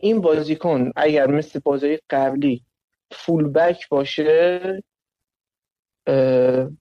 این 0.00 0.20
بازیکن 0.20 0.92
اگر 0.96 1.26
مثل 1.26 1.60
بازی 1.64 1.98
قبلی 2.10 2.64
فول 3.10 3.48
بک 3.48 3.88
باشه 3.88 4.82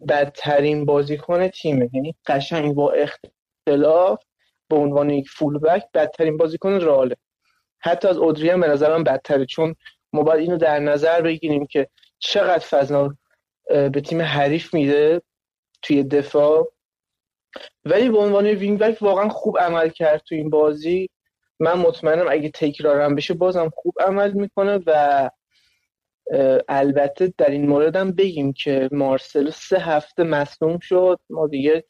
بدترین 0.07 0.85
بازیکن 0.85 1.47
تیمه. 1.47 1.89
یعنی 1.93 2.15
قشنگ 2.25 2.73
با 2.75 2.91
اختلاف 2.91 4.23
به 4.69 4.75
عنوان 4.75 5.09
یک 5.09 5.29
فول 5.29 5.59
بک 5.59 5.83
بدترین 5.93 6.37
بازیکن 6.37 6.79
راله 6.79 7.15
حتی 7.79 8.07
از 8.07 8.17
اودری 8.17 8.49
هم 8.49 8.61
به 8.61 8.67
نظرم 8.67 9.03
بدتره 9.03 9.45
چون 9.45 9.75
ما 10.13 10.23
باید 10.23 10.39
اینو 10.39 10.57
در 10.57 10.79
نظر 10.79 11.21
بگیریم 11.21 11.65
که 11.65 11.87
چقدر 12.19 12.65
فضا 12.65 13.15
به 13.67 14.01
تیم 14.05 14.21
حریف 14.21 14.73
میده 14.73 15.21
توی 15.81 16.03
دفاع. 16.03 16.73
ولی 17.85 18.09
به 18.09 18.17
عنوان 18.17 18.45
وینگ 18.45 18.79
بک 18.79 19.01
واقعا 19.01 19.29
خوب 19.29 19.59
عمل 19.59 19.89
کرد 19.89 20.21
تو 20.21 20.35
این 20.35 20.49
بازی. 20.49 21.09
من 21.59 21.73
مطمئنم 21.73 22.25
اگه 22.29 22.49
تکرارم 22.53 23.15
بشه 23.15 23.33
بازم 23.33 23.71
خوب 23.75 23.93
عمل 23.99 24.31
می‌کنه 24.31 24.79
و 24.85 25.29
البته 26.67 27.33
در 27.37 27.49
این 27.49 27.67
موردم 27.67 28.11
بگیم 28.11 28.53
که 28.53 28.89
مارسلو 28.91 29.51
سه 29.51 29.79
هفته 29.79 30.23
مصنوم 30.23 30.79
شد. 30.79 31.19
ما 31.29 31.47
دیگه 31.47 31.83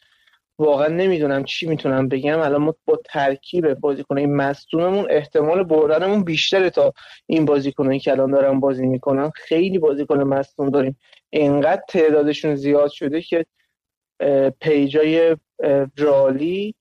واقعا 0.59 0.87
نمی‌دونم 0.87 1.43
چی 1.43 1.67
می‌تونم 1.67 2.07
بگم. 2.07 2.39
الان 2.39 2.61
ما 2.61 2.75
با 2.85 2.99
ترکیب 3.05 3.73
بازیکنای 3.73 4.25
مصدوممون 4.25 5.07
احتمال 5.09 5.63
بردنمون 5.63 6.23
بیشتره 6.23 6.69
تا 6.69 6.93
این 7.25 7.45
بازیکنایی 7.45 7.99
که 7.99 8.11
الان 8.11 8.31
دارن 8.31 8.59
بازی 8.59 8.85
می‌کنن. 8.87 9.31
خیلی 9.35 9.79
بازیکن 9.79 10.23
مصدوم 10.23 10.69
داریم. 10.69 10.99
اینقدر 11.29 11.81
تعدادشون 11.89 12.55
زیاد 12.55 12.89
شده 12.89 13.21
که 13.21 13.45
پیجای 14.61 15.37
رالی 15.97 16.75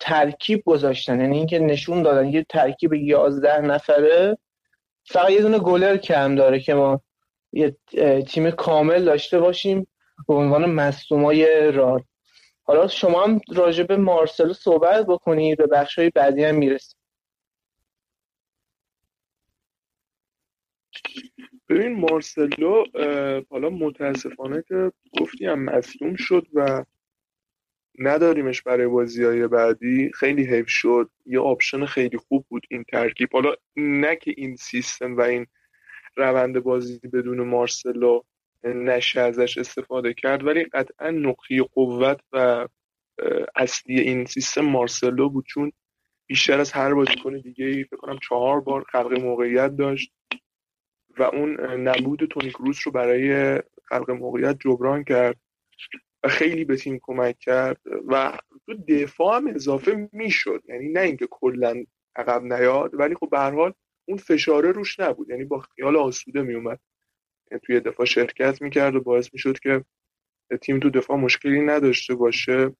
ترکیب 0.00 0.62
گذاشتن. 0.66 1.20
یعنی 1.20 1.36
اینکه 1.36 1.58
نشون 1.58 2.02
دادن 2.02 2.28
یه 2.28 2.46
ترکیب 2.48 2.94
یازده 2.94 3.60
نفره. 3.60 4.38
فقط 5.04 5.30
یه 5.30 5.40
دونه 5.40 5.58
گلر 5.58 5.96
کم 5.96 6.34
داره 6.34 6.60
که 6.60 6.74
ما 6.74 7.00
یه 7.52 7.76
تیم 8.28 8.50
کامل 8.50 9.04
داشته 9.04 9.38
باشیم 9.40 9.86
به 10.28 10.34
عنوان 10.34 10.70
مصدومای 10.70 11.70
رال 11.72 12.02
حالا 12.64 12.88
شما 12.88 13.24
هم 13.24 13.40
راجع 13.54 13.84
به 13.84 13.96
مارسلو 13.96 14.52
صحبت 14.52 15.06
بکنید 15.06 15.58
به 15.58 15.66
بخش 15.66 15.98
های 15.98 16.10
بعدی 16.10 16.44
هم 16.44 16.54
می‌رسیم. 16.54 16.98
ببین 21.68 22.00
مارسلو 22.00 22.84
حالا 23.50 23.70
متاسفانه 23.70 24.64
که 24.68 24.92
گفتی 25.20 25.46
هم 25.46 25.64
مصدوم 25.64 26.16
شد 26.16 26.46
و 26.54 26.84
نداریمش 27.98 28.62
برای 28.62 28.86
بازی 28.86 29.24
های 29.24 29.46
بعدی. 29.48 30.10
خیلی 30.14 30.44
حیف 30.44 30.68
شد. 30.68 31.10
یه 31.26 31.40
آپشن 31.40 31.84
خیلی 31.84 32.18
خوب 32.18 32.46
بود 32.48 32.66
این 32.70 32.84
ترکیب. 32.84 33.28
حالا 33.32 33.54
نه 33.76 34.16
که 34.16 34.34
این 34.36 34.56
سیستم 34.56 35.16
و 35.16 35.20
این 35.20 35.46
روند 36.16 36.60
بازی 36.60 36.98
بدون 36.98 37.40
مارسلو 37.40 38.22
نشه 38.64 39.20
ازش 39.20 39.58
استفاده 39.58 40.14
کرد 40.14 40.46
ولی 40.46 40.64
قطعا 40.64 41.10
نقطه 41.10 41.62
قوت 41.62 42.20
و 42.32 42.68
اصلی 43.56 44.00
این 44.00 44.24
سیستم 44.24 44.60
مارسلو 44.60 45.28
بود 45.28 45.44
چون 45.46 45.72
بیشتر 46.26 46.60
از 46.60 46.72
هر 46.72 46.94
بازیکن 46.94 47.38
دیگه 47.38 47.84
فکر 47.84 47.96
کنم 47.96 48.18
چهار 48.28 48.60
بار 48.60 48.84
خلق 48.92 49.20
موقعیت 49.20 49.76
داشت 49.76 50.12
و 51.18 51.22
اون 51.22 51.60
نبود 51.88 52.24
تونی 52.24 52.50
کروس 52.50 52.86
رو 52.86 52.92
برای 52.92 53.58
خلق 53.84 54.10
موقعیت 54.10 54.56
جبران 54.60 55.04
کرد 55.04 55.36
و 56.22 56.28
خیلی 56.28 56.64
به 56.64 56.76
تیم 56.76 56.98
کمک 57.02 57.38
کرد 57.38 57.80
و 58.06 58.38
تو 58.66 58.74
دفاع 58.74 59.36
هم 59.36 59.46
اضافه 59.46 60.08
می‌شد 60.12 60.62
یعنی 60.68 60.88
نه 60.88 61.00
اینکه 61.00 61.26
کلا 61.30 61.84
عقب 62.16 62.42
نیاد 62.42 62.90
ولی 62.94 63.14
خب 63.14 63.30
به 63.30 63.38
حال 63.38 63.72
اون 64.08 64.18
فشاره 64.18 64.72
روش 64.72 65.00
نبود 65.00 65.30
یعنی 65.30 65.44
با 65.44 65.58
خیال 65.58 65.96
آسوده 65.96 66.42
میومد 66.42 66.80
توی 67.58 67.80
دفاع 67.80 68.06
شرکت 68.06 68.62
می‌کرد 68.62 68.94
و 68.94 69.00
باعث 69.00 69.28
می‌شد 69.32 69.58
که 69.58 69.84
تیم 70.60 70.78
تو 70.78 70.90
دفاع 70.90 71.16
مشکلی 71.16 71.60
نداشته 71.60 72.14
باشه. 72.14 72.76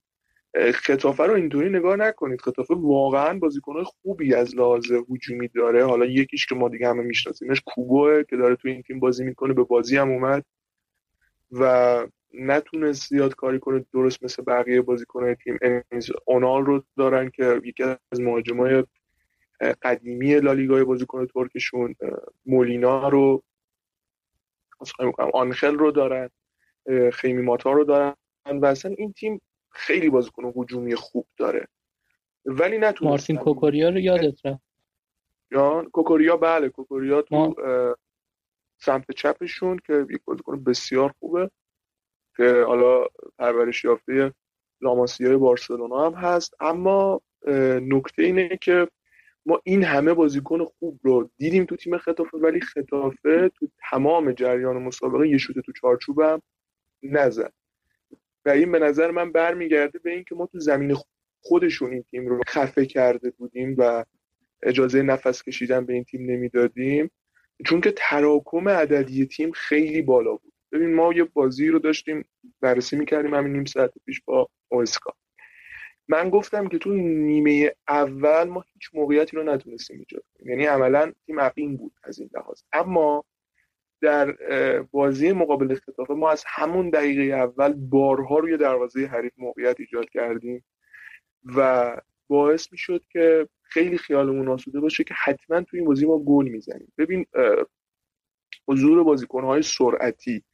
خطافه 0.75 1.23
رو 1.23 1.35
اینطوری 1.35 1.71
نگاه 1.71 1.97
نکنید. 1.97 2.41
خطافه 2.41 2.75
واقعا 2.75 3.39
بازیکنهای 3.39 3.85
خوبی 3.85 4.35
از 4.35 4.57
لحاظ 4.57 4.93
هجومی 5.11 5.49
داره. 5.49 5.85
حالا 5.85 6.07
یکیش 6.07 6.47
که 6.47 6.55
ما 6.55 6.69
دیگه 6.69 6.89
همه 6.89 7.03
میشناسیمش 7.03 7.63
کوبوه 7.67 8.23
که 8.31 8.37
داره 8.37 8.57
توی 8.57 8.73
این 8.73 8.83
تیم 8.83 9.01
بازی 9.01 9.25
می‌کنه 9.25 9.55
به 9.55 9.65
بازی 9.65 9.97
هم 9.97 10.11
اومد 10.11 10.45
و 11.51 12.07
نتونست 12.35 13.09
زیاد 13.09 13.35
کاری 13.35 13.59
کنه 13.59 13.85
درست 13.93 14.25
مثل 14.25 14.43
بقیه 14.43 14.83
بازیکنهای 14.83 15.35
تیم. 15.35 15.59
اونال 16.27 16.65
رو 16.65 16.85
دارن 16.97 17.31
که 17.31 17.61
یکی 17.65 17.83
از 17.83 18.21
مهاجمای 18.21 18.85
قدیمی 19.83 20.41
لالیگای 20.41 20.85
بازیکن 20.85 21.27
ترکشون 21.27 21.95
مولینا 22.47 23.09
رو 23.09 23.43
آنخل 25.35 25.75
رو 25.75 25.91
دارن 25.91 26.31
خیمی 27.13 27.43
ماتا 27.43 27.73
رو 27.73 27.85
دارن 27.85 28.15
و 28.47 28.67
اصلا 28.67 28.95
این 28.99 29.13
تیم 29.13 29.41
خیلی 29.71 30.11
بازیکن 30.11 30.53
هجومی 30.57 30.95
خوب 30.95 31.27
داره. 31.37 31.69
ولی 32.45 32.79
نتونست 32.79 33.03
مارتین 33.03 33.37
کوکوریا 33.37 33.89
رو 33.89 33.99
یادت 33.99 34.47
رفت؟ 34.47 34.63
یا 35.51 35.87
کوکوریا 35.93 36.37
بله 36.37 36.69
کوکوریا 36.69 37.23
تو. 37.23 37.55
سمت 38.79 39.13
چپشون 39.13 39.79
که 39.87 40.07
یک 40.11 40.25
بازیکن 40.25 40.65
بسیار 40.65 41.15
خوبه 41.19 41.51
که 42.37 42.65
حالا 42.67 43.07
پرورش 43.39 43.85
یافته 43.85 44.35
لاماسیای 44.81 45.37
بارسلونا 45.37 46.07
هم 46.07 46.15
هست. 46.15 46.55
اما 46.61 47.21
نکته 47.81 48.23
اینه 48.23 48.59
که 48.63 48.89
ما 49.47 49.61
این 49.65 49.85
همه 49.85 50.15
بازیکن 50.15 50.65
خوب 50.65 51.01
رو 51.03 51.31
دیدیم 51.39 51.65
تو 51.65 51.77
تیم 51.77 51.99
خطافه 51.99 52.39
ولی 52.39 52.61
خطافه 52.61 53.49
تو 53.49 53.69
تمام 53.91 54.33
جریان 54.33 54.83
مسابقه 54.83 55.29
یه 55.29 55.39
شوت 55.39 55.59
تو 55.59 55.73
چارچوبم 55.73 56.43
نزد. 57.03 57.53
و 58.45 58.51
این 58.51 58.73
به 58.73 58.79
نظر 58.79 59.11
من 59.11 59.33
برمیگرده 59.33 59.99
به 59.99 60.11
اینکه 60.11 60.35
ما 60.35 60.47
تو 60.47 60.59
زمین 60.61 60.97
خودشون 61.41 61.93
این 61.93 62.03
تیم 62.11 62.27
رو 62.27 62.41
خفه 62.49 62.87
کرده 62.87 63.31
بودیم 63.31 63.75
و 63.79 64.05
اجازه 64.63 65.03
نفس 65.03 65.43
کشیدن 65.43 65.87
به 65.87 65.93
این 65.93 66.05
تیم 66.05 66.31
نمی‌دادیم. 66.31 67.11
چون 67.67 67.81
که 67.81 67.93
تراکم 67.97 68.69
عددی 68.69 69.27
تیم 69.27 69.51
خیلی 69.53 70.03
بالا 70.03 70.37
بود. 70.37 70.53
ببین 70.73 70.95
ما 70.95 71.13
یه 71.13 71.25
بازی 71.25 71.69
رو 71.69 71.79
داشتیم 71.79 72.25
بررسی 72.61 72.97
می‌کردیم 72.97 73.35
همین 73.35 73.53
نیم 73.53 73.65
ساعت 73.65 73.93
پیش 74.07 74.21
با 74.25 74.49
اوسکا. 74.69 75.15
من 76.13 76.31
گفتم 76.31 76.69
که 76.69 76.79
تو 76.79 76.93
نیمه 76.95 77.75
اول 77.89 78.45
ما 78.45 78.65
هیچ 78.73 78.91
موقعیتی 78.95 79.37
رو 79.37 79.43
نتونستیم 79.43 79.99
ایجاد 79.99 80.25
کنیم. 80.35 80.51
یعنی 80.51 80.65
عملا 80.65 81.13
تیم 81.27 81.41
عقیم 81.41 81.77
بود 81.77 81.93
از 82.05 82.19
این 82.19 82.31
لحاظ. 82.35 82.63
اما 82.73 83.25
در 84.01 84.33
بازی 84.83 85.33
مقابل 85.33 85.75
خطافه 85.75 86.15
ما 86.15 86.31
از 86.31 86.45
همون 86.47 86.91
دقیقه 86.91 87.37
اول 87.37 87.73
بارها 87.73 88.39
روی 88.39 88.57
دروازه 88.57 89.07
حریف 89.07 89.33
موقعیت 89.39 89.81
ایجاد 89.81 90.11
کردیم 90.11 90.65
و 91.57 91.97
باعث 92.29 92.73
می‌شد 92.73 93.05
که 93.13 93.49
خیلی 93.63 93.99
خیالمون 93.99 94.49
آسوده 94.49 94.81
باشه 94.81 95.05
که 95.05 95.15
حتما 95.25 95.61
توی 95.61 95.79
این 95.79 95.89
بازی 95.89 96.07
ما 96.07 96.19
گل 96.19 96.49
می‌زنیم. 96.49 96.93
ببین 96.99 97.27
حضور 98.69 99.05
بازیکنهای 99.05 99.63
سرعتی 99.63 100.45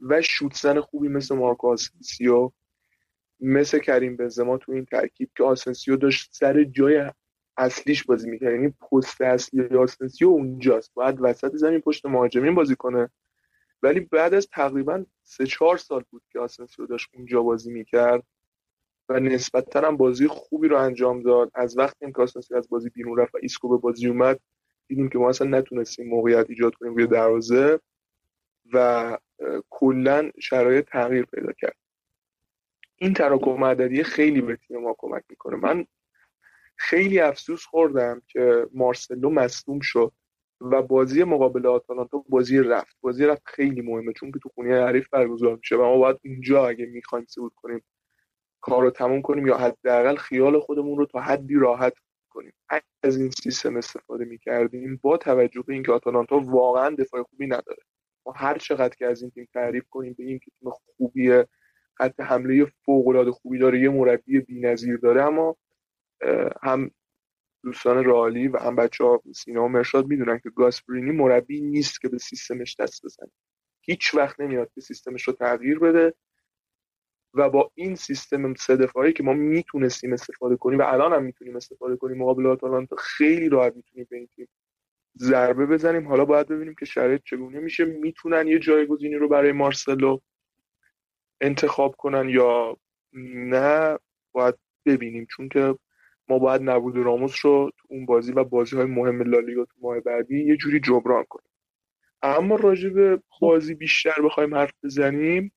و 0.00 0.22
شوتزن 0.22 0.80
خوبی 0.80 1.08
مثل 1.08 1.34
مارکو 1.34 1.68
آسنسیو 1.68 2.50
مثل 3.42 3.78
کریم 3.78 4.16
بنزما 4.16 4.58
تو 4.58 4.72
این 4.72 4.84
ترکیب 4.84 5.30
که 5.36 5.44
آسنسیو 5.44 5.96
داشت 5.96 6.30
سر 6.34 6.64
جای 6.64 7.10
اصلیش 7.56 8.04
بازی 8.04 8.30
می‌کرد. 8.30 8.52
یعنی 8.52 8.68
پست 8.68 9.20
اصلی 9.20 9.76
آسنسیو 9.76 10.28
اونجاست. 10.28 10.90
باید 10.94 11.16
وسط 11.20 11.56
زمین 11.56 11.80
پشت 11.80 12.06
مهاجمین 12.06 12.54
بازی 12.54 12.76
کنه. 12.76 13.10
ولی 13.82 14.00
بعد 14.00 14.34
از 14.34 14.48
تقریبا 14.52 15.04
سه 15.22 15.46
چهار 15.46 15.76
سال 15.76 16.04
بود 16.10 16.22
که 16.32 16.38
آسنسیو 16.38 16.86
داشت 16.86 17.08
اونجا 17.14 17.42
بازی 17.42 17.72
می‌کرد 17.72 18.22
و 19.08 19.20
نسبتا 19.20 19.80
هم 19.80 19.96
بازی 19.96 20.26
خوبی 20.26 20.68
رو 20.68 20.76
انجام 20.76 21.22
داد. 21.22 21.50
از 21.54 21.78
وقتی 21.78 22.12
که 22.12 22.22
آسنسیو 22.22 22.56
از 22.56 22.68
بازی 22.68 22.88
بیرون 22.90 23.18
رفت 23.18 23.34
و 23.34 23.38
ایسکو 23.42 23.68
به 23.68 23.76
بازی 23.76 24.08
اومد 24.08 24.40
دیدیم 24.88 25.08
که 25.08 25.18
ما 25.18 25.28
اصلا 25.28 25.58
نتونستیم 25.58 26.08
موقعیت 26.08 26.46
ایجاد 26.50 26.74
کنیم 26.74 26.94
روی 26.94 27.06
دروازه 27.06 27.80
و 28.72 29.18
کلا 29.70 30.30
شرایط 30.40 30.88
تغییر 30.88 31.24
پیدا 31.24 31.52
کرد. 31.52 31.76
این 33.02 33.14
تراکم 33.14 33.64
عددی 33.64 34.02
خیلی 34.02 34.40
به 34.40 34.56
تیم 34.56 34.80
ما 34.80 34.94
کمک 34.98 35.22
می‌کنه. 35.28 35.56
من 35.56 35.86
خیلی 36.76 37.20
افسوس 37.20 37.64
خوردم 37.64 38.22
که 38.28 38.66
مارسلو 38.74 39.30
مصدوم 39.30 39.80
شد 39.80 40.12
و 40.60 40.82
بازی 40.82 41.24
مقابل 41.24 41.66
آتالانتا 41.66 42.24
بازی 42.28 42.58
رفت. 42.58 42.96
بازی 43.00 43.26
رفت 43.26 43.42
خیلی 43.44 43.82
مهمه 43.82 44.12
چون 44.12 44.32
که 44.32 44.38
تو 44.38 44.48
خونه 44.48 44.84
حریف 44.84 45.08
برگزار 45.08 45.56
میشه 45.56 45.76
و 45.76 45.82
ما 45.82 45.98
باید 45.98 46.16
اونجا 46.24 46.68
اگه 46.68 46.86
می‌خوایم 46.86 47.26
صعود 47.28 47.52
کنیم 47.56 47.84
کار 48.60 48.82
رو 48.82 48.90
تموم 48.90 49.22
کنیم 49.22 49.46
یا 49.46 49.56
حداقل 49.56 50.16
خیال 50.16 50.60
خودمون 50.60 50.98
رو 50.98 51.06
تا 51.06 51.20
حدی 51.20 51.54
راحت 51.54 51.94
کنیم. 52.30 52.52
از 53.02 53.20
این 53.20 53.30
سیستم 53.30 53.76
استفاده 53.76 54.24
می‌کردیم 54.24 55.00
با 55.02 55.16
توجه 55.16 55.62
به 55.62 55.74
اینکه 55.74 55.92
آتالانتا 55.92 56.38
واقعا 56.38 56.94
دفاع 56.94 57.22
خوبی 57.22 57.46
نداره. 57.46 57.82
ما 58.26 58.32
هر 58.32 58.58
چقدر 58.58 58.94
که 58.94 59.06
از 59.06 59.22
این 59.22 59.30
تیم 59.30 59.48
تعریف 59.54 59.84
کنیم 59.90 60.14
به 60.18 60.24
این 60.24 60.38
تیم 60.38 60.70
خوبیه 60.70 61.48
خط 61.98 62.20
حمله 62.20 62.64
فوق 62.84 63.08
العاده 63.08 63.30
خوبی 63.30 63.58
داره 63.58 63.80
یه 63.80 63.88
مربی 63.88 64.40
بی‌نظیر 64.40 64.96
داره 64.96 65.22
اما 65.22 65.56
هم 66.62 66.90
دوستان 67.64 68.04
رالی 68.04 68.48
و 68.48 68.56
هم 68.58 68.76
بچه 68.76 69.04
ها 69.04 69.22
سینا 69.34 69.64
و 69.64 69.68
مرشاد 69.68 70.06
می‌دونن 70.06 70.38
که 70.38 70.50
گاسپرینی 70.50 71.10
مربی 71.10 71.60
نیست 71.60 72.00
که 72.00 72.08
به 72.08 72.18
سیستمش 72.18 72.76
دست 72.80 73.04
بزنه. 73.04 73.30
هیچ 73.80 74.14
وقت 74.14 74.40
نمیاد 74.40 74.70
که 74.74 74.80
سیستمش 74.80 75.22
رو 75.22 75.32
تغییر 75.32 75.78
بده 75.78 76.14
و 77.34 77.50
با 77.50 77.70
این 77.74 77.94
سیستم 77.94 78.54
سه 78.54 78.76
دفاعی 78.76 79.12
که 79.12 79.22
ما 79.22 79.32
می‌تونستیم 79.32 80.12
استفاده 80.12 80.56
کنیم 80.56 80.78
و 80.78 80.82
الان 80.82 81.12
هم 81.12 81.22
می‌تونیم 81.22 81.56
استفاده 81.56 81.96
کنیم 81.96 82.18
مقابل 82.18 82.46
آتالانتا 82.46 82.96
خیلی 82.96 83.48
راحت 83.48 83.76
می‌تونیم 83.76 84.06
به 84.10 84.16
این 84.16 84.26
تیم 84.26 84.48
ضربه 85.18 85.66
بزنیم. 85.66 86.08
حالا 86.08 86.24
باید 86.24 86.48
ببینیم 86.48 86.74
که 86.74 86.84
شرایط 86.84 87.22
چگونه 87.24 87.60
میشه. 87.60 87.84
می‌تونن 87.84 88.48
یه 88.48 88.58
جایگزینی 88.58 89.14
رو 89.14 89.28
برای 89.28 89.52
مارسلو 89.52 90.18
انتخاب 91.42 91.96
کنن 91.96 92.28
یا 92.28 92.76
نه 93.34 93.98
باید 94.32 94.54
ببینیم. 94.86 95.26
چون 95.30 95.48
که 95.48 95.78
ما 96.28 96.38
باید 96.38 96.62
نبود 96.62 96.96
راموس 96.96 97.46
رو 97.46 97.70
تو 97.78 97.88
اون 97.90 98.06
بازی 98.06 98.32
و 98.32 98.44
بازی 98.44 98.76
های 98.76 98.84
مهم 98.86 99.22
لالیگا 99.22 99.64
تو 99.64 99.74
ماه 99.80 100.00
بعدی 100.00 100.44
یه 100.44 100.56
جوری 100.56 100.80
جبران 100.80 101.24
کنیم. 101.28 101.50
اما 102.22 102.56
راجع 102.56 102.88
به 102.88 103.22
بازی 103.40 103.74
بیشتر 103.74 104.22
بخوایم 104.24 104.54
حرف 104.54 104.72
بزنیم 104.84 105.52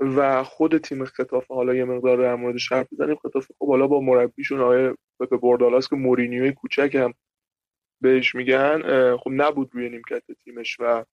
و 0.00 0.44
خود 0.44 0.78
تیم 0.78 1.04
خطافه 1.04 1.54
حالا 1.54 1.74
یه 1.74 1.84
مقدار 1.84 2.16
در 2.16 2.34
موردش 2.34 2.72
حرف 2.72 2.92
بزنیم. 2.92 3.16
خطافه 3.16 3.54
خب 3.58 3.68
حالا 3.68 3.86
با 3.86 4.00
مربیشون 4.00 4.60
آقای 4.60 4.94
پپ 5.20 5.40
بوردالاس 5.40 5.88
که 5.88 5.96
مورینیوی 5.96 6.52
کوچک 6.52 6.94
هم 6.94 7.14
بهش 8.00 8.34
میگن 8.34 8.82
خب 9.16 9.30
نبود 9.32 9.70
روی 9.72 9.88
نیمکت 9.88 10.22
تیمش 10.44 10.76
و 10.80 11.04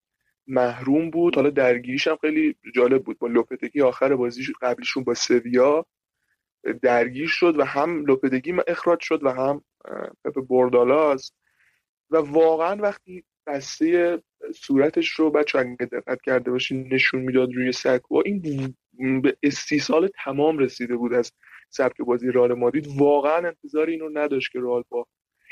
محروم 0.51 1.09
بود. 1.09 1.35
حالا 1.35 1.49
درگیریش 1.49 2.07
هم 2.07 2.17
خیلی 2.21 2.55
جالب 2.75 3.03
بود. 3.03 3.19
با 3.19 3.27
لوپتگی 3.27 3.81
آخر 3.81 4.15
بازی 4.15 4.43
قبلیشون 4.61 5.03
با 5.03 5.13
سویا 5.13 5.85
درگیر 6.81 7.27
شد 7.27 7.59
و 7.59 7.63
هم 7.63 8.05
لوپدگی 8.05 8.53
اخراج 8.67 8.99
شد 9.01 9.23
و 9.23 9.29
هم 9.29 9.63
پپ 10.25 10.47
بردالاس. 10.49 11.31
و 12.09 12.17
واقعا 12.17 12.75
وقتی 12.81 13.23
بسته 13.47 14.19
صورتش 14.55 15.09
رو 15.09 15.31
بچه 15.31 15.59
اگه 15.59 15.75
دقت 15.75 16.21
کرده 16.21 16.51
باشین 16.51 16.93
نشون 16.93 17.21
می‌داد 17.21 17.53
روی 17.53 17.71
سکو 17.71 18.21
این 18.25 19.21
به 19.21 19.37
استیصال 19.43 20.09
تمام 20.23 20.57
رسیده 20.57 20.95
بود 20.95 21.13
از 21.13 21.31
سبک 21.69 22.01
بازی 22.01 22.31
رال 22.31 22.53
مادید 22.53 22.87
واقعا 22.97 23.47
انتظار 23.47 23.87
اینو 23.87 24.09
نداشت 24.13 24.51
که 24.51 24.59
رال 24.59 24.83
با 24.89 25.07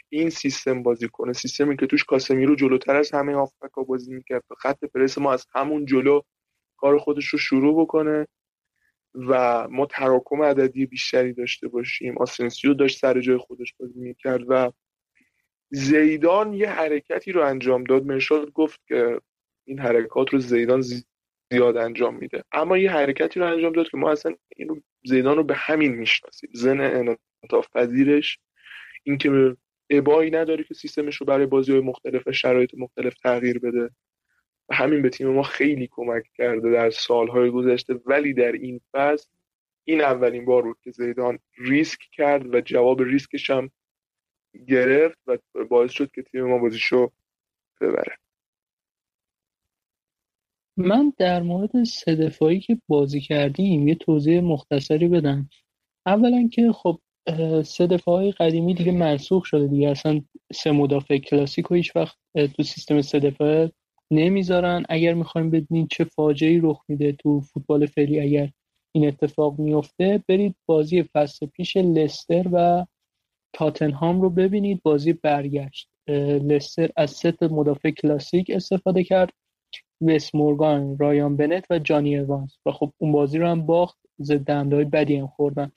این 0.10 0.30
سیستم 0.30 0.84
بازی 0.84 1.08
کنه. 1.08 1.34
سیستمی 1.34 1.78
که 1.78 1.88
توش 1.88 2.04
کاسمیرو 2.04 2.56
جلوتر 2.56 2.96
از 2.96 3.12
همه 3.12 3.34
آفریقا 3.34 3.84
بازی 3.84 4.14
می‌کرد. 4.14 4.44
خط 4.58 4.86
پرس 4.86 5.18
ما 5.18 5.34
از 5.34 5.46
همون 5.56 5.86
جلو 5.86 6.22
کار 6.78 6.98
خودش 6.98 7.26
رو 7.26 7.40
شروع 7.40 7.82
بکنه 7.82 8.28
و 9.16 9.68
ما 9.68 9.86
تراکم 9.86 10.42
عددی 10.42 10.86
بیشتری 10.86 11.34
داشته 11.34 11.68
باشیم. 11.68 12.18
آسنسیو 12.18 12.74
داشت 12.74 13.00
سر 13.00 13.22
جای 13.22 13.38
خودش 13.38 13.74
بازی 13.80 14.00
می‌کرد 14.00 14.42
و 14.48 14.72
زیدان 15.72 16.54
یه 16.54 16.70
حرکتی 16.70 17.32
رو 17.32 17.42
انجام 17.42 17.84
داد. 17.84 18.06
مرشاد 18.06 18.52
گفت 18.52 18.80
که 18.88 19.22
این 19.68 19.80
حرکات 19.80 20.30
رو 20.34 20.40
زیدان 20.40 20.82
زیاد 21.52 21.78
انجام 21.78 22.16
میده. 22.16 22.44
اما 22.52 22.78
یه 22.78 22.92
حرکتی 22.92 23.40
رو 23.40 23.52
انجام 23.52 23.74
داد 23.74 23.90
که 23.90 23.98
ما 23.98 24.12
اصلا 24.12 24.36
این 24.56 24.84
زیدان 25.06 25.38
رو 25.38 25.44
به 25.44 25.56
همین 25.56 25.92
می‌شناسیم. 25.92 26.50
زن 26.54 26.82
انعطاف 26.82 27.68
پذیرش 27.76 28.40
اینکه 29.04 29.56
ابایی 29.90 30.32
نداره 30.32 30.64
که 30.64 30.74
سیستمش 30.74 31.16
رو 31.16 31.26
برای 31.26 31.46
بازی 31.46 31.72
های 31.72 31.82
مختلف 31.82 32.28
و 32.28 32.32
شرایط 32.32 32.76
مختلف 32.78 33.14
تغییر 33.14 33.60
بده. 33.60 33.90
و 34.70 34.76
همین 34.76 35.02
به 35.02 35.10
تیم 35.10 35.28
ما 35.28 35.44
خیلی 35.44 35.90
کمک 35.92 36.24
کرده 36.34 36.72
در 36.72 36.90
سالهای 36.90 37.50
گذشته. 37.50 37.94
ولی 38.06 38.34
در 38.34 38.52
این 38.52 38.82
فصل 38.92 39.30
این 39.84 40.02
اولین 40.02 40.46
بار 40.46 40.62
بود 40.62 40.78
که 40.84 40.92
زیدان 40.92 41.40
ریسک 41.58 42.00
کرد 42.12 42.54
و 42.54 42.62
جواب 42.62 43.02
ریسکش 43.02 43.50
هم 43.50 43.72
گرفت 44.68 45.18
و 45.28 45.38
باعث 45.70 45.92
شد 45.92 46.12
که 46.12 46.22
تیم 46.22 46.44
ما 46.44 46.58
بازیشو 46.58 47.12
ببره. 47.82 48.18
من 50.78 51.14
در 51.18 51.42
مورد 51.42 51.84
سه 51.84 52.16
دفاعی 52.16 52.60
که 52.60 52.82
بازی 52.88 53.22
کردیم 53.22 53.88
یه 53.88 53.96
توضیح 53.96 54.42
مختصری 54.42 55.08
بدم. 55.08 55.50
اولا 56.06 56.50
که 56.52 56.72
خب 56.72 57.00
سه 57.64 57.88
دفاعی 57.88 58.32
قدیمی 58.32 58.74
دیگه 58.74 58.92
منسوخ 58.92 59.46
شده 59.46 59.68
دیگه. 59.68 59.90
اصلا 59.90 60.22
سه 60.54 60.72
مدافع 60.72 61.18
کلاسیک 61.18 61.72
و 61.72 61.76
هیچ 61.76 61.96
وقت 61.96 62.18
تو 62.58 62.64
سیستم 62.64 63.02
سه 63.02 63.20
دفاعه 63.20 63.72
نمی‌ذارن. 64.12 64.86
اگر 64.90 65.14
می‌خوایم 65.14 65.50
بدونید 65.50 65.88
چه 65.92 66.04
فاجعه 66.04 66.60
رخ 66.64 66.84
میده 66.88 67.12
تو 67.12 67.42
فوتبال 67.42 67.86
فعلی 67.86 68.20
اگر 68.20 68.50
این 68.92 69.08
اتفاق 69.08 69.60
میفته 69.60 70.24
برید 70.28 70.56
بازی 70.66 71.04
فصل 71.04 71.46
پیش 71.46 71.78
لستر 71.78 72.46
و 72.52 72.86
تاتنهام 73.54 74.22
رو 74.22 74.30
ببینید. 74.30 74.82
بازی 74.84 75.14
برگشت. 75.14 75.90
لستر 76.08 76.90
از 76.96 77.12
سه 77.12 77.33
تا 77.33 77.44
مدافع 77.44 77.92
کلاسیک 77.92 78.52
استفاده 78.56 79.04
کرد. 79.04 79.30
ویس 80.02 80.36
مورگان 80.36 80.98
رایان 80.98 81.38
بنت 81.38 81.66
و 81.70 81.80
جانی 81.80 82.18
اوانس 82.18 82.58
و 82.66 82.72
خب 82.72 82.94
اون 82.98 83.12
بازی 83.12 83.38
رو 83.38 83.48
هم 83.48 83.66
باخت. 83.66 83.98
ضربه 84.22 84.52
بدی 84.92 85.16
هم 85.16 85.28
خوردن. 85.28 85.72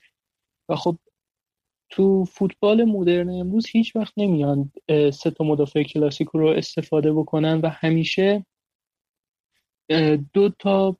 و 0.69 0.75
خب 0.75 0.97
تو 1.95 2.25
فوتبال 2.25 2.83
مدرن 2.83 3.29
امروز 3.29 3.65
هیچ 3.71 3.95
وقت 3.95 4.13
نمیان 4.17 4.71
سه 5.13 5.31
تا 5.31 5.43
مدافع 5.43 5.83
کلاسیک 5.83 6.27
رو 6.33 6.47
استفاده 6.47 7.13
بکنن 7.13 7.59
و 7.63 7.67
همیشه 7.69 8.45
دو 10.33 10.49
تا 10.59 10.97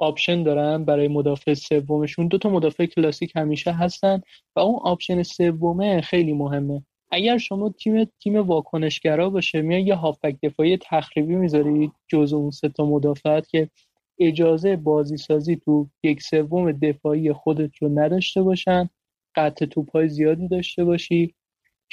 option 0.00 0.42
دارن 0.42 0.84
برای 0.84 1.08
مدافع 1.08 1.54
سومشون. 1.54 2.28
دو 2.28 2.38
تا 2.38 2.48
مدافع 2.50 2.86
کلاسیک 2.86 3.32
همیشه 3.36 3.72
هستن 3.72 4.20
و 4.56 4.60
اون 4.60 4.80
option 4.82 5.22
سومه 5.22 6.00
خیلی 6.00 6.32
مهمه. 6.32 6.82
اگر 7.10 7.38
شما 7.38 7.70
تیم 7.70 8.04
تیم 8.04 8.36
واکنشگرا 8.36 9.30
باشه 9.30 9.62
میای 9.62 9.82
یه 9.82 9.94
هافبک 9.94 10.36
دفاعی 10.42 10.76
تخریبی 10.76 11.34
می‌ذارید 11.36 11.92
جز 12.08 12.32
اون 12.32 12.50
سه 12.50 12.68
تا 12.68 12.86
مدافعت 12.86 13.48
که 13.48 13.70
اجازه 14.18 14.76
بازی 14.76 15.16
سازی 15.16 15.56
تو 15.56 15.88
یک 16.02 16.22
سوم 16.22 16.72
دفاعی 16.72 17.32
خودت 17.32 17.70
رو 17.82 17.88
نداشته 18.00 18.42
باشن. 18.42 18.90
قطع 19.34 19.66
توپ 19.66 19.90
های 19.90 20.08
زیادی 20.08 20.48
داشته 20.48 20.84
باشی 20.84 21.34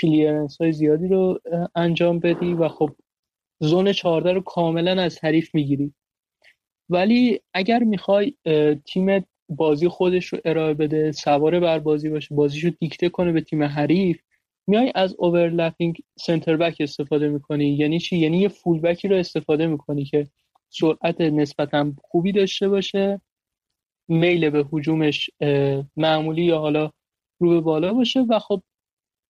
clearance 0.02 0.58
های 0.62 0.72
زیادی 0.72 1.08
رو 1.08 1.40
انجام 1.76 2.20
بدی 2.20 2.54
و 2.54 2.68
خب 2.68 2.90
zone 3.60 3.92
14 3.94 4.34
رو 4.34 4.42
کاملا 4.42 5.02
از 5.02 5.24
حریف 5.24 5.56
می‌گیری. 5.56 5.94
ولی 6.90 7.40
اگر 7.54 7.80
می‌خوای 7.80 8.34
تیم 8.86 9.26
بازی 9.50 9.88
خودش 9.88 10.26
رو 10.26 10.40
ارائه 10.46 10.74
بده 10.74 11.12
سوار 11.12 11.60
بر 11.60 11.80
بازی 11.80 12.10
باشه 12.10 12.36
بازیش 12.36 12.64
رو 12.64 12.72
دیکته 12.80 13.10
کنه 13.10 13.32
به 13.32 13.42
تیم 13.42 13.64
حریف 13.64 14.22
میای 14.68 14.92
از 14.96 15.16
اوورلپینگ 15.20 15.98
سنتر 16.20 16.58
بک 16.58 16.78
استفاده 16.80 17.30
می‌کنی. 17.30 17.66
یعنی 17.66 18.00
چی؟ 18.00 18.18
یعنی 18.18 18.38
یه 18.38 18.48
فول 18.48 18.80
بکی 18.80 19.08
رو 19.08 19.16
استفاده 19.16 19.68
می‌کنی 19.68 20.06
که 20.06 20.28
سرعت 20.70 21.22
نسبتا 21.22 21.94
خوبی 22.02 22.32
داشته 22.32 22.70
باشه 22.70 23.22
میل 24.08 24.50
به 24.50 24.66
حجومش 24.72 25.30
معمولی 25.96 26.44
یا 26.44 26.60
حالا 26.60 26.92
رو 27.40 27.50
به 27.50 27.62
بالا 27.62 27.94
باشه 27.94 28.20
و 28.22 28.40
خب 28.40 28.62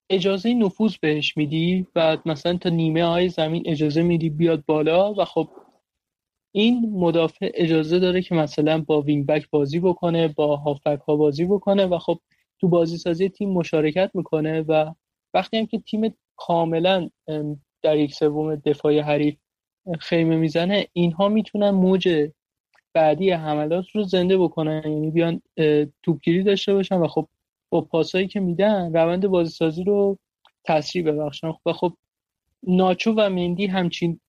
اجازه 0.10 0.53
نفوذ 0.53 0.97
بهش 0.97 1.38
میدی 1.38 1.88
و 1.95 2.18
مثلا 2.26 2.58
تا 2.58 2.70
نیمه 2.70 3.06
های 3.06 3.30
زمین 3.30 3.64
اجازه 3.66 4.01
میدی 4.01 4.30
بیاد 4.30 4.66
بالا 4.66 5.14
و 5.14 5.26
خب 5.26 5.49
این 6.56 6.89
مدافع 6.93 7.51
اجازه 7.53 7.99
داره 7.99 8.22
که 8.22 8.36
مثلا 8.36 8.82
با 8.82 9.01
وینگ 9.01 9.26
بک 9.26 9.49
بازی 9.49 9.80
بکنه 9.80 10.28
با 10.28 10.56
هافبک 10.56 10.99
ها 10.99 11.16
بازی 11.16 11.45
بکنه 11.45 11.86
و 11.86 11.99
خب 11.99 12.20
تو 12.60 12.68
بازی 12.68 12.97
سازی 12.97 13.30
تیم 13.30 13.49
مشارکت 13.49 14.12
می‌کنه 14.14 14.62
و 14.62 14.93
وقتی 15.34 15.58
هم 15.58 15.66
که 15.66 15.80
تیم 15.80 16.16
کاملا 16.36 17.10
در 17.82 17.97
یک 17.97 18.14
سوم 18.14 18.56
دفاعی 18.56 18.99
حریف 18.99 19.36
خیمه 19.99 20.36
می‌زنه 20.36 20.88
اینها 20.93 21.30
می‌تونن 21.30 21.70
موج 21.70 22.30
بعدی 22.93 23.32
حملات 23.32 23.86
رو 23.93 24.03
زنده 24.03 24.38
بکنن. 24.38 24.82
یعنی 24.86 25.12
بیان 25.12 25.41
توپگیری 26.03 26.43
داشته 26.43 26.74
باشن 26.74 26.95
و 26.95 27.08
خب 27.08 27.28
پاسایی 27.82 28.28
که 28.28 28.39
میدن 28.39 28.93
روند 28.93 29.28
بازی 29.28 29.51
سازی 29.51 29.84
رو 29.84 30.17
تسریع 30.65 31.05
ببخشن. 31.05 31.53
و 31.65 31.73
خب 31.73 31.93
ناچو 32.67 33.11
و 33.11 33.30
مندی 33.30 33.65
همچین 33.65 34.19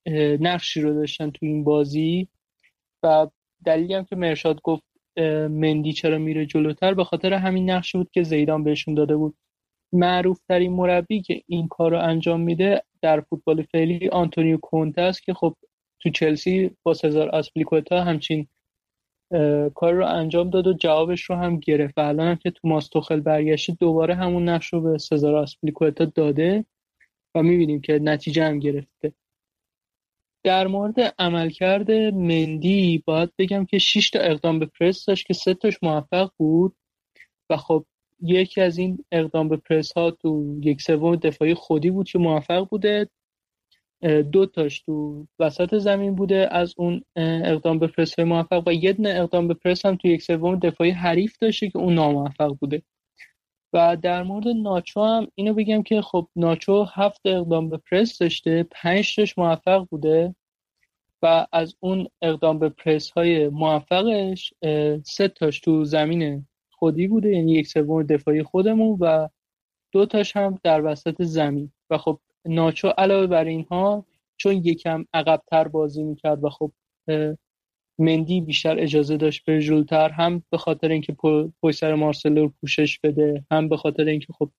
نقشی 0.41 0.81
رو 0.81 0.95
داشتن 0.95 1.31
تو 1.31 1.47
این 1.47 1.65
بازی. 1.65 2.29
و 3.03 3.27
دلیلی 3.65 3.95
هم 3.95 4.05
که 4.05 4.17
مرشاد 4.17 4.61
گفت 4.63 4.83
مندی 5.51 5.93
چرا 5.93 6.19
میره 6.19 6.47
جلوتر 6.47 6.95
به 6.95 7.05
خاطر 7.05 7.33
همین 7.33 7.71
نقشی 7.71 7.99
بود 7.99 8.11
که 8.13 8.23
زیدان 8.23 8.65
بهشون 8.65 8.95
داده 8.95 9.17
بود. 9.17 9.37
معروف 9.93 10.41
ترین 10.49 10.73
مربی 10.73 11.23
که 11.23 11.43
این 11.47 11.69
کار 11.69 11.91
رو 11.91 12.01
انجام 12.03 12.41
میده 12.41 12.83
در 13.03 13.21
فوتبال 13.21 13.63
فعلی 13.63 14.09
آنتونیو 14.09 14.57
کونته 14.57 15.01
است 15.01 15.23
که 15.23 15.35
خب 15.35 15.57
تو 16.01 16.11
چلسی 16.11 16.71
با 16.83 16.95
سزار 16.95 17.29
آسپلیکوتا 17.29 18.05
همچین 18.05 18.49
کار 19.75 19.93
رو 19.93 20.07
انجام 20.07 20.51
داد 20.51 20.67
و 20.67 20.73
جوابش 20.73 21.23
رو 21.23 21.37
هم 21.37 21.59
گرفت 21.59 21.99
الان 21.99 22.29
هم 22.29 22.37
که 22.37 22.51
تو 22.51 22.69
ماستوخل 22.69 23.21
برگشته 23.21 23.77
دوباره 23.81 24.15
همون 24.15 24.49
نقش 24.49 24.73
رو 24.73 24.81
به 24.81 24.99
سزار 24.99 25.35
آسپلیکوتا 25.35 26.05
داده 26.05 26.65
و 27.35 27.43
می‌بینیم 27.43 27.81
که 27.81 27.93
نتیجه 27.93 28.45
هم 28.45 28.59
گرفته. 28.59 29.13
در 30.45 30.67
مورد 30.67 31.15
عملکرد 31.19 31.91
مندی 32.15 33.03
باید 33.07 33.31
بگم 33.39 33.65
که 33.65 33.79
6 33.79 34.11
تا 34.11 34.19
اقدام 34.19 34.59
به 34.59 34.67
پرس 34.67 35.05
داشت 35.05 35.27
که 35.27 35.35
سه 35.35 35.55
تاش 35.55 35.79
موفق 35.83 36.31
بود 36.37 36.77
و 37.51 37.57
خب 37.57 37.87
یکی 38.23 38.61
از 38.61 38.79
این 38.79 39.05
اقدام 39.13 39.49
به 39.49 39.57
پرس 39.57 39.93
ها 39.93 40.11
تو 40.11 40.61
یک 40.63 40.83
سوم 40.83 41.17
دفاعی 41.17 41.55
خودی 41.55 41.91
بود 41.91 42.09
که 42.09 42.19
موفق 42.19 42.69
بوده. 42.69 43.09
دو 44.33 44.47
تاش 44.47 44.81
تو 44.81 45.27
وسط 45.39 45.75
زمین 45.75 46.15
بوده. 46.15 46.49
از 46.51 46.75
اون 46.77 47.03
اقدام 47.17 47.79
به 47.79 47.87
پرس 47.87 48.19
موفق 48.19 48.63
و 48.67 48.75
یه 48.75 48.93
دونه 48.93 49.09
اقدام 49.09 49.49
به 49.49 49.55
پرس 49.55 49.87
هم 49.87 49.97
تو 49.97 50.09
یک 50.09 50.23
سوم 50.23 50.59
دفاعی 50.59 50.91
حریف 50.91 51.39
داشته 51.39 51.71
که 51.71 51.79
اون 51.79 51.95
ناموفق 51.95 52.57
بوده. 52.61 52.83
و 53.73 53.97
در 53.97 54.23
مورد 54.23 54.49
ناچو 54.49 55.05
هم 55.05 55.29
اینو 55.35 55.55
بگم 55.55 55.83
که 55.83 56.03
خب 56.03 56.29
ناچو 56.37 56.85
هفت 56.85 57.21
اقدام 57.25 57.69
به 57.71 57.77
پرس 57.91 58.19
داشته 58.19 58.63
پنج 58.71 59.17
تاش 59.17 59.39
موفق 59.39 59.87
بوده 59.91 60.35
و 61.23 61.47
از 61.53 61.75
اون 61.81 62.09
اقدام 62.23 62.59
به 62.59 62.69
پرس 62.69 63.11
های 63.11 63.49
موفقش 63.49 64.55
سه 65.05 65.29
تاش 65.29 65.61
تو 65.61 65.85
زمین 65.85 66.47
خودی 66.71 67.07
بوده 67.07 67.31
یعنی 67.31 67.53
یک 67.53 67.67
سوم 67.67 68.03
دفاعی 68.03 68.43
خودمون 68.43 68.99
و 69.01 69.29
دو 69.93 70.07
تاش 70.07 70.37
هم 70.37 70.59
در 70.63 70.85
وسط 70.85 71.23
زمین. 71.23 71.73
و 71.91 71.99
خب 71.99 72.21
ناچو 72.49 72.89
علاوه 72.89 73.27
بر 73.27 73.45
اینها 73.45 74.07
چون 74.37 74.53
یکم 74.53 75.05
عقبتر 75.15 75.69
بازی 75.69 76.03
می‌کرد 76.03 76.45
و 76.45 76.51
خب 76.51 76.73
مندی 77.99 78.41
بیشتر 78.41 78.79
اجازه 78.81 79.17
داشت 79.17 79.45
به 79.45 79.61
جلوتر 79.63 80.09
هم 80.09 80.43
به 80.51 80.59
خاطر 80.59 80.89
اینکه 80.89 81.17
پشت 81.63 81.79
سر 81.79 81.95
مارسلو 81.95 82.43
رو 82.43 82.53
پوشش 82.61 82.99
بده 83.01 83.45
هم 83.51 83.69
به 83.69 83.77
خاطر 83.77 84.05
اینکه 84.05 84.33
خب 84.33 84.51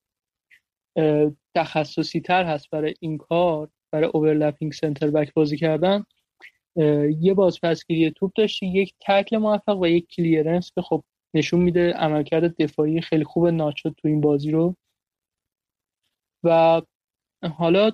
تخصصی 1.55 2.21
تر 2.21 2.43
هست 2.43 2.69
برای 2.69 2.93
این 2.99 3.17
کار 3.17 3.69
برای 3.91 4.09
اوورلپینگ 4.13 4.73
سنتر 4.73 5.09
بک 5.09 5.33
بازی 5.33 5.57
کردن. 5.57 6.03
یه 7.19 7.33
بازپسگیری 7.33 8.11
توپ 8.11 8.31
داشتی 8.35 8.67
یک 8.67 8.93
تکل 9.07 9.37
موفق 9.37 9.79
و 9.79 9.87
یک 9.87 10.07
کلیرنس 10.07 10.71
که 10.75 10.81
خب 10.81 11.03
نشون 11.33 11.61
میده 11.61 11.91
عملکرد 11.93 12.61
دفاعی 12.61 13.01
خیلی 13.01 13.23
خوب 13.23 13.47
ناچو 13.47 13.89
تو 13.89 14.07
این 14.07 14.21
بازی 14.21 14.51
رو. 14.51 14.75
و 16.43 16.81
حالا 17.43 17.91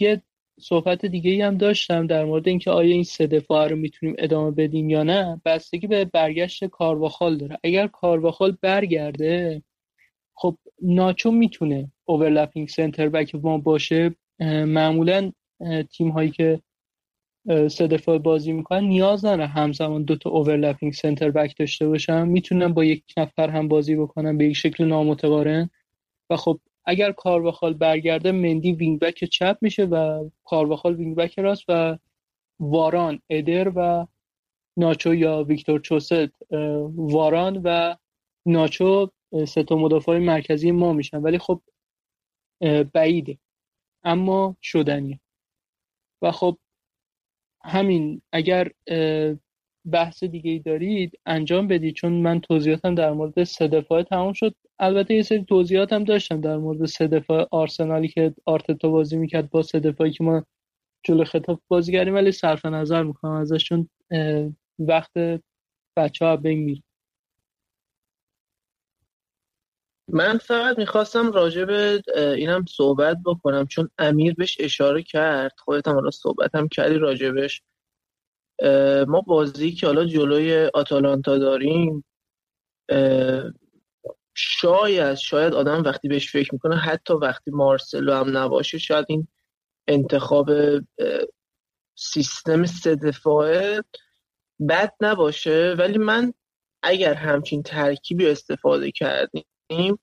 یه 0.00 0.22
صحبت 0.60 1.06
دیگه 1.06 1.30
ای 1.30 1.42
هم 1.42 1.56
داشتم 1.56 2.06
در 2.06 2.24
مورد 2.24 2.48
اینکه 2.48 2.70
آیا 2.70 2.94
این 2.94 3.04
سه 3.04 3.26
دفاع 3.26 3.68
رو 3.68 3.76
می‌تونیم 3.76 4.14
ادامه 4.18 4.50
بدیم 4.50 4.90
یا 4.90 5.02
نه. 5.02 5.40
بستگی 5.44 5.86
به 5.86 6.04
برگشت 6.04 6.64
کارواخال 6.64 7.36
داره. 7.36 7.58
اگر 7.64 7.86
کارواخال 7.86 8.56
برگرده 8.62 9.62
خب 10.34 10.58
ناچو 10.82 11.30
می‌تونه 11.30 11.92
overlapping 12.04 12.68
center 12.68 13.08
back 13.08 13.34
ما 13.34 13.58
باشه. 13.58 14.14
معمولا 14.40 15.32
تیم 15.92 16.08
هایی 16.08 16.30
که 16.30 16.60
سه 17.68 17.86
دفاع 17.86 18.18
بازی 18.18 18.52
می‌کنن 18.52 18.84
نیاز 18.84 19.24
نداره 19.24 19.46
همزمان 19.46 20.02
دو 20.02 20.16
تا 20.16 20.30
overlapping 20.30 20.92
center 20.92 21.30
back 21.30 21.54
داشته 21.58 21.88
باشن. 21.88 22.28
می‌تونن 22.28 22.68
با 22.68 22.84
یک 22.84 23.04
نفر 23.16 23.50
هم 23.50 23.68
بازی 23.68 23.96
بکنن 23.96 24.38
به 24.38 24.46
یک 24.46 24.56
شکل 24.56 24.84
نامتقارن. 24.84 25.70
و 26.30 26.36
خب 26.36 26.60
اگر 26.88 27.12
کارواخال 27.12 27.74
برگرده 27.74 28.32
مندی 28.32 28.72
wing 28.72 29.00
back 29.00 29.24
چپ 29.24 29.58
میشه 29.60 29.84
و 29.84 30.28
کارواخال 30.44 30.94
wing 30.96 31.16
back 31.16 31.38
راست 31.38 31.64
و 31.68 31.98
واران 32.60 33.20
ادر 33.30 33.72
و 33.76 34.06
ناچو 34.76 35.14
یا 35.14 35.44
ویکتور 35.44 35.80
چوست 35.80 36.12
واران 36.96 37.60
و 37.64 37.96
ناچو 38.46 39.10
سه 39.48 39.62
تا 39.62 39.76
مدافع 39.76 40.18
مرکزی 40.18 40.70
ما 40.70 40.92
میشن. 40.92 41.18
ولی 41.18 41.38
خب 41.38 41.62
بعیده. 42.94 43.38
اما 44.04 44.56
شدنیه. 44.62 45.20
و 46.22 46.30
خب 46.30 46.58
همین 47.64 48.22
اگر 48.32 48.70
بحث 49.90 50.24
دیگه 50.24 50.50
ای 50.50 50.58
دارید 50.58 51.18
انجام 51.26 51.68
بدید. 51.68 51.94
چون 51.94 52.12
من 52.12 52.40
توضیحاتم 52.40 52.94
در 52.94 53.12
مورد 53.12 53.44
سه 53.44 53.68
دفاعه 53.68 54.02
تمام 54.02 54.32
شد. 54.32 54.54
البته 54.78 55.14
یه 55.14 55.22
سری 55.22 55.44
توضیحات 55.44 55.92
هم 55.92 56.04
داشتم 56.04 56.40
در 56.40 56.56
مورد 56.56 56.84
سه 56.84 57.06
دفاع 57.06 57.48
آرسنالی 57.50 58.08
که 58.08 58.34
آرتتا 58.44 58.88
بازی 58.88 59.16
می‌کرد 59.16 59.50
با 59.50 59.62
سه 59.62 59.80
دفاعی 59.80 60.10
که 60.10 60.24
ما 60.24 60.44
جلو 61.02 61.24
خطاب 61.24 61.60
بازی 61.68 61.92
کردیم 61.92 62.14
ولی 62.14 62.32
صرف 62.32 62.66
نظر 62.66 63.02
می‌کنم 63.02 63.32
ازش 63.32 63.64
چون 63.64 63.88
وقت 64.78 65.12
بچه 65.96 66.24
ها 66.24 66.36
بین 66.36 66.82
من 70.12 70.38
فقط 70.38 70.78
می‌خواستم 70.78 71.32
راجع 71.32 71.64
به 71.64 72.02
اینم 72.14 72.64
صحبت 72.68 73.16
بکنم. 73.24 73.66
چون 73.66 73.90
امیر 73.98 74.34
بهش 74.34 74.56
اشاره 74.60 75.02
کرد. 75.02 75.52
خودت 75.58 75.88
هم 75.88 76.10
صحبت 76.10 76.54
هم 76.54 76.68
کردی 76.68 76.94
راجبش 76.94 77.62
ما 79.08 79.20
بازی 79.20 79.72
که 79.72 79.86
حالا 79.86 80.04
جلوی 80.04 80.70
آتالانتا 80.74 81.38
داریم 81.38 82.04
شاید 84.34 85.14
شاید 85.14 85.54
آدم 85.54 85.82
وقتی 85.82 86.08
بهش 86.08 86.32
فکر 86.32 86.54
می‌کنه 86.54 86.76
حتی 86.76 87.14
وقتی 87.14 87.50
مارسلو 87.50 88.14
هم 88.14 88.36
نباشه 88.36 88.78
شاید 88.78 89.06
این 89.08 89.28
انتخاب 89.88 90.50
سیستم 91.94 92.64
سه 92.64 92.94
دفاعه 92.94 93.84
بد 94.68 94.92
نباشه. 95.00 95.74
ولی 95.78 95.98
من 95.98 96.34
اگر 96.82 97.14
همچین 97.14 97.62
ترکیبی 97.62 98.26
استفاده 98.26 98.90
کردیم 98.90 99.98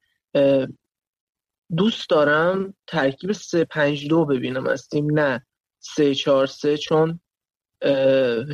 دوست 1.78 2.10
دارم 2.10 2.74
ترکیب 2.88 3.32
سه 3.32 3.64
پنج 3.64 4.08
دو 4.08 4.26
ببینم 4.26 4.68
از 4.68 4.88
تیم 4.88 5.20
نه 5.20 5.46
سه 5.80 6.16
چهار 6.16 6.46
سه 6.48 6.78
چون 6.78 7.20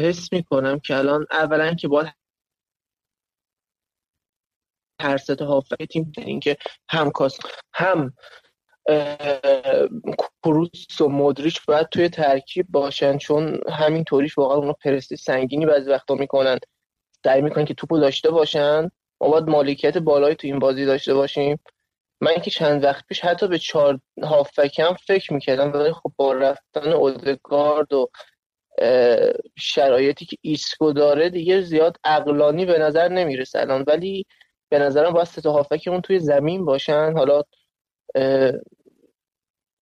حس 0.01 0.33
می‌کنم 0.33 0.79
که 0.79 0.97
الان 0.97 1.25
اولا 1.31 1.73
که 1.73 1.87
باید 1.87 2.13
هر 5.01 5.17
سه 5.17 5.45
هافک 5.45 5.83
تیم 5.91 6.11
دارین 6.17 6.39
که 6.39 6.57
هم 6.89 7.11
کاس 7.11 7.37
هم 7.73 8.13
کروس 10.43 11.01
و 11.01 11.09
مدریچ 11.09 11.65
باید 11.65 11.89
توی 11.89 12.09
ترکیب 12.09 12.65
باشن 12.69 13.17
چون 13.17 13.59
همین 13.69 14.03
طوریش 14.03 14.37
واقعا 14.37 14.57
اونا 14.57 14.73
پرس 14.73 15.15
سنگینی 15.15 15.65
بعضی 15.65 15.91
وقتا 15.91 16.15
می‌کنن. 16.15 16.59
سعی 17.23 17.41
می‌کنن 17.41 17.65
که 17.65 17.73
توپو 17.73 17.99
داشته 17.99 18.31
باشن. 18.31 18.89
ما 19.21 19.29
باید 19.29 19.49
مالکیت 19.49 19.97
بالایی 19.97 20.35
تو 20.35 20.47
این 20.47 20.59
بازی 20.59 20.85
داشته 20.85 21.13
باشیم. 21.13 21.59
من 22.21 22.35
که 22.35 22.51
چند 22.51 22.83
وقت 22.83 23.05
پیش 23.07 23.19
حتی 23.19 23.47
به 23.47 23.59
چهار 23.59 23.99
هافکم 24.23 24.93
فکر 25.07 25.33
می‌کردم 25.33 25.73
ولی 25.73 25.93
خب 25.93 26.11
با 26.15 26.33
رفتن 26.33 26.89
اودگارد 26.93 27.93
و 27.93 28.09
شرایطی 29.57 30.25
که 30.25 30.37
ایسکو 30.41 30.93
داره 30.93 31.29
دیگه 31.29 31.61
زیاد 31.61 31.97
عقلانی 32.03 32.65
به 32.65 32.79
نظر 32.79 33.07
نمی‌رسه 33.07 33.59
الان. 33.59 33.83
ولی 33.87 34.25
به 34.71 34.79
نظرم 34.79 35.13
باید 35.13 35.27
ستا 35.27 35.51
هافکمون 35.51 36.01
توی 36.01 36.19
زمین 36.19 36.65
باشن. 36.65 37.13
حالا 37.17 37.41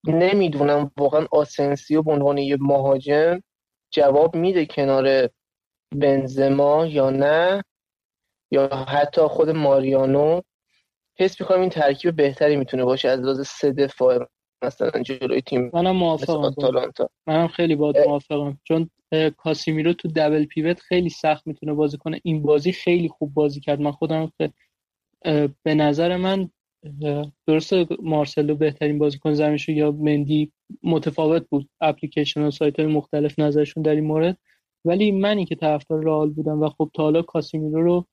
نمی‌دونم 0.08 0.92
واقعا 0.98 1.28
آسنسیو 1.32 2.04
به 2.04 2.12
عنوان 2.12 2.38
یه 2.38 2.58
مهاجم 2.60 3.42
جواب 3.92 4.36
میده 4.36 4.66
کنار 4.66 5.30
بنزما 5.96 6.86
یا 6.86 7.10
نه؟ 7.10 7.64
یا 8.52 8.68
حتی 8.68 9.22
خود 9.22 9.50
ماریانو؟ 9.50 10.42
حس 11.20 11.42
می‌کنم 11.42 11.62
این 11.62 11.70
ترکیب 11.70 12.16
بهتری 12.16 12.56
می‌تونه 12.56 12.86
باشه 12.86 13.10
از 13.10 13.20
لحاظ 13.20 13.48
سه 13.48 13.72
دفاع 13.72 14.28
مثلا 14.62 15.04
جلوی 15.04 15.42
تیم 15.42 15.72
منم 15.74 15.96
موافقم 15.96 16.54
منم 17.28 17.48
خیلی 17.48 17.76
با 17.76 17.94
موافقم. 18.08 18.60
چون 18.64 18.90
کاسیمیرو 19.38 19.94
تو 19.94 20.08
دبل 20.16 20.46
پیوت 20.46 20.80
خیلی 20.80 21.10
سخت 21.10 21.48
می‌تونه 21.48 21.74
بازی 21.74 21.98
کنه. 21.98 22.20
این 22.24 22.42
بازی 22.42 22.72
خیلی 22.72 23.10
خوب 23.10 23.34
بازی 23.34 23.60
کرد. 23.60 23.82
من 23.82 23.92
خودم 23.92 24.32
به 25.64 25.76
نظر 25.76 26.18
من 26.18 26.50
درسته 27.48 27.88
مارسلو 28.04 28.56
بهترین 28.56 29.00
بازیکن 29.00 29.34
زمین 29.34 29.58
شد 29.58 29.70
یا 29.70 29.92
مندی 29.92 30.52
متفاوت 30.84 31.50
بود. 31.50 31.70
اپلیکیشن 31.82 32.42
و 32.42 32.52
سایت 32.52 32.80
های 32.80 32.90
مختلف 32.90 33.40
نظرشون 33.40 33.84
در 33.84 33.96
این 33.96 34.06
مورد. 34.06 34.38
ولی 34.86 35.12
منی 35.12 35.46
که 35.46 35.56
طرفدار 35.56 36.04
رئال 36.04 36.30
بودم 36.30 36.62
و 36.62 36.70
خب 36.70 36.92
تا 36.94 37.04
حالا 37.04 37.22
کاسیمیرو 37.22 37.84
رو 37.84 38.06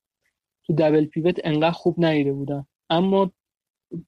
تو 0.67 0.73
دبل 0.73 1.05
پیوت 1.05 1.41
انقدر 1.45 1.71
خوب 1.71 1.95
ندیده 1.99 2.33
بودم. 2.33 2.67
اما 2.91 3.33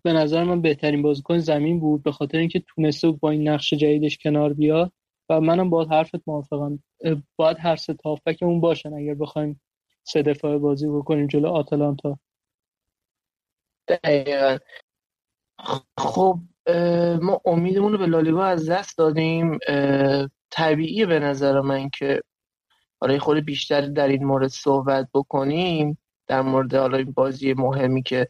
به 0.02 0.12
نظر 0.12 0.44
من 0.44 0.62
بهترین 0.62 1.02
بازیکن 1.02 1.38
زمین 1.38 1.80
بود 1.80 2.02
به 2.02 2.12
خاطر 2.12 2.38
اینکه 2.38 2.62
تونسته 2.68 3.10
با 3.10 3.30
این 3.30 3.48
نقش 3.48 3.74
جدیدش 3.74 4.18
کنار 4.18 4.52
بیاد. 4.52 4.92
و 5.30 5.40
منم 5.40 5.70
با 5.70 5.84
حرفت 5.84 6.20
موافقم. 6.26 6.82
باید 7.36 7.56
هر 7.60 7.76
سه 7.76 7.94
تافکمون 7.94 8.60
باشن 8.60 8.94
اگر 8.94 9.14
بخوایم 9.14 9.60
سه 10.04 10.22
دفاعه 10.22 10.58
بازی 10.58 10.86
بکنیم 10.88 11.26
جلو 11.26 11.48
آتلانتا 11.48 12.18
دقیقا. 13.88 14.58
خب 15.98 16.38
ما 17.22 17.40
امیدمون 17.44 17.92
رو 17.92 17.98
به 17.98 18.06
لالیگا 18.06 18.44
از 18.44 18.70
دست 18.70 18.98
دادیم. 18.98 19.58
طبیعیه 20.50 21.06
به 21.06 21.18
نظر 21.18 21.60
من 21.60 21.90
که 21.90 22.22
برای 23.00 23.18
خود 23.18 23.44
بیشتر 23.44 23.80
در 23.80 24.08
این 24.08 24.24
مورد 24.24 24.48
صحبت 24.48 25.08
بکنیم 25.14 25.98
در 26.26 26.42
مورد 26.42 26.74
حالا 26.74 26.98
این 26.98 27.12
بازی 27.12 27.54
مهمی 27.54 28.02
که 28.02 28.28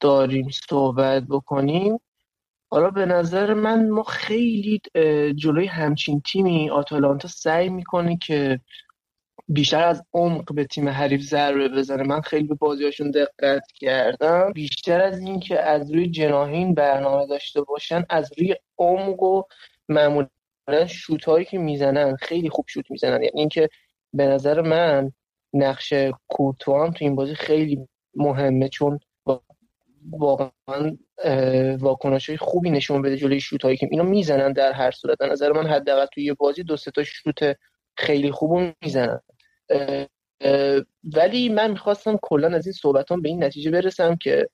داریم 0.00 0.48
صحبت 0.68 1.22
بکنیم. 1.30 1.98
حالا 2.70 2.90
به 2.90 3.06
نظر 3.06 3.54
من 3.54 3.88
ما 3.88 4.02
خیلی 4.02 4.80
جلوی 5.36 5.66
همچین 5.66 6.20
تیمی 6.20 6.70
آتالانتا 6.70 7.28
سعی 7.28 7.68
می‌کنه 7.68 8.16
که 8.16 8.60
بیشتر 9.48 9.82
از 9.82 10.02
عمق 10.14 10.54
به 10.54 10.64
تیم 10.64 10.88
حریف 10.88 11.20
ضربه 11.20 11.68
بزنه. 11.68 12.02
من 12.02 12.20
خیلی 12.20 12.46
به 12.46 12.54
بازیاشون 12.54 13.10
دقت 13.10 13.62
کردم. 13.74 14.52
بیشتر 14.52 15.00
از 15.00 15.20
اینکه 15.20 15.60
از 15.60 15.92
روی 15.92 16.10
جناهین 16.10 16.74
برنامه 16.74 17.26
داشته 17.26 17.62
باشن 17.62 18.04
از 18.10 18.30
روی 18.38 18.56
عمق 18.78 19.22
و 19.22 19.42
معمولا 19.88 20.86
شوت 20.88 21.24
هایی 21.24 21.44
که 21.44 21.58
می‌زنن 21.58 22.16
خیلی 22.16 22.48
خوب 22.50 22.64
شوت 22.68 22.90
می‌زنن. 22.90 23.22
یعنی 23.22 23.40
اینکه 23.40 23.68
به 24.14 24.26
نظر 24.26 24.60
من 24.60 25.12
نقش 25.54 25.94
کورتوان 26.28 26.92
تو 26.92 27.04
این 27.04 27.14
بازی 27.14 27.34
خیلی 27.34 27.88
مهمه 28.14 28.68
چون 28.68 29.00
واقعا 30.10 30.50
واکنش 31.78 32.28
های 32.28 32.36
خوبی 32.36 32.70
نشون 32.70 33.02
بده 33.02 33.16
جلوی 33.16 33.40
شوت 33.40 33.64
هایی 33.64 33.76
که 33.76 33.88
اینا 33.90 34.04
می‌زنن 34.04 34.52
در 34.52 34.72
هر 34.72 34.90
صورت. 34.90 35.22
نظر 35.22 35.52
من 35.52 35.66
حداقل 35.66 36.06
توی 36.06 36.24
یه 36.24 36.34
بازی 36.34 36.62
دو 36.62 36.76
تا 36.76 37.02
شوت 37.02 37.56
خیلی 37.96 38.30
خوب 38.30 38.74
می‌زنن. 38.82 39.20
ولی 41.14 41.48
من 41.48 41.70
می‌خواستم 41.70 42.18
کلا 42.22 42.56
از 42.56 42.66
این 42.66 42.72
صحبتان 42.72 43.22
به 43.22 43.28
این 43.28 43.44
نتیجه 43.44 43.70
برسم 43.70 44.16
که 44.16 44.48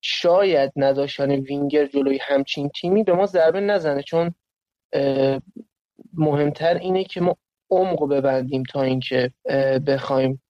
شاید 0.00 0.72
نداشتن 0.76 1.30
وینگر 1.30 1.86
جلوی 1.86 2.18
همچین 2.22 2.68
تیمی 2.68 3.04
به 3.04 3.12
ما 3.12 3.26
ضربه 3.26 3.60
نزنه 3.60 4.02
چون 4.02 4.34
مهمتر 6.14 6.74
اینه 6.74 7.04
که 7.04 7.20
ما 7.20 7.36
عمق 7.70 8.08
ببندیم 8.08 8.62
تا 8.62 8.82
اینکه 8.82 9.32
بخوایم 9.86 10.42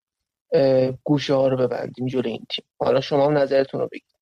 گوشه 1.05 1.35
ها 1.35 1.49
رو 1.49 1.57
ببندیم 1.57 2.07
جلوی 2.07 2.31
این 2.31 2.47
تیم. 2.51 2.65
حالا 2.81 3.01
شما 3.01 3.27
هم 3.27 3.39
نظرتون 3.39 3.81
رو 3.81 3.89
بگید. 3.93 4.15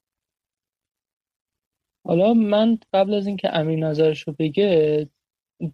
حالا 2.06 2.34
من 2.34 2.78
قبل 2.92 3.14
از 3.14 3.26
اینکه 3.26 3.56
امیر 3.56 3.78
نظرش 3.78 4.22
رو 4.22 4.34
بگه 4.38 5.08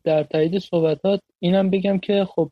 در 0.05 0.23
تایید 0.23 0.59
صحبتات 0.59 1.21
اینم 1.39 1.71
بگم 1.71 1.99
که 1.99 2.25
خب 2.25 2.51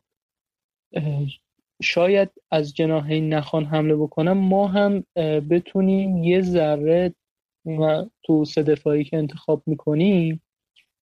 شاید 1.83 2.29
از 2.51 2.73
جناحین 2.73 3.33
نخوان 3.33 3.65
حمله 3.65 3.95
بکنم. 3.95 4.37
ما 4.37 4.67
هم 4.67 5.03
بتونیم 5.49 6.23
یه 6.23 6.41
ذره 6.41 7.15
تو 8.23 8.45
سه 8.45 8.63
دفاعی 8.63 9.03
که 9.03 9.17
انتخاب 9.17 9.63
می‌کنیم 9.65 10.41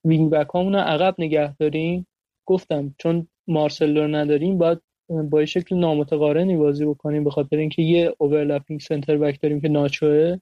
وینگ 0.06 0.32
بک 0.32 0.48
رو 0.48 0.76
عقب 0.76 1.16
نگه 1.20 1.56
داریم. 1.56 2.08
گفتم 2.46 2.96
چون 2.98 3.28
مارسلو 3.48 4.02
رو 4.02 4.08
نداریم 4.08 4.58
باید 4.58 4.82
با 5.10 5.46
شکل 5.46 5.76
نامتقارنی 5.76 6.58
بازی 6.58 6.86
بکنیم 6.86 7.24
به 7.24 7.30
خاطر 7.30 7.58
اینکه 7.58 7.82
یه 7.82 8.16
overlapping 8.18 8.80
center 8.80 9.18
back 9.18 9.42
داریم 9.42 9.62
که 9.62 9.70
ناچوه 9.70 10.38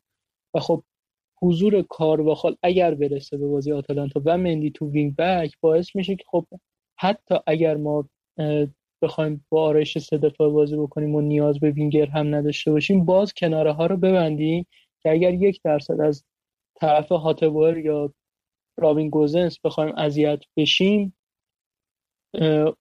و 0.54 0.60
خب 0.60 0.84
حضور 1.42 1.82
کارواخال 1.82 2.56
اگر 2.64 2.96
برسه 2.96 3.38
به 3.38 3.48
بازی 3.48 3.72
آتالانتا 3.72 4.22
و 4.26 4.38
مندی 4.38 4.72
تو 4.72 4.90
wing 4.90 5.16
back 5.16 5.58
باعث 5.62 5.96
میشه 5.96 6.16
که 6.16 6.24
خب 6.28 6.46
حتی 7.00 7.36
اگر 7.48 7.78
ما 7.78 8.10
بخوایم 9.02 9.46
با 9.50 9.64
آرایش 9.64 9.98
سه 9.98 10.18
دفاع 10.18 10.50
بازی 10.50 10.78
بکنیم 10.78 11.16
و 11.16 11.22
نیاز 11.22 11.60
به 11.60 11.72
وینگر 11.72 12.06
هم 12.06 12.36
نداشته 12.36 12.72
باشیم 12.72 13.06
باز 13.06 13.34
کناره 13.34 13.72
ها 13.72 13.86
رو 13.86 13.98
ببندیم 13.98 14.66
که 15.02 15.12
اگر 15.12 15.34
یک 15.34 15.62
درصد 15.64 16.02
از 16.02 16.24
طرف 16.76 17.12
هاته‌بور 17.12 17.78
یا 17.78 18.14
رابین 18.78 19.10
گوزنس 19.10 19.60
بخوایم 19.64 19.96
اذیت 19.98 20.44
بشیم 20.58 21.16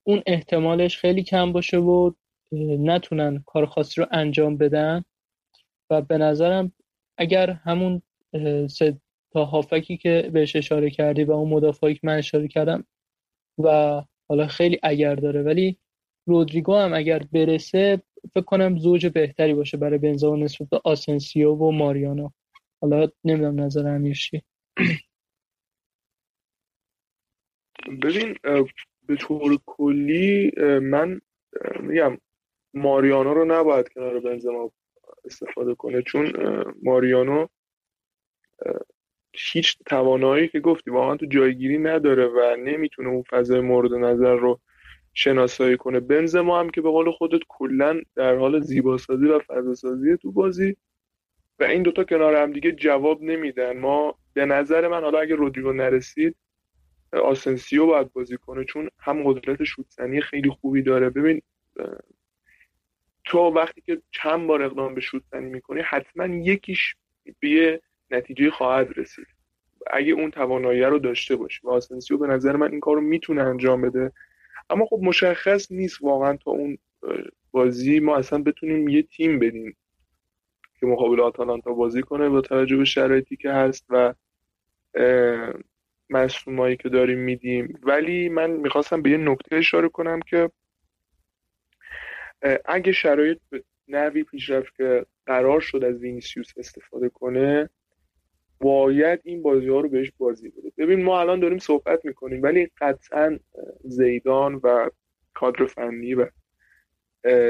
اون 0.02 0.22
احتمالش 0.26 0.98
خیلی 0.98 1.22
کم 1.22 1.52
باشه 1.52 1.78
و 1.78 2.12
نتونن 2.78 3.42
کار 3.46 3.66
خاصی 3.66 4.00
رو 4.00 4.06
انجام 4.10 4.56
بدن. 4.56 5.04
و 5.90 6.02
به 6.02 6.18
نظرم 6.18 6.72
اگر 7.18 7.50
همون 7.50 8.02
سه 8.70 9.00
تا 9.32 9.44
هافکی 9.44 9.96
که 9.96 10.30
بهش 10.32 10.56
اشاره 10.56 10.90
کردی 10.90 11.24
و 11.24 11.32
اون 11.32 11.50
مدافعی 11.50 11.94
که 11.94 12.00
من 12.02 12.18
اشاره 12.18 12.48
کردم 12.48 12.84
و 13.58 14.02
حالا 14.28 14.46
خیلی 14.46 14.78
اگر 14.82 15.14
داره 15.14 15.42
ولی 15.42 15.78
رودریگو 16.26 16.76
هم 16.76 16.94
اگر 16.94 17.18
برسه 17.18 18.02
فکر 18.34 18.44
کنم 18.44 18.78
زوج 18.78 19.06
بهتری 19.06 19.54
باشه 19.54 19.76
برای 19.76 19.98
بنزا 19.98 20.36
نسبت 20.36 20.68
به 20.68 20.80
آسنسیو 20.84 21.54
و 21.54 21.70
ماریانو. 21.70 22.30
حالا 22.80 23.08
نمی‌دونم 23.24 23.60
نظر 23.60 23.88
امیر 23.88 24.16
ببین 28.02 28.34
به 29.06 29.16
طور 29.16 29.58
کلی 29.66 30.52
من 30.80 31.20
میگم 31.80 32.18
ماریانو 32.74 33.34
رو 33.34 33.44
نباید 33.44 33.88
کنار 33.88 34.20
بنزما 34.20 34.70
استفاده 35.24 35.74
کنه 35.74 36.02
چون 36.02 36.32
ماریانو 36.82 37.46
هیچ 39.34 39.78
توانایی 39.86 40.48
که 40.48 40.60
گفتی 40.60 40.90
واقعا 40.90 41.16
تو 41.16 41.26
جایگیری 41.26 41.78
نداره 41.78 42.26
و 42.26 42.56
نمی‌تونه 42.56 43.08
اون 43.08 43.22
فضای 43.30 43.60
مورد 43.60 43.94
نظر 43.94 44.34
رو 44.34 44.60
شناسایی 45.14 45.76
کنه. 45.76 46.00
بنزما 46.00 46.60
هم 46.60 46.70
که 46.70 46.80
به 46.80 46.90
قول 46.90 47.10
خودت 47.10 47.40
کلا 47.48 48.00
در 48.16 48.36
حال 48.36 48.60
زیباسازی 48.60 49.26
و 49.26 49.38
فضاسازی 49.38 50.16
تو 50.16 50.32
بازی 50.32 50.76
و 51.58 51.64
این 51.64 51.82
دوتا 51.82 52.04
کنار 52.04 52.36
هم 52.36 52.52
دیگه 52.52 52.72
جواب 52.72 53.22
نمیدن. 53.22 53.78
ما 53.78 54.14
به 54.34 54.46
نظر 54.46 54.88
من 54.88 55.02
حالا 55.02 55.20
اگه 55.20 55.34
رودریگو 55.34 55.72
نرسید 55.72 56.36
آسنسیو 57.12 57.86
باید 57.86 58.12
بازی 58.12 58.36
کنه 58.36 58.64
چون 58.64 58.90
هم 58.98 59.22
قدرت 59.22 59.64
شوتزنی 59.64 60.20
خیلی 60.20 60.50
خوبی 60.50 60.82
داره. 60.82 61.10
ببین 61.10 61.42
تو 63.24 63.38
وقتی 63.38 63.80
که 63.80 64.02
چند 64.10 64.46
بار 64.46 64.62
اقدام 64.62 64.94
به 64.94 65.00
شوتزنی 65.00 65.50
می‌کنی 65.50 65.80
حتما 65.80 66.26
یکیش 66.26 66.94
به 67.40 67.48
یه 67.48 67.80
نتیجه 68.10 68.50
خواهد 68.50 68.88
رسید. 68.96 69.26
اگه 69.90 70.12
اون 70.12 70.30
توانایی 70.30 70.82
رو 70.82 70.98
داشته 70.98 71.36
باشه 71.36 71.60
و 71.64 71.70
آسنسیو 71.70 72.18
به 72.18 72.26
نظر 72.26 72.56
من 72.56 72.70
این 72.70 72.80
کار 72.80 72.94
رو 72.94 73.00
می‌تونه 73.00 73.42
انجام 73.42 73.82
بده. 73.82 74.12
اما 74.70 74.86
خب 74.86 75.00
مشخص 75.02 75.72
نیست 75.72 76.02
واقعا 76.02 76.36
تا 76.36 76.50
اون 76.50 76.78
بازی 77.50 78.00
ما 78.00 78.16
اصلا 78.16 78.42
بتونیم 78.42 78.88
یه 78.88 79.02
تیم 79.02 79.38
بدیم 79.38 79.76
که 80.80 80.86
مقابل 80.86 81.20
آتالانتا 81.20 81.72
بازی 81.72 82.02
کنه 82.02 82.28
با 82.28 82.40
توجه 82.40 82.76
به 82.76 82.84
شرایطی 82.84 83.36
که 83.36 83.50
هست 83.50 83.86
و 83.90 84.14
مصومایی 86.12 86.76
که 86.76 86.88
داریم 86.88 87.18
میدیم. 87.18 87.80
ولی 87.82 88.28
من 88.28 88.50
می‌خواستم 88.50 89.02
به 89.02 89.10
یه 89.10 89.16
نکته 89.16 89.56
اشاره 89.56 89.88
کنم 89.88 90.20
که 90.20 90.50
اگه 92.64 92.92
شرایط 92.92 93.38
به 93.50 93.64
نوی 93.88 94.24
پیشرفت 94.24 94.76
که 94.76 95.06
قرار 95.26 95.60
شد 95.60 95.84
از 95.84 95.98
وینیسیوس 95.98 96.52
استفاده 96.56 97.08
کنه 97.08 97.70
باید 98.60 99.20
این 99.24 99.42
بازی 99.42 99.68
ها 99.68 99.80
رو 99.80 99.88
بهش 99.88 100.12
بازی 100.18 100.48
بده. 100.48 100.72
ببین 100.78 101.02
ما 101.02 101.20
الان 101.20 101.40
داریم 101.40 101.58
صحبت 101.58 102.04
می‌کنیم 102.04 102.42
ولی 102.42 102.70
قطعا 102.80 103.38
زیدان 103.84 104.54
و 104.54 104.90
کادر 105.34 105.66
فنی 105.66 106.14
و 106.14 106.26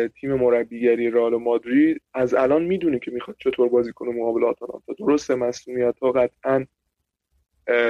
تیم 0.09 0.35
مربیگری 0.35 1.11
رئال 1.11 1.37
مادرید 1.37 2.03
از 2.15 2.35
الان 2.35 2.65
می‌دونه 2.65 2.99
که 2.99 3.11
می‌خواد 3.11 3.37
چطور 3.39 3.69
بازی 3.69 3.93
کنه 3.93 4.11
مقابل 4.11 4.45
آتالانتا. 4.45 4.93
درسته 4.99 5.35
مسئولیت 5.35 5.99
ها 5.99 6.13
قطعا 6.13 6.67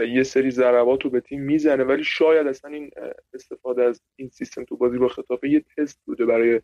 یه 0.08 0.22
سری 0.22 0.50
ضربات 0.50 1.04
رو 1.04 1.10
به 1.10 1.20
تیم 1.20 1.40
می‌زنه 1.40 1.84
ولی 1.84 2.04
شاید 2.04 2.46
اصلا 2.46 2.70
این 2.70 2.90
استفاده 3.34 3.82
از 3.84 4.00
این 4.16 4.28
سیستم 4.28 4.64
تو 4.64 4.76
بازی 4.76 4.98
با 4.98 5.08
ختافه 5.08 5.48
یه 5.48 5.64
تست 5.76 6.00
بوده 6.06 6.26
برای 6.26 6.60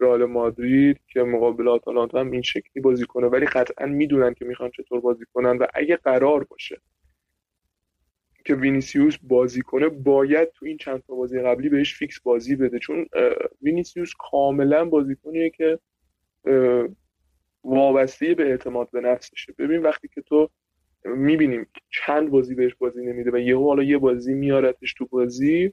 رئال 0.00 0.24
مادرید 0.24 1.00
که 1.08 1.22
مقابل 1.22 1.68
آتالانتا 1.68 2.20
هم 2.20 2.30
این 2.30 2.42
شکلی 2.42 2.82
بازی 2.82 3.04
کنه. 3.04 3.26
ولی 3.26 3.46
قطعا 3.46 3.86
می‌دونن 3.86 4.34
که 4.34 4.44
می‌خوان 4.44 4.70
چطور 4.70 5.00
بازی 5.00 5.24
کنن 5.34 5.58
و 5.58 5.66
اگه 5.74 5.96
قرار 5.96 6.44
باشه 6.44 6.80
که 8.44 8.54
وینیسیوس 8.54 9.16
بازی 9.22 9.62
کنه 9.62 9.88
باید 9.88 10.52
تو 10.52 10.66
این 10.66 10.76
چند 10.76 11.02
تا 11.06 11.14
بازی 11.14 11.40
قبلی 11.40 11.68
بهش 11.68 11.94
فیکس 11.94 12.20
بازی 12.20 12.56
بده. 12.56 12.78
چون 12.78 13.06
وینیسیوس 13.62 14.12
کاملا 14.18 14.84
بازیکنیه 14.84 15.50
که 15.50 15.78
وابسته 17.64 18.34
به 18.34 18.50
اعتماد 18.50 18.90
به 18.90 19.00
نفسشه. 19.00 19.54
ببین 19.58 19.82
وقتی 19.82 20.08
که 20.08 20.20
تو 20.20 20.50
می‌بینیم 21.04 21.66
چند 21.90 22.30
بازی 22.30 22.54
بهش 22.54 22.74
بازی 22.74 23.06
نمیده 23.06 23.30
و 23.30 23.36
یهو 23.38 23.68
حالا 23.68 23.82
یه 23.82 23.98
بازی 23.98 24.34
میارتش 24.34 24.94
تو 24.94 25.06
بازی 25.06 25.72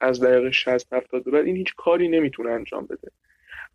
از 0.00 0.20
دقیقه 0.20 0.50
60 0.50 0.92
70 0.92 1.24
بعد 1.24 1.44
این 1.44 1.56
هیچ 1.56 1.74
کاری 1.76 2.08
نمی‌تونه 2.08 2.50
انجام 2.50 2.86
بده. 2.86 3.10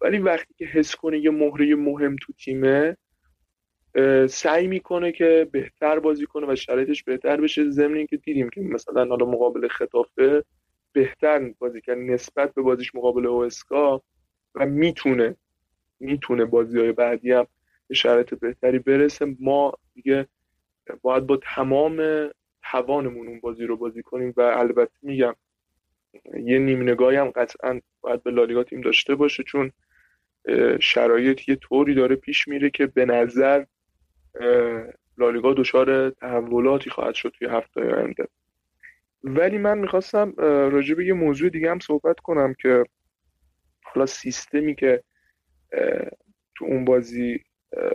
ولی 0.01 0.17
وقتی 0.17 0.53
که 0.57 0.65
حس 0.65 0.95
کنه 0.95 1.19
یه 1.19 1.31
مهره 1.31 1.75
مهم 1.75 2.15
تو 2.21 2.33
تیمه 2.33 2.97
سعی 4.29 4.67
می‌کنه 4.67 5.11
که 5.11 5.49
بهتر 5.51 5.99
بازی 5.99 6.25
کنه 6.25 6.47
و 6.47 6.55
شرایطش 6.55 7.03
بهتر 7.03 7.41
بشه 7.41 7.69
ضمن 7.69 8.05
که 8.05 8.17
دیدیم 8.17 8.49
که 8.49 8.61
مثلا 8.61 9.05
حالا 9.05 9.25
مقابل 9.25 9.67
خطافه 9.67 10.43
بهتر 10.91 11.53
بازی 11.59 11.81
کرد 11.81 11.97
نسبت 11.97 12.53
به 12.53 12.61
بازیش 12.61 12.95
مقابل 12.95 13.25
اوسکا 13.25 14.01
و 14.55 14.65
می‌تونه 14.65 15.35
می‌تونه 15.99 16.45
بازی 16.45 16.79
های 16.79 16.91
بعدی 16.91 17.31
هم 17.31 17.47
به 17.87 17.95
شرایط 17.95 18.33
بهتری 18.33 18.79
برسه 18.79 19.35
ما 19.39 19.73
دیگه 19.93 20.27
باید 21.01 21.27
با 21.27 21.37
تمام 21.37 22.29
توانمون 22.71 23.27
اون 23.27 23.39
بازی 23.39 23.65
رو 23.65 23.77
بازی 23.77 24.03
کنیم 24.03 24.33
و 24.37 24.41
البته 24.41 24.97
میگم 25.01 25.35
یه 26.43 26.59
نیم 26.59 26.81
نگاهی 26.81 27.17
هم 27.17 27.29
قطعا 27.29 27.81
باید 28.01 28.23
به 28.23 28.31
لالیگا 28.31 28.63
تیم 28.63 28.81
داشته 28.81 29.15
باشه 29.15 29.43
چون 29.43 29.71
شرایط 30.79 31.49
یه 31.49 31.55
طوری 31.55 31.93
داره 31.93 32.15
پیش 32.15 32.47
میره 32.47 32.69
که 32.69 32.85
به 32.87 33.05
نظر 33.05 33.65
لالیگا 35.17 35.53
دچار 35.53 36.09
تحولاتی 36.09 36.89
خواهد 36.89 37.15
شد 37.15 37.33
توی 37.39 37.47
هفته 37.47 37.81
آینده. 37.81 38.27
ولی 39.23 39.57
من 39.57 39.77
می‌خواستم 39.77 40.33
راجع 40.71 40.95
به 40.95 41.05
یه 41.05 41.13
موضوع 41.13 41.49
دیگه 41.49 41.71
هم 41.71 41.79
صحبت 41.79 42.19
کنم 42.19 42.53
که 42.53 42.83
حالا 43.83 44.05
سیستمی 44.05 44.75
که 44.75 45.03
تو 46.55 46.65
اون 46.65 46.85
بازی 46.85 47.43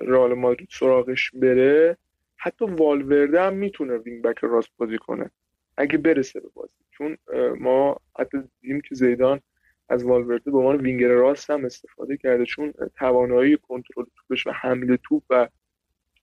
رئال 0.00 0.34
مادرید 0.34 0.68
سراغش 0.70 1.30
بره 1.34 1.96
حتی 2.36 2.64
والورده 2.64 3.42
هم 3.42 3.54
می‌تونه 3.54 3.96
وینگ 3.98 4.22
بک 4.22 4.38
راست 4.38 4.68
بازی 4.76 4.98
کنه. 4.98 5.30
اگه 5.76 5.98
برسه 5.98 6.40
به 6.40 6.48
بازی. 6.54 6.72
چون 6.90 7.16
ما 7.58 7.96
حتی 8.18 8.38
دیدیم 8.60 8.80
که 8.80 8.94
زیدان 8.94 9.40
از 9.88 10.04
والورده 10.04 10.50
به 10.50 10.58
عنوان 10.58 10.76
وینگر 10.76 11.08
راست 11.08 11.50
هم 11.50 11.64
استفاده 11.64 12.16
کرده. 12.16 12.44
چون 12.44 12.72
توانایی 12.96 13.56
کنترل 13.56 14.04
توپش 14.16 14.46
و 14.46 14.50
حمله 14.50 14.98
توپ 15.04 15.22
و 15.30 15.48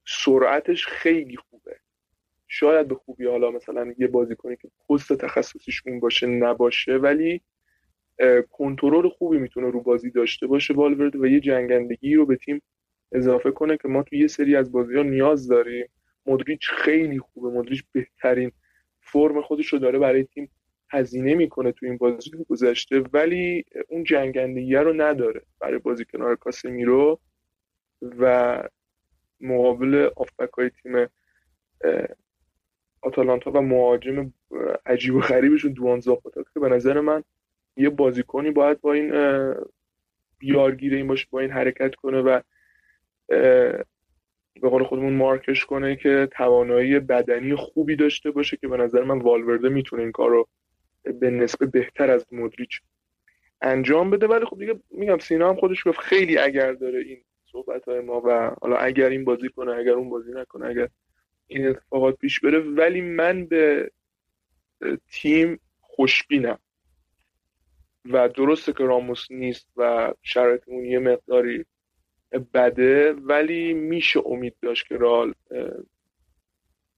سرعتش 0.06 0.88
خیلی 0.88 1.36
خوبه. 1.36 1.76
شاید 2.48 2.88
به 2.88 2.96
خوبی 2.96 3.26
حالا 3.26 3.52
مثلا 3.52 3.94
یه 3.98 4.08
بازیکنی 4.08 4.56
که 4.56 4.70
پست 4.90 5.14
تخصصیش 5.14 5.84
اون 5.86 6.00
باشه 6.00 6.28
نباشه 6.28 6.98
ولی 6.98 7.42
کنترل 8.52 9.10
خوبی 9.10 9.38
می‌تونه 9.38 9.70
رو 9.70 9.82
بازی 9.82 10.12
داشته 10.12 10.48
باشه 10.48 10.74
والورده 10.74 11.20
و 11.20 11.26
یه 11.26 11.40
جنگندگی 11.40 12.16
رو 12.16 12.26
به 12.26 12.36
تیم 12.36 12.62
اضافه 13.12 13.52
کنه 13.52 13.78
که 13.78 13.88
ما 13.88 14.04
تو 14.04 14.16
یه 14.16 14.28
سری 14.28 14.56
از 14.56 14.72
بازی 14.72 14.96
ها 14.96 15.04
نیاز 15.04 15.48
داریم. 15.48 15.88
مدریچ 16.26 16.70
خیلی 16.70 17.20
خوبه. 17.20 17.50
مدریچ 17.50 17.84
بهترین 17.92 18.52
فرم 19.00 19.42
خودش 19.42 19.68
رو 19.68 19.80
داره 19.80 20.00
برای 20.00 20.24
تیم 20.24 20.50
هزینه 20.90 21.36
می‌کنه 21.36 21.72
تو 21.72 21.86
این 21.86 21.98
بازی 21.98 22.32
گذشته 22.50 23.00
ولی 23.14 23.66
اون 23.88 24.04
جنگندگی 24.04 24.76
رو 24.76 24.94
نداره 24.94 25.42
برای 25.60 25.80
بازی 25.80 26.06
کنار 26.06 26.36
کاسمیرو 26.36 27.20
و 28.02 28.64
مقابل 29.42 30.10
آفبک 30.16 30.54
های 30.54 30.70
تیم 30.70 31.08
آتالانتا 33.02 33.52
و 33.52 33.62
مهاجم 33.62 34.34
عجیب 34.86 35.16
و 35.16 35.20
غریبشون 35.20 35.74
دوان 35.74 36.00
زاپاتا 36.00 36.44
که 36.54 36.60
به 36.60 36.70
نظر 36.70 37.00
من 37.00 37.24
یه 37.78 37.90
بازیکنی 37.90 38.52
باید 38.52 38.82
با 38.82 38.94
این 38.94 39.12
بیارگیره 40.38 40.98
این 40.98 41.08
باشه 41.08 41.28
با 41.32 41.40
این 41.40 41.52
حرکت 41.52 41.96
کنه 41.96 42.22
و 42.22 42.40
به 43.28 44.70
قول 44.70 44.84
خودمون 44.84 45.14
مارکش 45.14 45.66
کنه 45.66 45.96
که 45.96 46.28
توانایی 46.32 47.00
بدنی 47.00 47.56
خوبی 47.56 47.96
داشته 47.96 48.32
باشه 48.32 48.58
که 48.58 48.68
به 48.68 48.78
نظر 48.78 49.04
من 49.04 49.20
والورده 49.20 49.70
می‌تونه 49.70 50.02
این 50.02 50.12
کار 50.12 50.30
رو 50.30 50.48
به 51.20 51.30
نسبه 51.30 51.66
بهتر 51.66 52.12
از 52.12 52.26
مدریچ 52.32 52.82
انجام 53.62 54.10
بده. 54.10 54.28
ولی 54.28 54.46
خب 54.46 54.60
دیگه 54.60 54.80
میگم 54.92 55.18
سینا 55.18 55.50
هم 55.50 55.56
خودش 55.56 55.88
گفت 55.88 56.00
خیلی 56.00 56.38
اگر 56.38 56.74
داره 56.74 57.00
این 57.00 57.24
صحبت 57.52 57.86
های 57.86 58.00
ما 58.00 58.22
و 58.26 58.56
حالا 58.62 58.78
اگر 58.78 59.10
این 59.10 59.26
بازی 59.26 59.50
کنه 59.50 59.72
اگر 59.72 59.92
اون 59.92 60.10
بازی 60.10 60.32
نکنه 60.32 60.66
اگر 60.66 60.90
این 61.48 61.68
اتفاقات 61.68 62.18
پیش 62.18 62.40
بره. 62.40 62.60
ولی 62.60 63.02
من 63.02 63.46
به 63.46 63.92
تیم 65.12 65.60
خوشبینم 65.82 66.60
و 68.06 68.30
درسته 68.30 68.74
که 68.74 68.84
راموس 68.84 69.32
نیست 69.32 69.68
و 69.78 70.14
شرایطمون 70.22 70.86
یه 70.86 71.00
مقداری 71.00 71.66
بده 72.32 73.14
ولی 73.14 73.74
میشه 73.74 74.20
امید 74.26 74.56
داشت 74.62 74.88
که 74.88 74.98
رال 74.98 75.34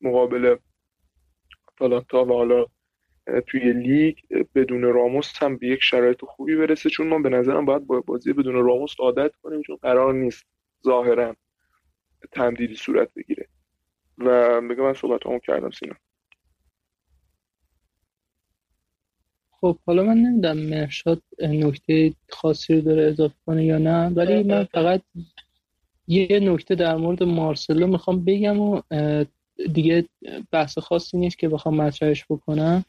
مقابل 0.02 0.56
آتالانتا 1.68 2.26
و 2.26 2.34
حالا 2.34 2.66
توی 3.48 3.74
لیگ 3.74 4.18
بدون 4.56 4.82
راموس 4.82 5.44
هم 5.44 5.58
به 5.58 5.68
یک 5.68 5.80
شرایط 5.82 6.26
خوبی 6.26 6.56
برسه. 6.56 6.90
چون 6.90 7.08
ما 7.08 7.20
به 7.20 7.30
نظرم 7.30 7.66
باید 7.66 7.88
با 7.88 8.02
بازی 8.02 8.34
بدون 8.34 8.54
راموس 8.54 8.96
عادت 9.00 9.36
کنیم 9.36 9.62
چون 9.62 9.76
قرار 9.76 10.14
نیست 10.14 10.46
ظاهرا 10.86 11.36
تمدیدی 12.32 12.76
صورت 12.76 13.14
بگیره. 13.14 13.48
و 14.18 14.62
بگم 14.62 14.84
من 14.84 14.94
صحبت 14.94 15.26
همون 15.26 15.40
کردم 15.40 15.70
سینا. 15.70 15.96
خب 19.62 19.78
حالا 19.86 20.04
من 20.04 20.18
نمی‌دونم 20.18 20.58
مرشاد 20.58 21.22
نکته 21.40 22.14
خاصی 22.30 22.74
رو 22.74 22.82
داره 22.82 23.04
اضافه 23.04 23.36
کنه 23.46 23.66
یا 23.66 23.78
نه 23.78 24.08
ولی 24.08 24.44
من 24.44 24.64
فقط 24.64 25.02
یه 26.08 26.40
نکته 26.40 26.76
در 26.76 26.96
مورد 26.96 27.24
مارسلو 27.24 27.88
می‌خوام 27.88 28.26
بگم 28.26 28.60
و 28.60 28.82
دیگه 29.74 30.06
بحث 30.52 30.78
خاصی 30.78 31.18
نیست 31.18 31.40
که 31.40 31.50
بخوام 31.50 31.76
مطرحش 31.76 32.26
بکنم. 32.30 32.86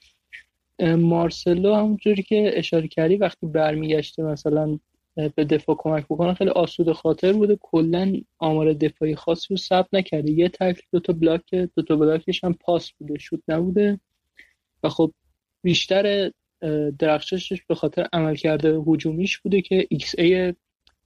مارسلو 0.82 1.74
همونجوری 1.74 2.22
که 2.22 2.50
اشاره 2.54 2.88
کردی 2.88 3.16
وقتی 3.16 3.46
برمیگشته 3.46 4.22
مثلا 4.22 4.78
به 5.14 5.44
دفاع 5.44 5.76
کمک 5.78 6.04
بکنه 6.04 6.34
خیلی 6.34 6.50
آسوده 6.51 6.92
خاطر 6.92 7.32
بوده. 7.32 7.58
کلا 7.60 8.12
آمار 8.38 8.72
دفاعی 8.72 9.14
خاصی 9.14 9.46
رو 9.50 9.56
ثبت 9.56 9.88
نکرده. 9.92 10.30
یه 10.30 10.48
تکل 10.48 10.82
دو 10.92 11.00
تا 11.00 11.12
بلاک 11.12 11.54
دو 11.54 11.82
تا 11.82 11.96
بلاکش 11.96 12.44
هم 12.44 12.52
پاس 12.54 12.92
بوده 12.92 13.18
شوت 13.18 13.40
نبوده. 13.48 14.00
و 14.82 14.88
خب 14.88 15.12
بیشتر 15.62 16.30
درخششش 16.98 17.62
به 17.62 17.74
خاطر 17.74 18.06
عملکرد 18.12 18.64
هجومیش 18.64 19.38
بوده 19.38 19.62
که 19.62 19.86
xA 19.90 20.55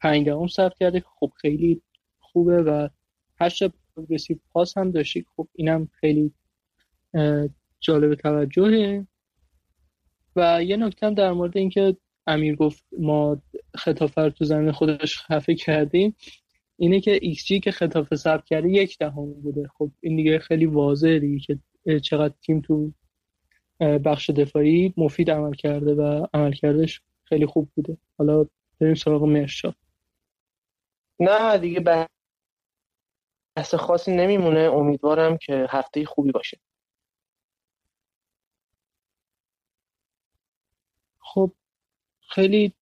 5 0.00 0.26
دهم 0.26 0.46
ثبت 0.46 0.78
کرده 0.78 1.04
خب 1.20 1.32
خیلی 1.36 1.82
خوبه 2.20 2.62
و 2.62 2.88
هشت 3.40 3.62
progressive 3.96 4.36
pass 4.50 4.78
هم 4.78 4.90
داشته 4.90 5.26
خب 5.36 5.48
اینم 5.52 5.88
خیلی 6.00 6.32
جالب 7.80 8.14
توجهه. 8.14 9.06
و 10.36 10.64
یه 10.64 10.76
نکته 10.76 11.10
در 11.10 11.32
مورد 11.32 11.56
اینکه 11.56 11.96
امیر 12.26 12.56
گفت 12.56 12.84
ما 12.98 13.42
ختافه 13.74 14.30
تو 14.30 14.44
زمین 14.44 14.72
خودش 14.72 15.18
خفه 15.18 15.54
کردیم 15.54 16.16
اینه 16.76 17.00
که 17.00 17.18
xG 17.22 17.60
که 17.60 17.70
ختافه 17.70 18.16
ثبت 18.16 18.44
کرده 18.44 18.68
یک 18.68 18.98
دهم 18.98 19.32
بوده. 19.32 19.68
خب 19.78 19.90
این 20.00 20.16
دیگه 20.16 20.38
خیلی 20.38 20.66
واضحه 20.66 21.18
دیگه 21.18 21.38
که 21.38 21.58
چقدر 22.00 22.34
تیم 22.42 22.60
تو 22.60 22.92
بخش 23.80 24.30
دفاعی 24.30 24.94
مفید 24.96 25.30
عمل 25.30 25.52
کرده 25.52 25.94
و 25.94 26.26
عملکردش 26.34 27.02
خیلی 27.24 27.46
خوب 27.46 27.68
بوده. 27.74 27.96
حالا 28.18 28.46
بریم 28.80 28.94
سراغ 28.94 29.22
مرشا 29.22 29.74
نه 31.20 31.58
دیگه 31.58 31.80
بحث 33.56 33.74
خاصی 33.74 34.16
نمیمونه. 34.16 34.60
امیدوارم 34.60 35.36
که 35.36 35.66
هفته 35.70 36.04
خوبی 36.04 36.32
باشه. 36.32 36.58
خب 41.18 41.52
خیلی 42.28 42.72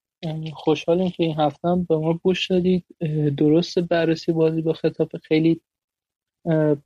خوشحالیم 0.55 1.11
که 1.11 1.22
این 1.22 1.40
هفته 1.40 1.68
هم 1.68 1.84
به 1.84 1.97
ما 1.97 2.14
گوش 2.14 2.51
دادید. 2.51 2.84
درست 3.36 3.78
بررسی 3.78 4.32
بازی 4.32 4.62
با 4.62 4.72
خطاف 4.72 5.16
خیلی 5.16 5.61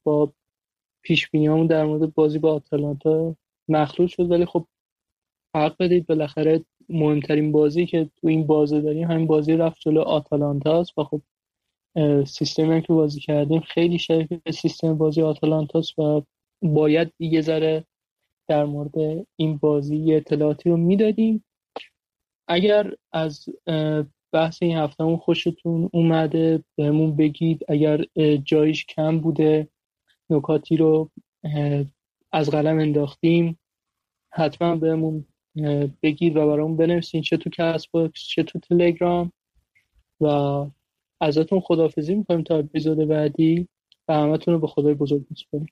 با 0.02 0.32
پیش 1.02 1.30
در 1.70 1.84
مورد 1.84 2.14
بازی 2.14 2.38
با 2.38 2.54
آتالانتا 2.54 3.36
مخلوط 3.68 4.10
شد 4.10 4.30
ولی 4.30 4.46
خب 4.46 4.66
حق 5.56 5.76
بدید 5.80 6.06
بالاخره 6.06 6.64
مهمترین 6.88 7.52
بازی 7.52 7.86
که 7.86 8.10
تو 8.16 8.28
این 8.28 8.46
بازه 8.46 8.80
داریم 8.80 9.10
همین 9.10 9.26
بازی 9.26 9.52
رفت 9.52 9.80
جلو 9.80 10.00
آتالانتا 10.00 10.80
است 10.80 10.98
و 10.98 11.04
خب 11.04 11.22
سیستمی 12.24 12.82
که 12.82 12.92
بازی 12.92 13.20
کردیم 13.20 13.60
خیلی 13.60 13.98
شبیه 13.98 14.40
سیستم 14.52 14.98
بازی 14.98 15.22
آتالانتاست 15.22 15.98
و 15.98 16.22
باید 16.62 17.12
دیگه 17.18 17.40
ذره 17.40 17.84
در 18.48 18.64
مورد 18.64 19.26
این 19.36 19.56
بازی 19.56 20.14
اطلاعاتی 20.14 20.70
رو 20.70 20.76
می‌دادیم. 20.76 21.44
اگر 22.48 22.92
از 23.12 23.48
بحث 24.32 24.62
این 24.62 24.76
هفتهمون 24.76 25.16
خوشتون 25.16 25.90
اومده 25.92 26.64
بهمون 26.76 27.16
بگید 27.16 27.64
اگر 27.68 28.04
جایش 28.44 28.86
کم 28.86 29.20
بوده 29.20 29.68
نکاتی 30.30 30.76
رو 30.76 31.10
از 32.36 32.50
قلم 32.50 32.78
انداختیم. 32.78 33.58
حتما 34.30 34.76
بهمون 34.76 35.24
بگید 36.02 36.36
و 36.36 36.46
برامون 36.46 36.76
بنویسین 36.76 37.22
چه 37.22 37.36
تو 37.36 37.50
کست 37.50 37.86
باکس 37.86 38.20
چه 38.20 38.42
تو 38.42 38.58
تلگرام 38.58 39.32
و 40.20 40.26
ازتون 41.20 41.60
خدافزی 41.60 42.14
می‌کنیم 42.14 42.42
تا 42.42 42.58
اپیزود 42.58 42.98
بعدی 42.98 43.68
و 44.08 44.14
همتون 44.14 44.54
رو 44.54 44.60
به 44.60 44.66
خدای 44.66 44.94
بزرگ 44.94 45.26
میسپاریم. 45.30 45.66